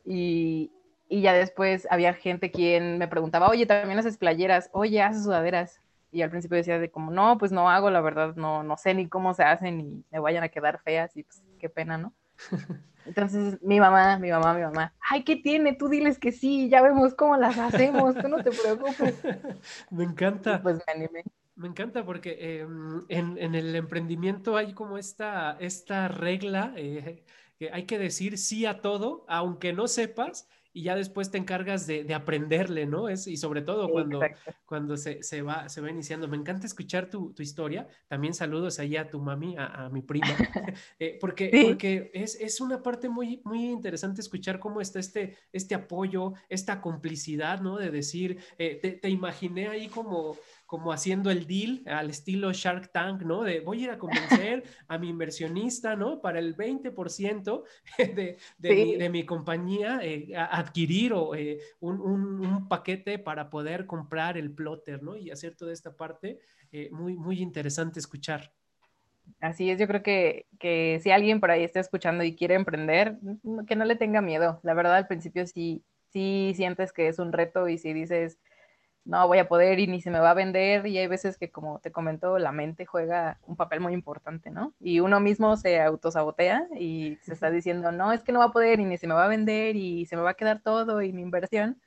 Y, 0.04 0.72
y 1.08 1.22
ya 1.22 1.34
después 1.34 1.88
había 1.92 2.16
gente 2.16 2.50
quien 2.50 2.98
me 2.98 3.08
preguntaba, 3.08 3.50
oye, 3.50 3.68
también 3.68 4.00
haces 4.00 4.18
playeras, 4.18 4.72
oye, 4.74 5.00
haces 5.00 5.26
sudaderas. 5.26 5.83
Y 6.14 6.22
al 6.22 6.30
principio 6.30 6.58
decía 6.58 6.80
de 6.80 6.92
como, 6.92 7.12
no, 7.12 7.38
pues 7.40 7.52
no 7.52 7.70
hago, 7.70 7.90
la 7.90 8.00
verdad, 8.00 8.36
no, 8.36 8.64
no 8.64 8.78
sé 8.78 8.94
ni 8.94 9.10
cómo 9.10 9.34
se 9.34 9.44
hacen 9.44 9.82
y 9.82 10.06
me 10.12 10.20
vayan 10.20 10.44
a 10.44 10.50
quedar 10.50 10.80
feas 10.84 11.18
y 11.18 11.24
pues 11.24 11.44
qué 11.60 11.70
pena, 11.70 11.98
¿no? 11.98 12.14
Entonces 13.06 13.62
mi 13.62 13.80
mamá, 13.80 14.18
mi 14.18 14.30
mamá, 14.30 14.54
mi 14.54 14.62
mamá, 14.62 14.94
ay, 15.02 15.24
¿qué 15.24 15.36
tiene? 15.36 15.74
Tú 15.74 15.90
diles 15.90 16.20
que 16.20 16.32
sí, 16.32 16.70
ya 16.70 16.82
vemos 16.82 17.16
cómo 17.16 17.36
las 17.36 17.58
hacemos, 17.58 18.16
tú 18.16 18.28
no 18.28 18.44
te 18.44 18.52
preocupes. 18.52 19.16
me 19.92 20.04
encanta. 20.04 20.56
Y 20.56 20.60
pues 20.60 20.78
me 20.88 20.94
animé. 20.94 21.24
Me 21.56 21.68
encanta 21.68 22.06
porque 22.06 22.38
eh, 22.40 22.68
en, 23.10 23.38
en, 23.38 23.56
el 23.56 23.76
emprendimiento 23.76 24.56
hay 24.56 24.74
como 24.74 24.98
esta, 24.98 25.58
esta 25.60 26.08
regla 26.08 26.74
eh, 26.76 27.24
que 27.60 27.72
hay 27.72 27.86
que 27.86 28.00
decir 28.00 28.38
sí 28.38 28.66
a 28.66 28.82
todo, 28.82 29.26
aunque 29.28 29.74
no 29.74 29.88
sepas, 29.88 30.48
y 30.74 30.84
ya 30.84 30.96
después 30.96 31.30
te 31.30 31.38
encargas 31.38 31.86
de, 31.86 32.04
de 32.04 32.14
aprenderle, 32.16 32.88
¿no? 32.88 33.08
Es, 33.08 33.28
y 33.28 33.38
sobre 33.38 33.62
todo 33.62 33.90
cuando, 33.90 34.20
cuando 34.66 34.98
se, 34.98 35.22
se, 35.22 35.44
va, 35.44 35.70
se 35.70 35.82
va 35.82 35.92
iniciando. 35.92 36.28
Me 36.28 36.36
encanta 36.36 36.66
escuchar 36.66 37.10
tu, 37.10 37.32
tu 37.34 37.44
historia. 37.44 37.88
También 38.08 38.34
saludos 38.34 38.80
ahí 38.80 38.98
a 38.98 39.08
tu 39.08 39.20
mami, 39.20 39.56
a, 39.56 39.86
a 39.86 39.90
mi 39.90 40.02
prima, 40.02 40.28
eh, 41.00 41.18
porque, 41.22 41.52
sí. 41.54 41.64
porque 41.66 42.12
es, 42.14 42.36
es, 42.42 42.60
una 42.60 42.82
parte 42.82 43.08
muy, 43.08 43.42
muy 43.46 43.66
interesante 43.66 44.22
escuchar 44.22 44.60
cómo 44.60 44.82
está 44.82 45.00
este, 45.00 45.38
este 45.52 45.76
apoyo, 45.76 46.34
esta 46.50 46.82
complicidad, 46.82 47.62
¿no? 47.62 47.78
De 47.78 47.92
decir, 47.92 48.40
eh, 48.58 48.80
te, 48.82 48.94
te 48.94 49.10
imaginé 49.10 49.68
ahí 49.68 49.88
como 49.88 50.38
como 50.74 50.92
haciendo 50.92 51.30
el 51.30 51.46
deal 51.46 51.84
al 51.86 52.10
estilo 52.10 52.52
Shark 52.52 52.92
Tank, 52.92 53.22
¿no? 53.22 53.44
De 53.44 53.60
voy 53.60 53.82
a 53.82 53.84
ir 53.84 53.90
a 53.92 54.00
convencer 54.00 54.64
a 54.88 54.98
mi 54.98 55.08
inversionista, 55.10 55.96
¿no? 55.96 56.20
Para 56.20 56.40
el 56.40 56.58
20% 56.58 57.64
de, 58.00 58.38
de, 58.58 58.70
sí. 58.70 58.74
mi, 58.74 58.96
de, 58.96 59.10
mi, 59.12 59.24
compañía 59.24 60.00
eh, 60.02 60.36
a 60.36 60.58
adquirir 60.58 61.14
o, 61.14 61.36
eh, 61.36 61.60
un, 61.80 62.02
un, 62.02 62.44
un, 62.44 62.68
paquete 62.68 63.20
para 63.20 63.52
poder 63.52 63.86
comprar 63.86 64.36
el 64.36 64.52
plotter, 64.52 65.04
¿no? 65.04 65.16
Y 65.16 65.30
hacer 65.30 65.54
toda 65.56 65.72
esta 65.72 65.96
parte 65.96 66.40
eh, 66.72 66.90
muy, 66.92 67.18
muy 67.18 67.40
interesante 67.40 68.00
escuchar. 68.00 68.52
Así 69.42 69.70
es, 69.70 69.80
yo 69.80 69.86
creo 69.86 70.02
que, 70.02 70.48
que 70.58 71.00
si 71.04 71.12
alguien 71.12 71.40
por 71.40 71.52
ahí 71.52 71.64
está 71.64 71.82
escuchando 71.82 72.24
y 72.24 72.36
quiere 72.36 72.56
emprender, 72.56 73.20
que 73.68 73.76
no 73.76 73.86
le 73.86 73.96
tenga 73.96 74.22
miedo. 74.22 74.60
La 74.64 74.74
verdad, 74.74 74.96
al 74.96 75.06
principio 75.06 75.46
sí, 75.46 75.84
sí 76.10 76.54
sientes 76.56 76.92
que 76.92 77.10
es 77.10 77.20
un 77.20 77.32
reto 77.32 77.70
y 77.70 77.78
si 77.78 77.94
dices, 77.94 78.40
no 79.06 79.28
voy 79.28 79.40
a 79.40 79.48
poder 79.48 79.80
y 79.80 79.88
ni 79.88 80.02
se 80.02 80.12
me 80.12 80.20
va 80.20 80.32
a 80.32 80.34
vender 80.34 80.88
y 80.88 80.98
hay 80.98 81.08
veces 81.08 81.38
que 81.38 81.52
como 81.52 81.80
te 81.80 81.92
comento 81.92 82.38
la 82.40 82.52
mente 82.52 82.86
juega 82.86 83.38
un 83.46 83.56
papel 83.56 83.82
muy 83.82 83.94
importante, 83.94 84.50
¿no? 84.50 84.74
Y 84.80 85.02
uno 85.02 85.20
mismo 85.20 85.58
se 85.58 85.82
autosabotea 85.82 86.68
y 86.80 87.18
se 87.22 87.34
está 87.34 87.52
diciendo, 87.52 87.92
no, 87.92 88.14
es 88.14 88.24
que 88.24 88.32
no 88.32 88.40
va 88.40 88.46
a 88.46 88.52
poder 88.52 88.80
y 88.80 88.86
ni 88.86 88.98
se 88.98 89.08
me 89.08 89.14
va 89.14 89.26
a 89.26 89.30
vender 89.30 89.76
y 89.76 90.06
se 90.06 90.16
me 90.16 90.22
va 90.22 90.32
a 90.32 90.36
quedar 90.36 90.62
todo 90.62 91.02
y 91.02 91.12
mi 91.12 91.22
inversión. 91.22 91.82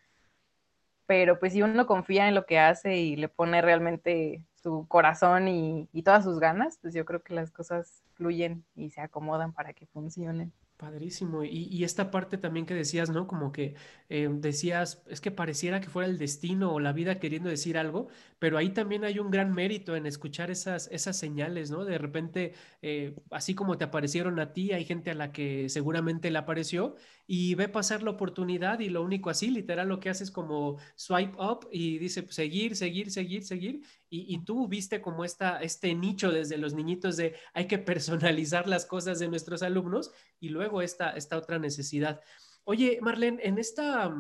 Pero 1.06 1.38
pues 1.38 1.52
si 1.52 1.62
uno 1.62 1.86
confía 1.86 2.28
en 2.28 2.34
lo 2.34 2.46
que 2.46 2.58
hace 2.58 2.96
y 2.96 3.16
le 3.16 3.28
pone 3.28 3.62
realmente 3.62 4.42
su 4.62 4.86
corazón 4.88 5.48
y, 5.48 5.88
y 5.92 6.02
todas 6.02 6.24
sus 6.24 6.40
ganas, 6.40 6.78
pues 6.82 6.94
yo 6.94 7.04
creo 7.04 7.22
que 7.22 7.34
las 7.34 7.50
cosas 7.50 8.02
fluyen 8.14 8.64
y 8.74 8.90
se 8.90 9.00
acomodan 9.00 9.52
para 9.52 9.72
que 9.72 9.86
funcionen. 9.86 10.52
Padrísimo. 10.76 11.42
Y, 11.42 11.68
y, 11.70 11.84
esta 11.84 12.10
parte 12.10 12.36
también 12.36 12.66
que 12.66 12.74
decías, 12.74 13.08
¿no? 13.08 13.26
Como 13.26 13.50
que 13.50 13.76
eh, 14.10 14.28
decías, 14.30 15.02
es 15.08 15.22
que 15.22 15.30
pareciera 15.30 15.80
que 15.80 15.88
fuera 15.88 16.06
el 16.06 16.18
destino 16.18 16.70
o 16.74 16.80
la 16.80 16.92
vida 16.92 17.18
queriendo 17.18 17.48
decir 17.48 17.78
algo, 17.78 18.08
pero 18.38 18.58
ahí 18.58 18.68
también 18.70 19.02
hay 19.04 19.18
un 19.18 19.30
gran 19.30 19.54
mérito 19.54 19.96
en 19.96 20.04
escuchar 20.04 20.50
esas, 20.50 20.88
esas 20.92 21.18
señales, 21.18 21.70
¿no? 21.70 21.86
De 21.86 21.96
repente, 21.96 22.52
eh, 22.82 23.16
así 23.30 23.54
como 23.54 23.78
te 23.78 23.84
aparecieron 23.84 24.38
a 24.38 24.52
ti, 24.52 24.72
hay 24.72 24.84
gente 24.84 25.10
a 25.10 25.14
la 25.14 25.32
que 25.32 25.70
seguramente 25.70 26.30
le 26.30 26.36
apareció 26.38 26.96
y 27.26 27.54
ve 27.54 27.68
pasar 27.68 28.02
la 28.02 28.10
oportunidad 28.10 28.78
y 28.80 28.90
lo 28.90 29.02
único 29.02 29.30
así, 29.30 29.50
literal, 29.50 29.88
lo 29.88 29.98
que 29.98 30.10
hace 30.10 30.24
es 30.24 30.30
como 30.30 30.78
swipe 30.94 31.36
up 31.42 31.68
y 31.72 31.98
dice 31.98 32.26
seguir, 32.28 32.76
seguir, 32.76 33.10
seguir, 33.10 33.42
seguir. 33.44 33.82
Y, 34.08 34.34
y, 34.34 34.44
tú 34.44 34.68
viste 34.68 35.00
como 35.00 35.24
esta, 35.24 35.60
este 35.62 35.94
nicho 35.94 36.30
desde 36.30 36.58
los 36.58 36.74
niñitos 36.74 37.16
de 37.16 37.34
hay 37.52 37.66
que 37.66 37.78
personalizar 37.78 38.68
las 38.68 38.86
cosas 38.86 39.18
de 39.18 39.28
nuestros 39.28 39.62
alumnos 39.62 40.12
y 40.38 40.50
luego 40.50 40.80
esta, 40.82 41.10
esta 41.10 41.36
otra 41.36 41.58
necesidad. 41.58 42.20
Oye, 42.64 42.98
Marlene, 43.02 43.40
en 43.42 43.58
esta, 43.58 44.14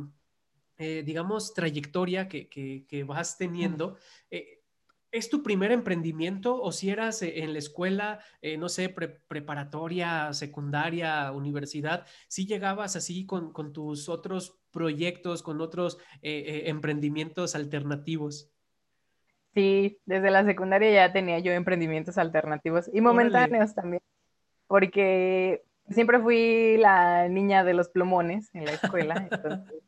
eh, 0.78 1.02
digamos, 1.06 1.54
trayectoria 1.54 2.28
que, 2.28 2.48
que, 2.48 2.84
que 2.88 3.04
vas 3.04 3.38
teniendo, 3.38 3.96
eh, 4.30 4.56
¿Es 5.16 5.30
tu 5.30 5.42
primer 5.42 5.72
emprendimiento 5.72 6.60
o 6.60 6.72
si 6.72 6.90
eras 6.90 7.22
eh, 7.22 7.42
en 7.42 7.54
la 7.54 7.58
escuela, 7.58 8.20
eh, 8.42 8.58
no 8.58 8.68
sé, 8.68 8.90
pre 8.90 9.08
preparatoria, 9.08 10.32
secundaria, 10.34 11.32
universidad, 11.32 12.06
si 12.28 12.44
llegabas 12.44 12.96
así 12.96 13.24
con, 13.24 13.50
con, 13.52 13.72
tus 13.72 14.10
otros 14.10 14.58
proyectos, 14.70 15.42
con 15.42 15.62
otros 15.62 15.96
eh, 16.20 16.44
eh, 16.46 16.62
emprendimientos 16.66 17.54
alternativos? 17.54 18.52
Sí, 19.56 19.98
desde 20.04 20.30
la 20.30 20.44
secundaria 20.44 20.90
ya 20.90 21.12
tenía 21.14 21.38
yo 21.38 21.50
emprendimientos 21.50 22.18
alternativos 22.18 22.90
y 22.92 23.00
momentáneos 23.00 23.70
Órale. 23.70 23.74
también, 23.74 24.02
porque 24.66 25.62
siempre 25.88 26.20
fui 26.20 26.76
la 26.76 27.26
niña 27.28 27.64
de 27.64 27.72
los 27.72 27.88
plumones 27.88 28.54
en 28.54 28.66
la 28.66 28.72
escuela, 28.72 29.14
entonces, 29.30 29.82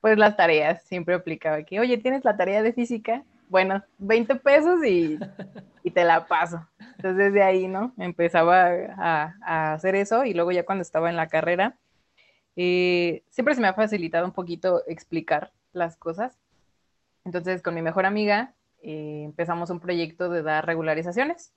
pues 0.00 0.18
las 0.18 0.36
tareas 0.36 0.82
siempre 0.82 1.14
aplicaba 1.14 1.62
que, 1.62 1.78
oye, 1.78 1.96
¿tienes 1.98 2.24
la 2.24 2.36
tarea 2.36 2.60
de 2.60 2.72
física? 2.72 3.22
bueno, 3.48 3.84
20 3.98 4.34
pesos 4.36 4.82
y, 4.82 5.18
y, 5.84 5.90
te 5.90 6.04
la 6.04 6.26
paso. 6.26 6.66
Entonces 6.96 7.18
desde 7.18 7.42
ahí, 7.42 7.68
¿no? 7.68 7.92
Empezaba 7.98 8.70
a, 8.96 9.36
a, 9.42 9.74
hacer 9.74 9.94
eso 9.94 10.24
y 10.24 10.32
luego 10.32 10.52
ya 10.52 10.64
cuando 10.64 10.80
estaba 10.80 11.10
en 11.10 11.16
la 11.16 11.28
carrera, 11.28 11.76
eh, 12.56 13.22
siempre 13.28 13.54
se 13.54 13.60
me 13.60 13.68
ha 13.68 13.74
facilitado 13.74 14.24
un 14.24 14.32
poquito 14.32 14.82
explicar 14.88 15.52
las 15.74 15.98
cosas. 15.98 16.38
Entonces 17.26 17.60
con 17.60 17.74
mi 17.74 17.82
mejor 17.82 18.06
amiga 18.06 18.54
eh, 18.82 19.22
empezamos 19.24 19.70
un 19.70 19.80
proyecto 19.80 20.28
de 20.28 20.42
dar 20.42 20.66
regularizaciones. 20.66 21.54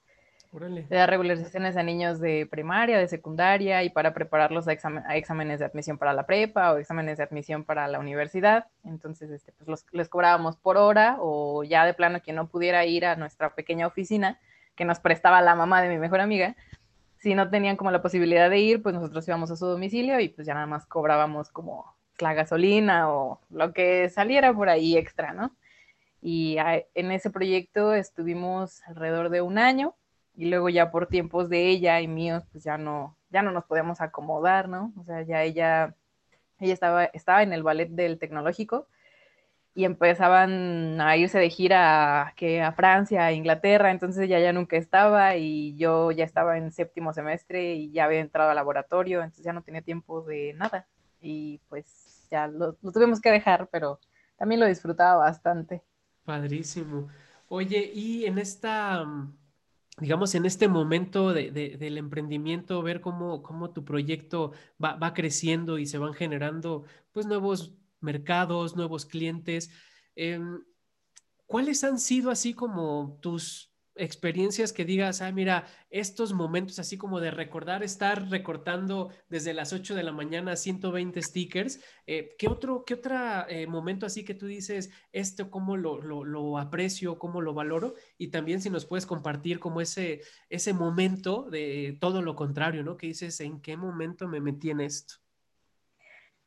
Órale. 0.51 0.83
De 0.83 0.95
dar 0.95 1.09
regularizaciones 1.09 1.75
a 1.75 1.83
niños 1.83 2.21
de 2.21 2.47
primaria, 2.49 2.97
de 2.97 3.09
secundaria 3.09 3.83
y 3.83 3.89
para 3.89 4.13
prepararlos 4.13 4.67
a, 4.67 4.71
examen, 4.71 5.03
a, 5.05 5.17
exámenes 5.17 5.59
de 5.59 5.65
admisión 5.65 5.97
para 5.97 6.13
la 6.13 6.25
prepa 6.25 6.71
o 6.71 6.77
exámenes 6.77 7.17
de 7.17 7.25
admisión 7.25 7.65
para 7.65 7.87
la 7.87 7.99
universidad. 7.99 8.67
Entonces, 8.85 9.31
este, 9.31 9.51
pues 9.51 9.67
los, 9.67 9.85
les 9.91 10.07
cobrábamos 10.07 10.55
por 10.55 10.77
hora 10.77 11.17
o 11.19 11.63
ya 11.63 11.85
de 11.85 11.93
plano 11.93 12.21
quien 12.21 12.37
no 12.37 12.47
pudiera 12.47 12.85
ir 12.85 13.05
a 13.05 13.17
nuestra 13.17 13.53
pequeña 13.53 13.87
oficina 13.87 14.39
que 14.75 14.85
nos 14.85 14.99
prestaba 14.99 15.41
la 15.41 15.55
mamá 15.55 15.81
de 15.81 15.89
mi 15.89 15.97
mejor 15.97 16.21
amiga. 16.21 16.55
Si 17.17 17.33
no 17.33 17.49
tenían 17.49 17.75
como 17.75 17.91
la 17.91 18.01
posibilidad 18.01 18.49
de 18.49 18.59
ir, 18.59 18.81
pues 18.81 18.93
nosotros 18.93 19.27
íbamos 19.27 19.49
a 19.51 19.55
su 19.55 19.65
domicilio 19.65 20.19
y 20.19 20.29
pues 20.29 20.45
ya 20.45 20.53
nada 20.53 20.67
más 20.67 20.85
cobrábamos 20.85 21.49
como 21.49 21.95
la 22.19 22.33
gasolina 22.33 23.11
o 23.11 23.41
lo 23.49 23.73
que 23.73 24.09
saliera 24.09 24.53
por 24.53 24.69
ahí 24.69 24.95
extra, 24.95 25.33
¿no? 25.33 25.51
Y 26.27 26.57
en 26.95 27.11
ese 27.11 27.29
proyecto 27.29 27.93
estuvimos 27.93 28.81
alrededor 28.87 29.29
de 29.29 29.43
un 29.43 29.59
año 29.59 29.93
y 30.35 30.45
luego 30.45 30.69
ya 30.69 30.89
por 30.89 31.05
tiempos 31.05 31.49
de 31.49 31.67
ella 31.67 32.01
y 32.01 32.07
míos, 32.07 32.43
pues 32.51 32.63
ya 32.63 32.79
no, 32.79 33.15
ya 33.29 33.43
no 33.43 33.51
nos 33.51 33.65
podíamos 33.65 34.01
acomodar, 34.01 34.67
¿no? 34.67 34.91
O 34.97 35.03
sea, 35.03 35.21
ya 35.21 35.43
ella, 35.43 35.93
ella 36.59 36.73
estaba, 36.73 37.05
estaba 37.05 37.43
en 37.43 37.53
el 37.53 37.61
ballet 37.61 37.89
del 37.89 38.17
tecnológico 38.17 38.87
y 39.75 39.85
empezaban 39.85 40.99
a 40.99 41.15
irse 41.15 41.37
de 41.37 41.51
gira 41.51 42.33
que 42.35 42.59
a 42.63 42.71
Francia, 42.71 43.25
a 43.25 43.31
Inglaterra, 43.31 43.91
entonces 43.91 44.23
ella 44.23 44.39
ya 44.39 44.51
nunca 44.51 44.77
estaba 44.77 45.35
y 45.35 45.75
yo 45.77 46.09
ya 46.09 46.23
estaba 46.23 46.57
en 46.57 46.71
séptimo 46.71 47.13
semestre 47.13 47.75
y 47.75 47.91
ya 47.91 48.05
había 48.05 48.21
entrado 48.21 48.49
al 48.49 48.55
laboratorio, 48.55 49.19
entonces 49.19 49.45
ya 49.45 49.53
no 49.53 49.61
tenía 49.61 49.83
tiempo 49.83 50.23
de 50.23 50.53
nada 50.55 50.87
y 51.21 51.59
pues 51.69 52.27
ya 52.31 52.47
lo, 52.47 52.77
lo 52.81 52.91
tuvimos 52.91 53.21
que 53.21 53.29
dejar, 53.29 53.67
pero 53.71 53.99
también 54.37 54.59
lo 54.59 54.65
disfrutaba 54.65 55.17
bastante. 55.17 55.83
Padrísimo. 56.25 57.07
Oye, 57.47 57.91
y 57.93 58.25
en 58.25 58.39
esta 58.39 59.05
digamos, 59.97 60.35
en 60.35 60.45
este 60.45 60.67
momento 60.67 61.31
de, 61.33 61.51
de, 61.51 61.77
del 61.77 61.97
emprendimiento, 61.97 62.81
ver 62.81 62.99
cómo, 62.99 63.41
cómo 63.41 63.71
tu 63.71 63.85
proyecto 63.85 64.51
va, 64.83 64.95
va, 64.95 65.13
creciendo 65.13 65.77
y 65.77 65.85
se 65.85 65.97
van 65.97 66.13
generando 66.13 66.83
pues 67.13 67.25
nuevos 67.25 67.73
mercados, 68.01 68.75
nuevos 68.75 69.05
clientes. 69.05 69.71
Eh, 70.15 70.39
¿Cuáles 71.45 71.83
han 71.83 71.99
sido 71.99 72.29
así 72.29 72.53
como 72.53 73.17
tus, 73.21 73.71
experiencias 73.95 74.73
que 74.73 74.85
digas, 74.85 75.21
ah, 75.21 75.31
mira, 75.31 75.65
estos 75.89 76.33
momentos 76.33 76.79
así 76.79 76.97
como 76.97 77.19
de 77.19 77.31
recordar 77.31 77.83
estar 77.83 78.29
recortando 78.29 79.11
desde 79.29 79.53
las 79.53 79.73
8 79.73 79.95
de 79.95 80.03
la 80.03 80.11
mañana 80.11 80.55
120 80.55 81.21
stickers, 81.21 81.79
eh, 82.05 82.35
¿qué 82.37 82.47
otro, 82.47 82.83
qué 82.85 82.95
otro 82.95 83.15
eh, 83.47 83.67
momento 83.67 84.05
así 84.05 84.25
que 84.25 84.33
tú 84.33 84.45
dices, 84.47 84.91
esto 85.13 85.49
cómo 85.49 85.77
lo, 85.77 86.01
lo, 86.01 86.57
aprecio, 86.57 87.17
cómo 87.17 87.41
lo 87.41 87.53
valoro? 87.53 87.95
Y 88.17 88.27
también 88.27 88.61
si 88.61 88.69
nos 88.69 88.85
puedes 88.85 89.05
compartir 89.05 89.59
como 89.59 89.81
ese, 89.81 90.21
ese 90.49 90.73
momento 90.73 91.49
de 91.49 91.97
todo 91.99 92.21
lo 92.21 92.35
contrario, 92.35 92.83
¿no? 92.83 92.97
Que 92.97 93.07
dices, 93.07 93.39
¿en 93.39 93.61
qué 93.61 93.77
momento 93.77 94.27
me 94.27 94.41
metí 94.41 94.69
en 94.69 94.81
esto? 94.81 95.15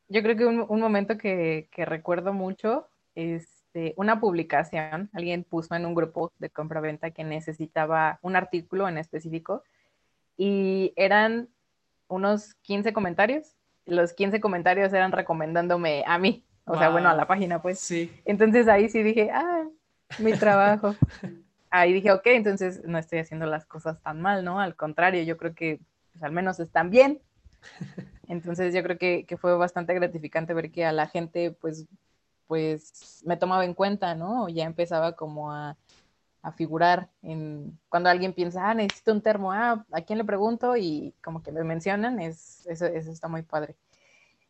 Yo 0.09 0.23
creo 0.23 0.37
que 0.37 0.47
un, 0.47 0.65
un 0.69 0.81
momento 0.81 1.19
que, 1.19 1.69
que 1.71 1.85
recuerdo 1.85 2.33
mucho 2.33 2.89
es 3.15 3.58
este, 3.79 3.95
una 3.97 4.19
publicación, 4.19 5.09
alguien 5.13 5.45
puso 5.45 5.75
en 5.75 5.87
un 5.87 5.95
grupo 5.95 6.33
de 6.39 6.51
compra-venta 6.51 7.11
que 7.13 7.23
necesitaba 7.23 8.19
un 8.23 8.35
artículo 8.35 8.89
en 8.89 8.99
específico 8.99 9.63
y 10.37 10.93
eran 10.97 11.49
unos 12.09 12.55
15 12.63 12.93
comentarios. 12.93 13.55
Los 13.87 14.13
15 14.15 14.41
comentarios 14.41 14.93
eran 14.93 15.13
recomendándome 15.13 16.03
a 16.07 16.19
mí, 16.19 16.45
o 16.65 16.77
sea, 16.77 16.91
bueno, 16.91 17.09
a 17.09 17.15
la 17.15 17.27
página, 17.27 17.63
pues. 17.63 17.79
Sí. 17.79 18.13
Entonces 18.25 18.69
ahí 18.69 18.89
sí 18.89 19.03
dije, 19.03 19.31
ah, 19.33 19.65
mi 20.19 20.33
trabajo. 20.39 20.97
ahí 21.71 21.93
dije, 21.93 22.11
ok, 22.11 22.27
entonces 22.27 22.83
no 22.85 22.99
estoy 22.99 23.21
haciendo 23.21 23.47
las 23.47 23.65
cosas 23.65 24.03
tan 24.03 24.21
mal, 24.21 24.45
¿no? 24.45 24.61
Al 24.61 24.75
contrario, 24.75 25.23
yo 25.23 25.37
creo 25.37 25.55
que 25.55 25.79
pues, 26.13 26.25
al 26.25 26.33
menos 26.33 26.59
están 26.59 26.91
bien. 26.91 27.21
Entonces 28.29 28.75
yo 28.75 28.83
creo 28.83 28.99
que, 28.99 29.25
que, 29.25 29.39
fue 29.39 29.57
bastante 29.57 29.95
gratificante 29.95 30.53
ver 30.53 30.71
que 30.71 30.85
a 30.85 30.93
la 30.93 31.07
gente 31.07 31.51
pues 31.51 31.87
pues 32.49 33.23
me 33.25 33.37
tomaba 33.37 33.65
en 33.65 33.75
cuenta, 33.75 34.15
¿no? 34.17 34.49
Ya 34.49 34.65
empezaba 34.65 35.13
como 35.13 35.53
a, 35.53 35.77
figurar 36.57 37.11
en 37.21 37.79
cuando 37.91 38.09
alguien 38.09 38.33
piensa, 38.33 38.71
ah, 38.71 38.73
necesito 38.73 39.13
un 39.13 39.21
termo, 39.21 39.53
ah, 39.53 39.85
¿a 39.93 40.01
quién 40.01 40.17
le 40.19 40.25
pregunto? 40.25 40.79
Y 40.79 41.13
como 41.23 41.43
que 41.43 41.53
me 41.53 41.63
mencionan, 41.63 42.21
es, 42.21 42.67
eso, 42.67 42.87
está 42.87 43.29
muy 43.29 43.43
padre. 43.43 43.77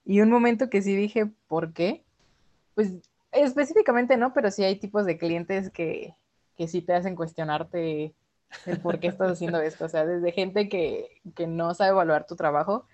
Y 0.05 0.21
un 0.21 0.31
momento 0.31 0.71
que 0.71 0.81
sí 0.81 0.95
dije, 0.95 1.27
¿por 1.49 1.73
qué? 1.73 2.05
Pues 2.77 2.93
específicamente 3.33 4.17
no, 4.17 4.33
pero 4.33 4.53
sí 4.53 4.63
hay 4.63 4.77
tipos 4.77 5.07
de 5.07 5.19
clientes 5.19 5.71
que, 5.71 6.15
que 6.57 6.69
sí 6.69 6.83
te 6.83 6.95
hacen 6.95 7.17
cuestionarte 7.17 8.15
el 8.67 8.81
por 8.81 9.01
qué 9.01 9.09
estás 9.09 9.33
haciendo 9.33 9.61
esto. 9.61 9.87
O 9.87 9.89
sea, 9.89 10.07
desde 10.07 10.31
gente 10.31 10.69
que, 10.69 11.21
que 11.35 11.49
no 11.49 11.75
sabe 11.75 11.91
evaluar 11.91 12.27
tu 12.27 12.37
trabajo. 12.37 12.87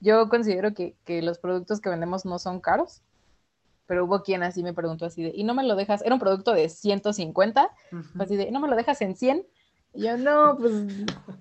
Yo 0.00 0.28
considero 0.28 0.74
que, 0.74 0.96
que, 1.04 1.22
los 1.22 1.38
productos 1.38 1.80
que 1.80 1.90
vendemos 1.90 2.24
no 2.24 2.40
son 2.40 2.60
caros 2.60 3.02
pero 3.88 4.04
hubo 4.04 4.22
quien 4.22 4.42
así 4.42 4.62
me 4.62 4.74
preguntó 4.74 5.06
así 5.06 5.24
de, 5.24 5.32
¿y 5.34 5.42
no 5.42 5.54
me 5.54 5.64
lo 5.64 5.74
dejas? 5.74 6.02
Era 6.02 6.14
un 6.14 6.20
producto 6.20 6.52
de 6.52 6.68
150, 6.68 7.70
así 8.18 8.36
de, 8.36 8.50
¿no 8.52 8.60
me 8.60 8.68
lo 8.68 8.76
dejas 8.76 9.00
en 9.00 9.16
100? 9.16 9.46
Y 9.94 10.02
yo, 10.02 10.18
no, 10.18 10.58
pues, 10.58 10.72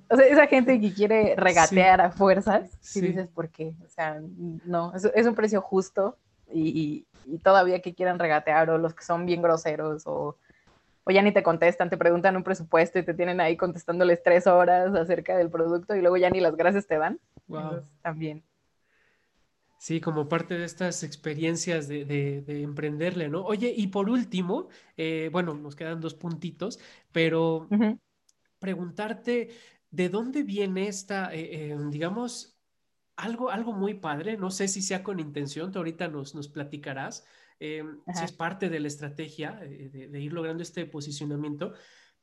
o 0.09 0.15
sea, 0.15 0.25
esa 0.25 0.47
gente 0.47 0.79
que 0.79 0.93
quiere 0.93 1.35
regatear 1.35 1.99
a 1.99 2.09
fuerzas, 2.09 2.71
si 2.79 3.01
dices, 3.01 3.27
¿por 3.27 3.49
qué? 3.49 3.75
O 3.85 3.89
sea, 3.89 4.21
no, 4.65 4.93
es, 4.95 5.27
un 5.27 5.35
precio 5.35 5.61
justo 5.61 6.17
y, 6.51 7.05
todavía 7.43 7.81
que 7.81 7.93
quieran 7.93 8.17
regatear 8.17 8.69
o 8.69 8.77
los 8.77 8.95
que 8.95 9.03
son 9.03 9.25
bien 9.25 9.41
groseros 9.41 10.07
o, 10.07 10.37
o 11.03 11.11
ya 11.11 11.21
ni 11.21 11.33
te 11.33 11.43
contestan, 11.43 11.89
te 11.89 11.97
preguntan 11.97 12.37
un 12.37 12.43
presupuesto 12.43 12.97
y 12.97 13.03
te 13.03 13.13
tienen 13.13 13.41
ahí 13.41 13.57
contestándoles 13.57 14.23
tres 14.23 14.47
horas 14.47 14.95
acerca 14.95 15.35
del 15.35 15.49
producto 15.49 15.93
y 15.93 15.99
luego 15.99 16.15
ya 16.15 16.29
ni 16.29 16.39
las 16.39 16.55
gracias 16.55 16.87
te 16.87 16.97
dan. 16.97 17.19
Wow. 17.49 17.81
también. 18.01 18.41
Sí, 19.79 20.01
como 20.01 20.27
parte 20.27 20.57
de 20.57 20.65
estas 20.65 21.03
experiencias 21.03 21.87
de, 21.87 22.03
de, 22.05 22.61
emprenderle, 22.63 23.29
¿no? 23.29 23.43
Oye, 23.43 23.71
y 23.75 23.87
por 23.87 24.09
último, 24.09 24.69
eh, 24.97 25.29
bueno, 25.31 25.53
nos 25.53 25.75
quedan 25.75 26.01
dos 26.01 26.15
puntitos, 26.15 26.79
pero 27.11 27.67
preguntarte, 28.57 29.49
¿de 29.91 30.09
dónde 30.09 30.41
viene 30.41 30.87
esta, 30.87 31.31
eh, 31.33 31.71
eh, 31.71 31.77
digamos, 31.91 32.57
algo, 33.15 33.51
algo 33.51 33.71
muy 33.71 33.93
padre? 33.93 34.35
No 34.35 34.49
sé 34.49 34.67
si 34.67 34.81
sea 34.81 35.03
con 35.03 35.19
intención, 35.19 35.71
tú 35.71 35.77
ahorita 35.77 36.07
nos, 36.07 36.33
nos 36.33 36.47
platicarás, 36.47 37.23
si 37.59 38.23
es 38.23 38.31
parte 38.31 38.69
de 38.69 38.79
la 38.79 38.87
estrategia 38.87 39.51
de, 39.53 40.21
ir 40.21 40.33
logrando 40.33 40.63
este 40.63 40.87
posicionamiento, 40.87 41.73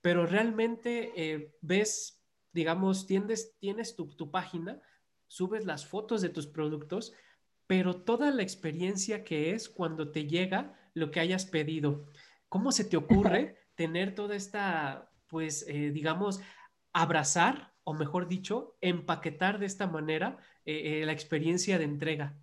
pero 0.01 0.27
realmente 0.27 1.53
ves, 1.61 2.21
digamos, 2.53 3.07
tienes, 3.07 3.57
tienes 3.59 3.95
tu, 3.95 4.09
tu 4.09 4.31
página, 4.33 4.81
subes 5.29 5.65
las 5.65 5.87
fotos 5.87 6.21
de 6.21 6.29
tus 6.29 6.47
productos, 6.47 7.13
pero 7.77 7.97
toda 7.97 8.31
la 8.31 8.45
experiencia 8.45 9.25
que 9.25 9.51
es 9.51 9.69
cuando 9.69 10.13
te 10.13 10.29
llega 10.29 10.75
lo 10.93 11.11
que 11.11 11.19
hayas 11.19 11.45
pedido. 11.45 12.07
¿Cómo 12.49 12.71
se 12.71 12.85
te 12.85 12.97
ocurre 12.97 13.57
tener 13.75 14.15
toda 14.15 14.37
esta, 14.37 15.11
pues, 15.27 15.67
eh, 15.69 15.91
digamos, 15.91 16.41
abrazar, 16.93 17.73
o 17.83 17.93
mejor 17.93 18.29
dicho, 18.29 18.77
empaquetar 18.81 19.59
de 19.59 19.67
esta 19.67 19.89
manera 19.89 20.39
eh, 20.65 21.01
eh, 21.03 21.05
la 21.05 21.11
experiencia 21.11 21.77
de 21.77 21.85
entrega? 21.85 22.37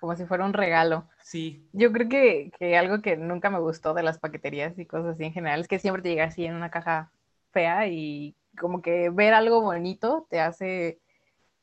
Como 0.00 0.16
si 0.16 0.24
fuera 0.24 0.44
un 0.44 0.54
regalo. 0.54 1.08
Sí. 1.22 1.68
Yo 1.72 1.92
creo 1.92 2.08
que, 2.08 2.50
que 2.58 2.76
algo 2.76 3.00
que 3.00 3.16
nunca 3.16 3.48
me 3.48 3.60
gustó 3.60 3.94
de 3.94 4.02
las 4.02 4.18
paqueterías 4.18 4.76
y 4.76 4.86
cosas 4.86 5.14
así 5.14 5.22
en 5.22 5.32
general 5.32 5.60
es 5.60 5.68
que 5.68 5.78
siempre 5.78 6.02
te 6.02 6.08
llega 6.08 6.24
así 6.24 6.44
en 6.44 6.56
una 6.56 6.72
caja 6.72 7.12
fea 7.52 7.86
y 7.86 8.34
como 8.58 8.82
que 8.82 9.08
ver 9.08 9.34
algo 9.34 9.60
bonito 9.60 10.26
te 10.28 10.40
hace 10.40 10.98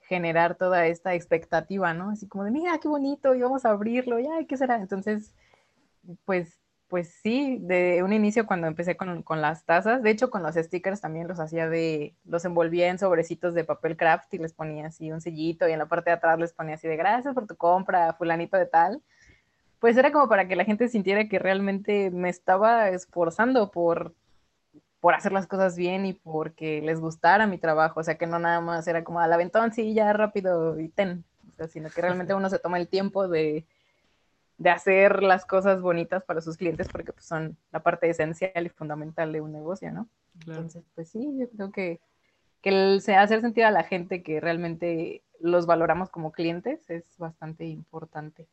generar 0.09 0.55
toda 0.55 0.87
esta 0.87 1.13
expectativa, 1.13 1.93
¿no? 1.93 2.09
Así 2.09 2.27
como 2.27 2.43
de, 2.43 2.51
mira, 2.51 2.79
qué 2.79 2.87
bonito, 2.87 3.35
y 3.35 3.41
vamos 3.41 3.63
a 3.63 3.69
abrirlo, 3.69 4.19
ya, 4.19 4.43
¿qué 4.47 4.57
será? 4.57 4.77
Entonces, 4.77 5.35
pues, 6.25 6.59
pues 6.87 7.13
sí, 7.21 7.59
de 7.61 8.01
un 8.03 8.11
inicio 8.11 8.47
cuando 8.47 8.65
empecé 8.65 8.97
con, 8.97 9.21
con, 9.21 9.41
las 9.41 9.65
tazas, 9.65 10.01
de 10.01 10.09
hecho 10.09 10.31
con 10.31 10.41
los 10.41 10.55
stickers 10.55 11.01
también 11.01 11.27
los 11.27 11.39
hacía 11.39 11.69
de, 11.69 12.15
los 12.25 12.43
envolvía 12.45 12.87
en 12.87 12.97
sobrecitos 12.97 13.53
de 13.53 13.63
papel 13.63 13.95
craft 13.95 14.33
y 14.33 14.39
les 14.39 14.53
ponía 14.53 14.87
así 14.87 15.11
un 15.11 15.21
sellito 15.21 15.69
y 15.69 15.73
en 15.73 15.79
la 15.79 15.85
parte 15.87 16.09
de 16.09 16.15
atrás 16.15 16.39
les 16.39 16.53
ponía 16.53 16.75
así 16.75 16.87
de 16.87 16.97
gracias 16.97 17.35
por 17.35 17.45
tu 17.45 17.55
compra, 17.55 18.13
fulanito 18.13 18.57
de 18.57 18.65
tal. 18.65 19.03
Pues 19.79 19.95
era 19.97 20.11
como 20.11 20.27
para 20.27 20.47
que 20.47 20.55
la 20.55 20.65
gente 20.65 20.89
sintiera 20.89 21.29
que 21.29 21.39
realmente 21.39 22.09
me 22.11 22.29
estaba 22.29 22.89
esforzando 22.89 23.71
por 23.71 24.15
por 24.99 25.13
hacer 25.13 25.31
las 25.31 25.47
cosas 25.47 25.77
bien 25.77 26.05
y 26.05 26.13
porque 26.13 26.81
les 26.81 26.99
gustara 26.99 27.47
mi 27.47 27.57
trabajo, 27.57 27.99
o 27.99 28.03
sea, 28.03 28.17
que 28.17 28.27
no 28.27 28.39
nada 28.39 28.61
más 28.61 28.87
era 28.87 29.03
como 29.03 29.19
al 29.19 29.31
aventón, 29.31 29.71
sí, 29.71 29.93
ya 29.93 30.11
rápido 30.13 30.79
y 30.79 30.89
ten, 30.89 31.23
o 31.53 31.55
sea, 31.55 31.67
sino 31.67 31.89
que 31.89 32.01
realmente 32.01 32.33
uno 32.35 32.49
se 32.49 32.59
toma 32.59 32.77
el 32.77 32.87
tiempo 32.87 33.27
de, 33.27 33.65
de 34.57 34.69
hacer 34.69 35.23
las 35.23 35.45
cosas 35.45 35.81
bonitas 35.81 36.23
para 36.23 36.41
sus 36.41 36.57
clientes 36.57 36.89
porque 36.89 37.13
pues, 37.13 37.25
son 37.25 37.57
la 37.71 37.81
parte 37.81 38.09
esencial 38.09 38.65
y 38.65 38.69
fundamental 38.69 39.31
de 39.31 39.41
un 39.41 39.53
negocio, 39.53 39.91
¿no? 39.91 40.07
Entonces, 40.41 40.83
pues 40.95 41.09
sí, 41.09 41.35
yo 41.37 41.49
creo 41.49 41.71
que, 41.71 41.99
que 42.61 42.69
el 42.69 43.01
hacer 43.15 43.41
sentir 43.41 43.63
a 43.63 43.71
la 43.71 43.83
gente 43.83 44.21
que 44.21 44.39
realmente 44.39 45.23
los 45.39 45.65
valoramos 45.65 46.09
como 46.09 46.31
clientes 46.31 46.89
es 46.89 47.03
bastante 47.17 47.65
importante. 47.65 48.47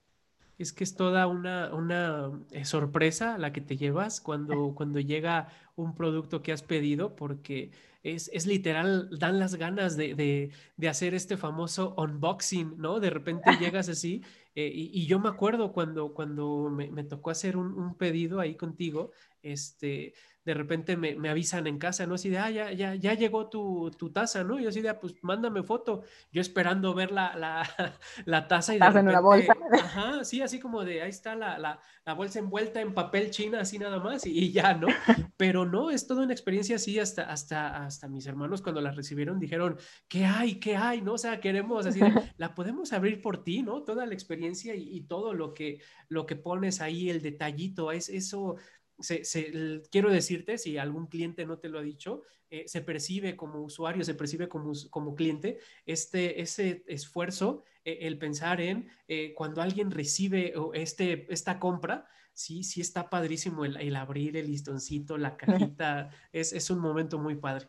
Es 0.59 0.73
que 0.73 0.85
es 0.85 0.95
toda 0.95 1.27
una, 1.27 1.75
una 1.75 2.31
eh, 2.51 2.65
sorpresa 2.65 3.39
la 3.39 3.53
que 3.53 3.61
te 3.61 3.77
llevas 3.77 4.21
cuando, 4.21 4.75
cuando 4.75 5.01
llega 5.01 5.49
un 5.75 5.95
producto 5.95 6.43
que 6.43 6.53
has 6.53 6.63
pedido, 6.63 7.15
porque 7.15 7.71
es, 8.03 8.31
es 8.33 8.47
literal, 8.47 9.11
dan 9.19 9.39
las 9.39 9.57
ganas 9.57 9.97
de, 9.97 10.15
de, 10.15 10.51
de, 10.77 10.89
hacer 10.89 11.15
este 11.15 11.37
famoso 11.37 11.95
unboxing, 11.97 12.79
¿no? 12.79 13.01
De 13.01 13.11
repente 13.11 13.51
llegas 13.61 13.89
así, 13.89 14.23
eh, 14.55 14.71
y, 14.73 14.91
y, 14.93 15.07
yo 15.07 15.19
me 15.19 15.29
acuerdo 15.29 15.73
cuando, 15.73 16.15
cuando 16.15 16.71
me, 16.71 16.91
me 16.91 17.05
tocó 17.05 17.31
hacer 17.31 17.57
un, 17.57 17.79
un, 17.79 17.95
pedido 17.97 18.41
ahí 18.41 18.55
contigo, 18.55 19.11
este, 19.43 20.15
de 20.47 20.55
repente 20.55 20.97
me, 20.97 21.17
me, 21.17 21.29
avisan 21.29 21.67
en 21.67 21.77
casa, 21.77 22.07
¿no? 22.07 22.15
Así 22.15 22.31
de, 22.31 22.39
ah, 22.39 22.49
ya, 22.51 22.71
ya, 22.71 22.95
ya 22.95 23.15
llegó 23.15 23.49
tu, 23.49 23.91
tu 23.99 24.11
taza, 24.13 24.45
¿no? 24.45 24.61
Y 24.61 24.63
yo 24.63 24.69
así 24.69 24.81
de, 24.81 24.89
ah, 24.89 25.01
pues 25.01 25.17
mándame 25.23 25.65
foto. 25.65 26.05
Yo 26.31 26.41
esperando 26.41 26.95
ver 26.95 27.11
la, 27.11 27.35
la, 27.37 27.69
la 28.27 28.47
taza 28.47 28.73
y 28.73 28.79
de 28.79 28.87
repente, 28.87 29.01
en 29.01 29.09
una 29.09 29.21
bolsa. 29.21 29.53
Ajá, 29.73 30.23
sí, 30.23 30.43
así 30.43 30.61
como 30.61 30.85
de, 30.85 31.03
ahí 31.03 31.11
está 31.11 31.35
la, 31.35 31.59
la, 31.59 31.81
la 32.05 32.15
bolsa 32.15 32.39
envuelta 32.39 32.81
en 32.81 32.95
papel 32.95 33.31
china, 33.31 33.59
así 33.63 33.77
nada 33.77 33.99
más, 33.99 34.25
y, 34.25 34.39
y, 34.39 34.53
ya, 34.53 34.73
¿no? 34.75 34.87
Pero 35.37 35.67
no, 35.67 35.91
es 35.91 36.07
toda 36.07 36.23
una 36.23 36.33
experiencia 36.33 36.77
así, 36.77 37.01
hasta, 37.01 37.25
hasta, 37.25 37.85
hasta 37.85 38.07
mis 38.07 38.27
hermanos 38.27 38.63
cuando 38.63 38.81
la 38.81 38.93
recibieron 38.93 39.41
dijeron, 39.41 39.77
¿qué 40.07 40.27
hay? 40.27 40.61
¿Qué 40.61 40.77
hay? 40.77 41.03
¿No? 41.03 41.15
O 41.15 41.19
sea, 41.19 41.41
queremos, 41.41 41.87
así 41.87 41.99
de, 41.99 42.13
la 42.37 42.55
podemos 42.55 42.93
abrir 42.93 43.21
por 43.21 43.43
ti, 43.43 43.63
¿no? 43.63 43.83
Toda 43.83 44.07
la 44.07 44.15
experiencia 44.15 44.77
y, 44.77 44.97
y 44.97 45.01
todo 45.01 45.35
lo 45.35 45.55
que, 45.55 45.81
lo 46.09 46.25
que 46.25 46.37
pones 46.37 46.81
ahí, 46.81 47.11
el 47.11 47.21
detallito, 47.21 47.91
es 47.91 48.09
eso 48.09 48.59
se, 48.99 49.83
quiero 49.91 50.11
decirte, 50.11 50.59
si 50.59 50.79
algún 50.79 51.07
cliente 51.07 51.47
no 51.47 51.59
te 51.59 51.69
lo 51.69 51.79
ha 51.79 51.83
dicho, 51.83 52.23
eh, 52.51 52.65
se 52.67 52.81
percibe 52.81 53.37
como 53.37 53.63
usuario, 53.63 54.05
se 54.05 54.15
percibe 54.15 54.49
como, 54.49 54.73
como 54.91 55.15
cliente, 55.15 55.59
este, 55.85 56.41
ese 56.41 56.85
esfuerzo, 56.87 57.65
eh, 57.85 57.99
el 58.03 58.19
pensar 58.19 58.61
en 58.61 58.89
eh, 59.09 59.35
cuando 59.35 59.63
alguien 59.63 59.91
recibe 59.91 60.55
este, 60.75 61.27
esta 61.33 61.59
compra, 61.59 62.07
sí, 62.33 62.63
sí 62.63 62.81
está 62.81 63.11
padrísimo 63.11 63.65
el, 63.65 63.97
abrir 63.97 64.37
el 64.37 64.47
listoncito, 64.47 65.19
la 65.19 65.37
cajita, 65.77 66.11
es, 66.33 66.53
es 66.53 66.71
un 66.71 66.79
momento 66.79 67.19
muy 67.19 67.37
padre. 67.37 67.69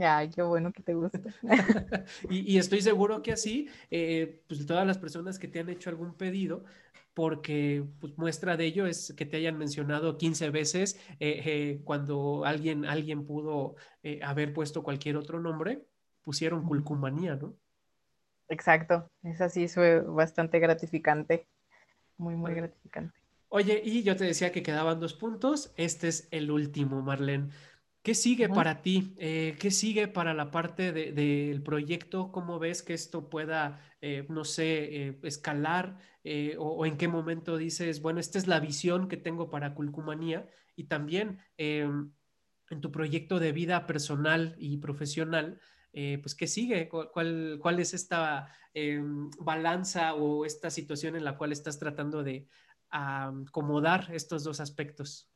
Ay, 0.00 0.30
qué 0.30 0.42
bueno 0.42 0.72
que 0.72 0.82
te 0.82 0.94
gusta. 0.94 1.20
y, 2.30 2.56
estoy 2.56 2.80
seguro 2.80 3.22
que 3.22 3.32
así, 3.32 3.68
eh, 3.90 4.42
pues 4.48 4.64
todas 4.66 4.86
las 4.86 4.96
personas 4.96 5.38
que 5.38 5.48
te 5.48 5.60
han 5.60 5.68
hecho 5.68 5.90
algún 5.90 6.14
pedido, 6.14 6.64
porque 7.14 7.84
pues, 8.00 8.16
muestra 8.16 8.56
de 8.56 8.64
ello 8.64 8.86
es 8.86 9.12
que 9.16 9.26
te 9.26 9.36
hayan 9.36 9.58
mencionado 9.58 10.18
15 10.18 10.50
veces 10.50 10.98
eh, 11.20 11.42
eh, 11.44 11.80
cuando 11.84 12.44
alguien, 12.44 12.84
alguien 12.84 13.26
pudo 13.26 13.76
haber 14.22 14.52
puesto 14.52 14.82
cualquier 14.82 15.16
otro 15.16 15.40
nombre, 15.40 15.84
pusieron 16.22 16.64
Culcumanía, 16.64 17.36
¿no? 17.36 17.54
Exacto, 18.48 19.10
es 19.22 19.40
así, 19.40 19.68
fue 19.68 20.00
bastante 20.00 20.58
gratificante, 20.58 21.46
muy, 22.18 22.36
muy 22.36 22.54
gratificante. 22.54 23.22
Oye, 23.48 23.82
y 23.84 24.02
yo 24.02 24.16
te 24.16 24.24
decía 24.24 24.50
que 24.50 24.62
quedaban 24.62 24.98
dos 24.98 25.12
puntos, 25.12 25.72
este 25.76 26.08
es 26.08 26.26
el 26.30 26.50
último, 26.50 27.02
Marlene. 27.02 27.50
¿Qué 28.02 28.14
sigue 28.16 28.48
para 28.48 28.82
ti? 28.82 29.14
Eh, 29.16 29.56
¿Qué 29.60 29.70
sigue 29.70 30.08
para 30.08 30.34
la 30.34 30.50
parte 30.50 30.90
del 30.92 31.62
proyecto? 31.62 32.32
¿Cómo 32.32 32.58
ves 32.58 32.82
que 32.82 32.94
esto 32.94 33.30
pueda, 33.30 33.80
eh, 34.00 34.26
no 34.28 34.44
sé, 34.44 35.06
eh, 35.06 35.18
escalar? 35.22 35.98
O, 36.58 36.84
en 36.84 36.96
qué 36.96 37.06
momento 37.06 37.56
dices, 37.56 38.02
bueno, 38.02 38.18
esta 38.18 38.38
es 38.38 38.48
la 38.48 38.58
visión 38.58 39.08
que 39.08 39.16
tengo 39.16 39.50
para 39.50 39.74
Culcumanía? 39.74 40.48
Y 40.74 40.84
también 40.84 41.38
en 41.56 42.12
tu 42.80 42.90
proyecto 42.90 43.38
de 43.38 43.52
vida 43.52 43.86
personal 43.86 44.56
y 44.58 44.78
profesional, 44.78 45.60
pues, 45.92 46.34
¿qué 46.34 46.48
sigue? 46.48 46.88
¿Cuál, 46.88 47.58
cuál 47.60 47.78
es 47.78 47.94
esta 47.94 48.48
balanza 49.38 50.14
o 50.14 50.44
esta 50.44 50.70
situación 50.70 51.14
en 51.14 51.24
la 51.24 51.36
cual 51.36 51.52
estás 51.52 51.78
tratando 51.78 52.24
de 52.24 52.48
acomodar 52.90 54.10
estos 54.12 54.42
dos 54.42 54.58
aspectos? 54.58 55.30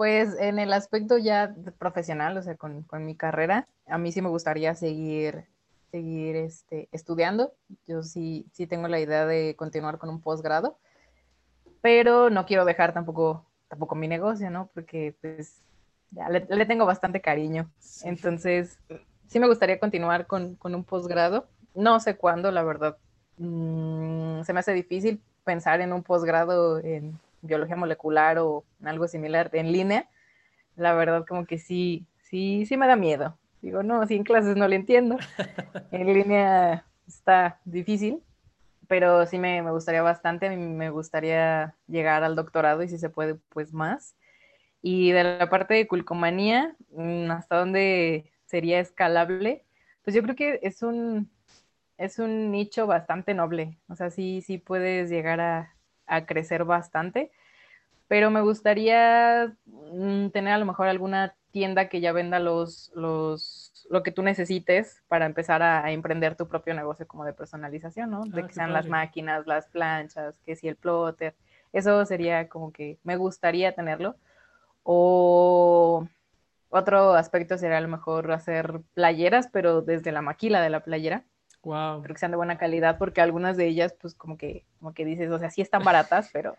Pues 0.00 0.34
en 0.40 0.58
el 0.58 0.72
aspecto 0.72 1.18
ya 1.18 1.54
profesional, 1.78 2.34
o 2.38 2.42
sea, 2.42 2.56
con, 2.56 2.86
mi 3.04 3.14
carrera, 3.14 3.68
a 3.86 3.98
mí 3.98 4.12
sí 4.12 4.22
me 4.22 4.30
gustaría 4.30 4.74
seguir, 4.74 5.44
seguir 5.90 6.36
este, 6.36 6.88
estudiando. 6.90 7.52
Yo 7.86 8.02
sí, 8.02 8.46
sí 8.50 8.66
tengo 8.66 8.88
la 8.88 8.98
idea 8.98 9.26
de 9.26 9.54
continuar 9.56 9.98
con 9.98 10.08
un 10.08 10.22
posgrado, 10.22 10.78
pero 11.82 12.30
no 12.30 12.46
quiero 12.46 12.64
dejar 12.64 12.94
tampoco, 12.94 13.44
tampoco 13.68 13.94
mi 13.94 14.08
negocio, 14.08 14.50
¿no? 14.50 14.70
Porque 14.72 15.14
pues 15.20 15.60
ya 16.12 16.30
le, 16.30 16.64
tengo 16.64 16.86
bastante 16.86 17.20
cariño. 17.20 17.70
Entonces, 18.02 18.78
sí 19.26 19.38
me 19.38 19.48
gustaría 19.48 19.78
continuar 19.78 20.26
con, 20.26 20.56
un 20.62 20.84
posgrado. 20.84 21.46
No 21.74 22.00
sé 22.00 22.16
cuándo, 22.16 22.50
la 22.50 22.62
verdad. 22.62 22.96
Mm, 23.36 24.44
se 24.44 24.54
me 24.54 24.60
hace 24.60 24.72
difícil 24.72 25.20
pensar 25.44 25.82
en 25.82 25.92
un 25.92 26.02
posgrado 26.02 26.78
en 26.78 27.18
biología 27.42 27.76
molecular 27.76 28.38
o 28.38 28.64
algo 28.84 29.08
similar 29.08 29.50
en 29.52 29.72
línea, 29.72 30.08
la 30.76 30.94
verdad 30.94 31.24
como 31.26 31.46
que 31.46 31.58
sí, 31.58 32.06
sí, 32.22 32.64
sí 32.66 32.76
me 32.76 32.86
da 32.86 32.96
miedo. 32.96 33.38
Digo, 33.62 33.82
no, 33.82 34.06
si 34.06 34.16
en 34.16 34.24
clases 34.24 34.56
no 34.56 34.68
le 34.68 34.76
entiendo, 34.76 35.18
en 35.90 36.12
línea 36.12 36.86
está 37.06 37.60
difícil, 37.64 38.22
pero 38.88 39.26
sí 39.26 39.38
me, 39.38 39.62
gustaría 39.70 40.02
bastante, 40.02 40.46
a 40.46 40.50
mí 40.50 40.56
me 40.56 40.90
gustaría 40.90 41.76
llegar 41.86 42.24
al 42.24 42.36
doctorado 42.36 42.82
y 42.82 42.88
si 42.88 42.98
se 42.98 43.10
puede, 43.10 43.34
pues 43.50 43.72
más. 43.72 44.16
Y 44.82 45.12
de 45.12 45.24
la 45.24 45.50
parte 45.50 45.74
de 45.74 45.86
culcomanía, 45.86 46.74
mm, 46.92 47.30
hasta 47.30 47.58
dónde 47.58 48.32
sería 48.46 48.80
escalable, 48.80 49.64
pues 50.02 50.16
yo 50.16 50.22
creo 50.22 50.34
que 50.36 50.60
es 50.62 50.82
un, 50.82 51.30
es 51.98 52.18
un 52.18 52.50
nicho 52.50 52.86
bastante 52.86 53.34
noble. 53.34 53.78
O 53.88 53.94
sea, 53.94 54.10
sí, 54.10 54.40
sí 54.40 54.58
puedes 54.58 55.10
llegar 55.10 55.40
a, 55.40 55.74
a 56.10 56.26
crecer 56.26 56.64
bastante, 56.64 57.30
pero 58.08 58.30
me 58.30 58.42
gustaría 58.42 59.56
mm, 59.66 60.28
tener 60.30 60.52
a 60.52 60.58
lo 60.58 60.66
mejor 60.66 60.88
alguna 60.88 61.34
tienda 61.52 61.88
que 61.88 62.00
ya 62.00 62.12
venda 62.12 62.38
los, 62.38 62.90
los, 62.94 63.86
lo 63.88 64.02
que 64.02 64.12
tú 64.12 64.22
necesites 64.22 65.02
para 65.08 65.26
empezar 65.26 65.62
a, 65.62 65.90
emprender 65.90 66.36
tu 66.36 66.48
propio 66.48 66.74
negocio 66.74 67.06
como 67.06 67.24
de 67.24 67.32
personalización, 67.32 68.10
¿no? 68.10 68.24
De 68.24 68.42
ah, 68.42 68.46
que 68.46 68.52
sean 68.52 68.72
las 68.72 68.86
máquinas, 68.86 69.46
las 69.46 69.66
planchas, 69.68 70.38
que 70.40 70.56
si 70.56 70.68
el 70.68 70.76
plotter, 70.76 71.34
eso 71.72 72.04
sería 72.04 72.48
como 72.48 72.72
que 72.72 72.98
me 73.04 73.16
gustaría 73.16 73.74
tenerlo. 73.74 74.16
O 74.82 76.08
otro 76.68 77.14
aspecto 77.14 77.58
sería 77.58 77.78
a 77.78 77.82
lo 77.82 77.88
mejor 77.88 78.30
hacer 78.32 78.80
playeras, 78.94 79.48
pero 79.52 79.82
desde 79.82 80.12
la 80.12 80.22
maquila 80.22 80.62
de 80.62 80.70
la 80.70 80.80
playera. 80.80 81.24
Wow. 81.62 82.02
Pero 82.02 82.14
que 82.14 82.18
sean 82.18 82.30
de 82.30 82.36
buena 82.36 82.58
calidad, 82.58 82.98
porque 82.98 83.20
algunas 83.20 83.56
de 83.56 83.66
ellas, 83.66 83.94
pues 84.00 84.14
como 84.14 84.38
que, 84.38 84.64
como 84.78 84.94
que 84.94 85.04
dices, 85.04 85.30
o 85.30 85.38
sea, 85.38 85.50
sí 85.50 85.60
están 85.60 85.84
baratas, 85.84 86.30
pero, 86.32 86.56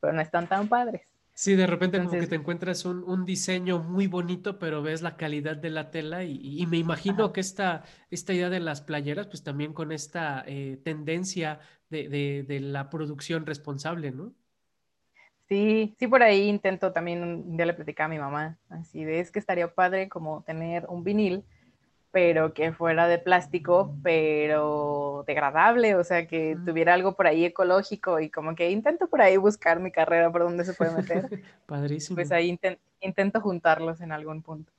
pero 0.00 0.12
no 0.12 0.20
están 0.20 0.48
tan 0.48 0.68
padres. 0.68 1.02
Sí, 1.38 1.54
de 1.54 1.68
repente 1.68 1.98
como 1.98 2.10
que 2.10 2.26
te 2.26 2.34
encuentras 2.34 2.84
un, 2.84 3.04
un, 3.04 3.24
diseño 3.24 3.78
muy 3.78 4.08
bonito, 4.08 4.58
pero 4.58 4.82
ves 4.82 5.02
la 5.02 5.16
calidad 5.16 5.56
de 5.56 5.70
la 5.70 5.92
tela 5.92 6.24
y, 6.24 6.60
y 6.60 6.66
me 6.66 6.78
imagino 6.78 7.32
que 7.32 7.38
esta, 7.38 7.84
esta 8.10 8.34
idea 8.34 8.50
de 8.50 8.58
las 8.58 8.80
playeras, 8.80 9.28
pues 9.28 9.44
también 9.44 9.72
con 9.72 9.92
esta 9.92 10.42
eh, 10.48 10.80
tendencia 10.82 11.60
de, 11.90 12.08
de, 12.08 12.42
de, 12.42 12.58
la 12.58 12.90
producción 12.90 13.46
responsable, 13.46 14.10
¿no? 14.10 14.34
Sí, 15.48 15.94
sí, 16.00 16.08
por 16.08 16.24
ahí 16.24 16.48
intento 16.48 16.92
también, 16.92 17.22
un 17.22 17.56
día 17.56 17.66
le 17.66 17.74
platicaba 17.74 18.06
a 18.06 18.08
mi 18.08 18.18
mamá, 18.18 18.58
así 18.68 19.04
de, 19.04 19.20
es 19.20 19.30
que 19.30 19.38
estaría 19.38 19.72
padre 19.72 20.08
como 20.08 20.42
tener 20.42 20.86
un 20.88 21.04
vinil 21.04 21.44
pero 22.10 22.54
que 22.54 22.72
fuera 22.72 23.06
de 23.06 23.18
plástico, 23.18 23.94
pero 24.02 25.24
degradable, 25.26 25.94
o 25.94 26.04
sea, 26.04 26.26
que 26.26 26.56
tuviera 26.64 26.94
algo 26.94 27.14
por 27.14 27.26
ahí 27.26 27.44
ecológico 27.44 28.18
y 28.20 28.30
como 28.30 28.54
que 28.54 28.70
intento 28.70 29.08
por 29.08 29.20
ahí 29.20 29.36
buscar 29.36 29.80
mi 29.80 29.90
carrera 29.90 30.32
por 30.32 30.42
dónde 30.42 30.64
se 30.64 30.74
puede 30.74 30.92
meter. 30.92 31.28
Padrísimo. 31.66 32.16
Pues 32.16 32.32
ahí 32.32 32.58
intento 33.00 33.40
juntarlos 33.40 34.00
en 34.00 34.12
algún 34.12 34.42
punto. 34.42 34.72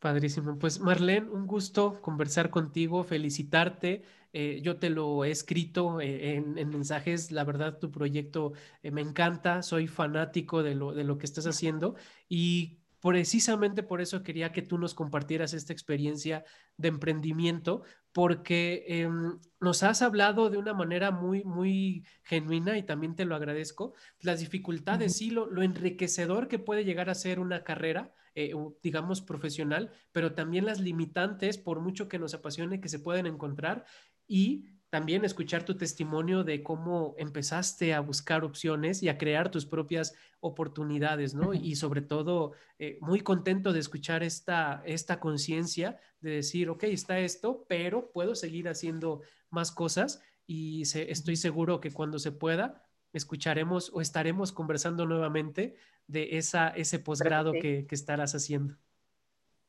Padrísimo. 0.00 0.58
Pues 0.58 0.78
Marlene, 0.78 1.28
un 1.28 1.46
gusto 1.46 2.00
conversar 2.00 2.50
contigo, 2.50 3.02
felicitarte. 3.02 4.02
Eh, 4.32 4.60
yo 4.62 4.76
te 4.76 4.90
lo 4.90 5.24
he 5.24 5.30
escrito 5.30 6.00
eh, 6.00 6.36
en, 6.36 6.68
mensajes, 6.68 7.32
la 7.32 7.44
verdad 7.44 7.78
tu 7.78 7.90
proyecto 7.90 8.52
eh, 8.82 8.90
me 8.90 9.00
encanta, 9.00 9.62
soy 9.62 9.86
fanático 9.88 10.62
de 10.62 10.74
lo, 10.74 10.92
de 10.92 11.02
lo 11.02 11.16
que 11.16 11.24
estás 11.24 11.46
haciendo 11.46 11.96
y 12.28 12.77
precisamente 13.00 13.82
por 13.82 14.00
eso 14.00 14.22
quería 14.22 14.52
que 14.52 14.62
tú 14.62 14.78
nos 14.78 14.94
compartieras 14.94 15.54
esta 15.54 15.72
experiencia 15.72 16.44
de 16.76 16.88
emprendimiento, 16.88 17.82
porque 18.12 18.84
em, 18.88 19.38
nos 19.60 19.82
has 19.82 20.02
hablado 20.02 20.50
de 20.50 20.58
una 20.58 20.74
manera 20.74 21.10
muy, 21.10 21.44
muy 21.44 22.04
genuina 22.22 22.76
y 22.78 22.82
también 22.82 23.14
te 23.14 23.24
lo 23.24 23.36
agradezco, 23.36 23.94
las 24.20 24.40
dificultades, 24.40 25.20
y 25.22 25.30
lo, 25.30 25.62
enriquecedor 25.62 26.48
que 26.48 26.58
puede 26.58 26.84
llegar 26.84 27.10
a 27.10 27.14
ser 27.14 27.38
una 27.38 27.62
carrera, 27.62 28.12
eh, 28.34 28.52
digamos, 28.82 29.22
profesional, 29.22 29.90
pero 30.12 30.32
también 30.32 30.66
las 30.66 30.80
limitantes, 30.80 31.58
por 31.58 31.80
mucho 31.80 32.08
que 32.08 32.18
nos 32.18 32.34
apasione, 32.34 32.80
que 32.80 32.88
se 32.88 32.98
pueden 32.98 33.26
encontrar 33.26 33.84
y 34.26 34.77
también 34.90 35.24
escuchar 35.24 35.64
tu 35.64 35.76
testimonio 35.76 36.44
de 36.44 36.62
cómo 36.62 37.14
empezaste 37.18 37.92
a 37.92 38.00
buscar 38.00 38.44
opciones 38.44 39.02
y 39.02 39.08
a 39.08 39.18
crear 39.18 39.50
tus 39.50 39.66
propias 39.66 40.14
oportunidades, 40.40 41.34
¿no? 41.34 41.52
Y 41.52 41.76
sobre 41.76 42.00
todo, 42.00 42.52
eh, 42.78 42.98
muy 43.00 43.20
contento 43.20 43.72
de 43.72 43.80
escuchar 43.80 44.22
esta, 44.22 44.82
esta 44.86 45.20
conciencia 45.20 45.98
de 46.20 46.30
decir, 46.30 46.70
ok, 46.70 46.84
está 46.84 47.18
esto, 47.18 47.66
pero 47.68 48.10
puedo 48.12 48.34
seguir 48.34 48.68
haciendo 48.68 49.20
más 49.50 49.72
cosas 49.72 50.22
y 50.46 50.82
estoy 50.82 51.36
seguro 51.36 51.80
que 51.80 51.90
cuando 51.90 52.18
se 52.18 52.32
pueda, 52.32 52.82
escucharemos 53.12 53.90
o 53.92 54.00
estaremos 54.00 54.52
conversando 54.52 55.04
nuevamente 55.04 55.76
de 56.06 56.38
esa, 56.38 56.68
ese 56.68 56.98
posgrado 56.98 57.52
que 57.52 57.86
estarás 57.90 58.34
haciendo. 58.34 58.76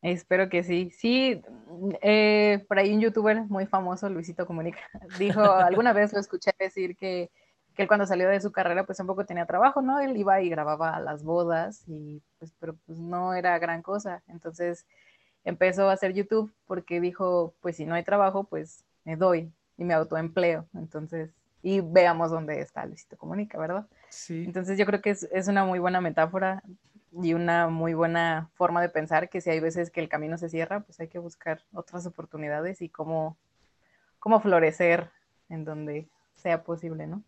Espero 0.01 0.49
que 0.49 0.63
sí. 0.63 0.91
Sí, 0.91 1.41
eh, 2.01 2.63
por 2.67 2.79
ahí 2.79 2.93
un 2.93 3.01
youtuber 3.01 3.41
muy 3.43 3.65
famoso, 3.65 4.09
Luisito 4.09 4.45
Comunica, 4.45 4.79
dijo, 5.19 5.41
alguna 5.41 5.93
vez 5.93 6.13
lo 6.13 6.19
escuché 6.19 6.51
decir 6.57 6.95
que, 6.95 7.29
que, 7.75 7.81
él 7.81 7.87
cuando 7.87 8.05
salió 8.05 8.29
de 8.29 8.39
su 8.39 8.51
carrera 8.51 8.85
pues 8.85 8.99
un 8.99 9.07
poco 9.07 9.25
tenía 9.25 9.45
trabajo, 9.45 9.81
¿no? 9.81 9.99
Él 9.99 10.15
iba 10.15 10.41
y 10.41 10.49
grababa 10.49 10.99
las 10.99 11.23
bodas, 11.23 11.83
y 11.87 12.21
pues, 12.37 12.53
pero 12.59 12.77
pues 12.85 12.97
no 12.97 13.33
era 13.33 13.59
gran 13.59 13.81
cosa. 13.81 14.23
Entonces 14.27 14.85
empezó 15.43 15.89
a 15.89 15.93
hacer 15.93 16.13
YouTube 16.13 16.53
porque 16.65 17.01
dijo, 17.01 17.53
pues 17.59 17.75
si 17.75 17.85
no 17.85 17.95
hay 17.95 18.03
trabajo, 18.03 18.45
pues 18.45 18.85
me 19.03 19.17
doy 19.17 19.51
y 19.77 19.83
me 19.83 19.93
autoempleo. 19.93 20.65
Entonces, 20.75 21.31
y 21.61 21.81
veamos 21.81 22.31
dónde 22.31 22.61
está 22.61 22.85
Luisito 22.85 23.17
Comunica, 23.17 23.57
¿verdad? 23.57 23.85
Sí. 24.09 24.43
Entonces 24.45 24.77
yo 24.77 24.85
creo 24.85 25.01
que 25.01 25.09
es, 25.09 25.23
es 25.31 25.49
una 25.49 25.65
muy 25.65 25.79
buena 25.79 25.99
metáfora 25.99 26.63
y 27.11 27.33
una 27.33 27.67
muy 27.67 27.93
buena 27.93 28.49
forma 28.53 28.81
de 28.81 28.89
pensar 28.89 29.29
que 29.29 29.41
si 29.41 29.49
hay 29.49 29.59
veces 29.59 29.91
que 29.91 29.99
el 29.99 30.09
camino 30.09 30.37
se 30.37 30.49
cierra, 30.49 30.81
pues 30.81 30.99
hay 30.99 31.07
que 31.07 31.19
buscar 31.19 31.63
otras 31.73 32.05
oportunidades 32.05 32.81
y 32.81 32.89
cómo, 32.89 33.37
cómo 34.19 34.39
florecer 34.39 35.09
en 35.49 35.65
donde 35.65 36.07
sea 36.35 36.63
posible, 36.63 37.07
¿no? 37.07 37.23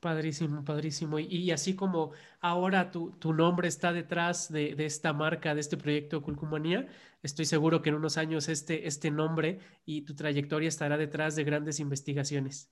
Padrísimo, 0.00 0.62
padrísimo. 0.64 1.18
Y, 1.18 1.50
así 1.50 1.74
como 1.74 2.12
ahora 2.40 2.90
tu, 2.90 3.12
tu 3.12 3.32
nombre 3.32 3.66
está 3.66 3.92
detrás 3.92 4.52
de, 4.52 4.74
de, 4.74 4.84
esta 4.84 5.12
marca, 5.12 5.54
de 5.54 5.60
este 5.60 5.76
proyecto 5.76 6.22
Culcumanía, 6.22 6.86
estoy 7.22 7.46
seguro 7.46 7.82
que 7.82 7.88
en 7.88 7.96
unos 7.96 8.18
años 8.18 8.48
este, 8.48 8.86
este 8.86 9.10
nombre 9.10 9.58
y 9.84 10.02
tu 10.02 10.14
trayectoria 10.14 10.68
estará 10.68 10.98
detrás 10.98 11.34
de 11.34 11.44
grandes 11.44 11.80
investigaciones. 11.80 12.70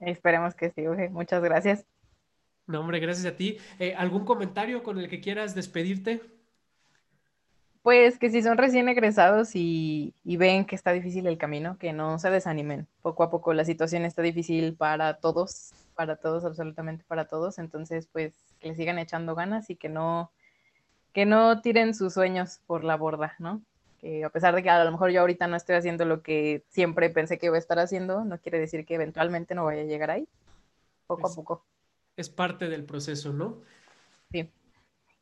Esperemos 0.00 0.54
que 0.54 0.70
sí, 0.70 0.82
Muchas 1.10 1.42
gracias. 1.42 1.86
No, 2.66 2.80
hombre, 2.80 3.00
gracias 3.00 3.26
a 3.26 3.36
ti. 3.36 3.58
Eh, 3.78 3.94
¿Algún 3.96 4.24
comentario 4.24 4.82
con 4.82 4.98
el 4.98 5.08
que 5.08 5.20
quieras 5.20 5.54
despedirte? 5.54 6.20
Pues 7.82 8.18
que 8.18 8.30
si 8.30 8.42
son 8.42 8.58
recién 8.58 8.88
egresados 8.88 9.56
y, 9.56 10.14
y, 10.22 10.36
ven 10.36 10.64
que 10.64 10.76
está 10.76 10.92
difícil 10.92 11.26
el 11.26 11.36
camino, 11.36 11.78
que 11.78 11.92
no 11.92 12.20
se 12.20 12.30
desanimen. 12.30 12.86
Poco 13.02 13.24
a 13.24 13.30
poco 13.30 13.52
la 13.54 13.64
situación 13.64 14.04
está 14.04 14.22
difícil 14.22 14.76
para 14.76 15.14
todos, 15.14 15.72
para 15.96 16.14
todos, 16.14 16.44
absolutamente 16.44 17.04
para 17.08 17.26
todos. 17.26 17.58
Entonces, 17.58 18.06
pues 18.06 18.34
que 18.60 18.68
le 18.68 18.76
sigan 18.76 19.00
echando 19.00 19.34
ganas 19.34 19.68
y 19.68 19.74
que 19.74 19.88
no, 19.88 20.30
que 21.12 21.26
no 21.26 21.60
tiren 21.60 21.94
sus 21.94 22.14
sueños 22.14 22.60
por 22.68 22.84
la 22.84 22.96
borda, 22.96 23.34
¿no? 23.40 23.60
Que 23.98 24.24
a 24.24 24.30
pesar 24.30 24.54
de 24.54 24.62
que 24.62 24.70
a 24.70 24.84
lo 24.84 24.92
mejor 24.92 25.10
yo 25.10 25.20
ahorita 25.20 25.48
no 25.48 25.56
estoy 25.56 25.74
haciendo 25.74 26.04
lo 26.04 26.22
que 26.22 26.62
siempre 26.68 27.10
pensé 27.10 27.38
que 27.38 27.46
iba 27.46 27.56
a 27.56 27.58
estar 27.58 27.80
haciendo, 27.80 28.24
no 28.24 28.38
quiere 28.38 28.60
decir 28.60 28.86
que 28.86 28.94
eventualmente 28.94 29.56
no 29.56 29.64
vaya 29.64 29.82
a 29.82 29.86
llegar 29.86 30.12
ahí. 30.12 30.28
Poco 31.08 31.26
a 31.26 31.34
poco. 31.34 31.64
Es 32.16 32.28
parte 32.28 32.68
del 32.68 32.84
proceso, 32.84 33.32
¿no? 33.32 33.62
Sí. 34.30 34.50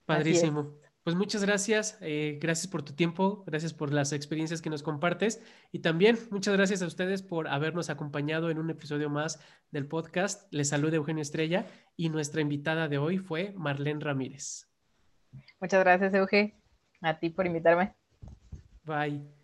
Padrísimo. 0.04 0.74
Pues 1.02 1.16
muchas 1.16 1.42
gracias, 1.42 1.96
eh, 2.02 2.38
gracias 2.40 2.66
por 2.66 2.82
tu 2.82 2.92
tiempo, 2.92 3.42
gracias 3.46 3.72
por 3.72 3.90
las 3.90 4.12
experiencias 4.12 4.60
que 4.60 4.68
nos 4.68 4.82
compartes 4.82 5.42
y 5.72 5.78
también 5.78 6.18
muchas 6.30 6.54
gracias 6.54 6.82
a 6.82 6.86
ustedes 6.86 7.22
por 7.22 7.48
habernos 7.48 7.88
acompañado 7.88 8.50
en 8.50 8.58
un 8.58 8.68
episodio 8.68 9.08
más 9.08 9.40
del 9.70 9.86
podcast. 9.86 10.52
Les 10.52 10.68
saluda 10.68 10.96
Eugenio 10.96 11.22
Estrella 11.22 11.66
y 11.96 12.10
nuestra 12.10 12.42
invitada 12.42 12.86
de 12.86 12.98
hoy 12.98 13.16
fue 13.16 13.54
Marlene 13.56 14.04
Ramírez. 14.04 14.68
Muchas 15.58 15.82
gracias, 15.82 16.12
Euge, 16.12 16.60
a 17.00 17.18
ti 17.18 17.30
por 17.30 17.46
invitarme. 17.46 17.94
Bye. 18.84 19.39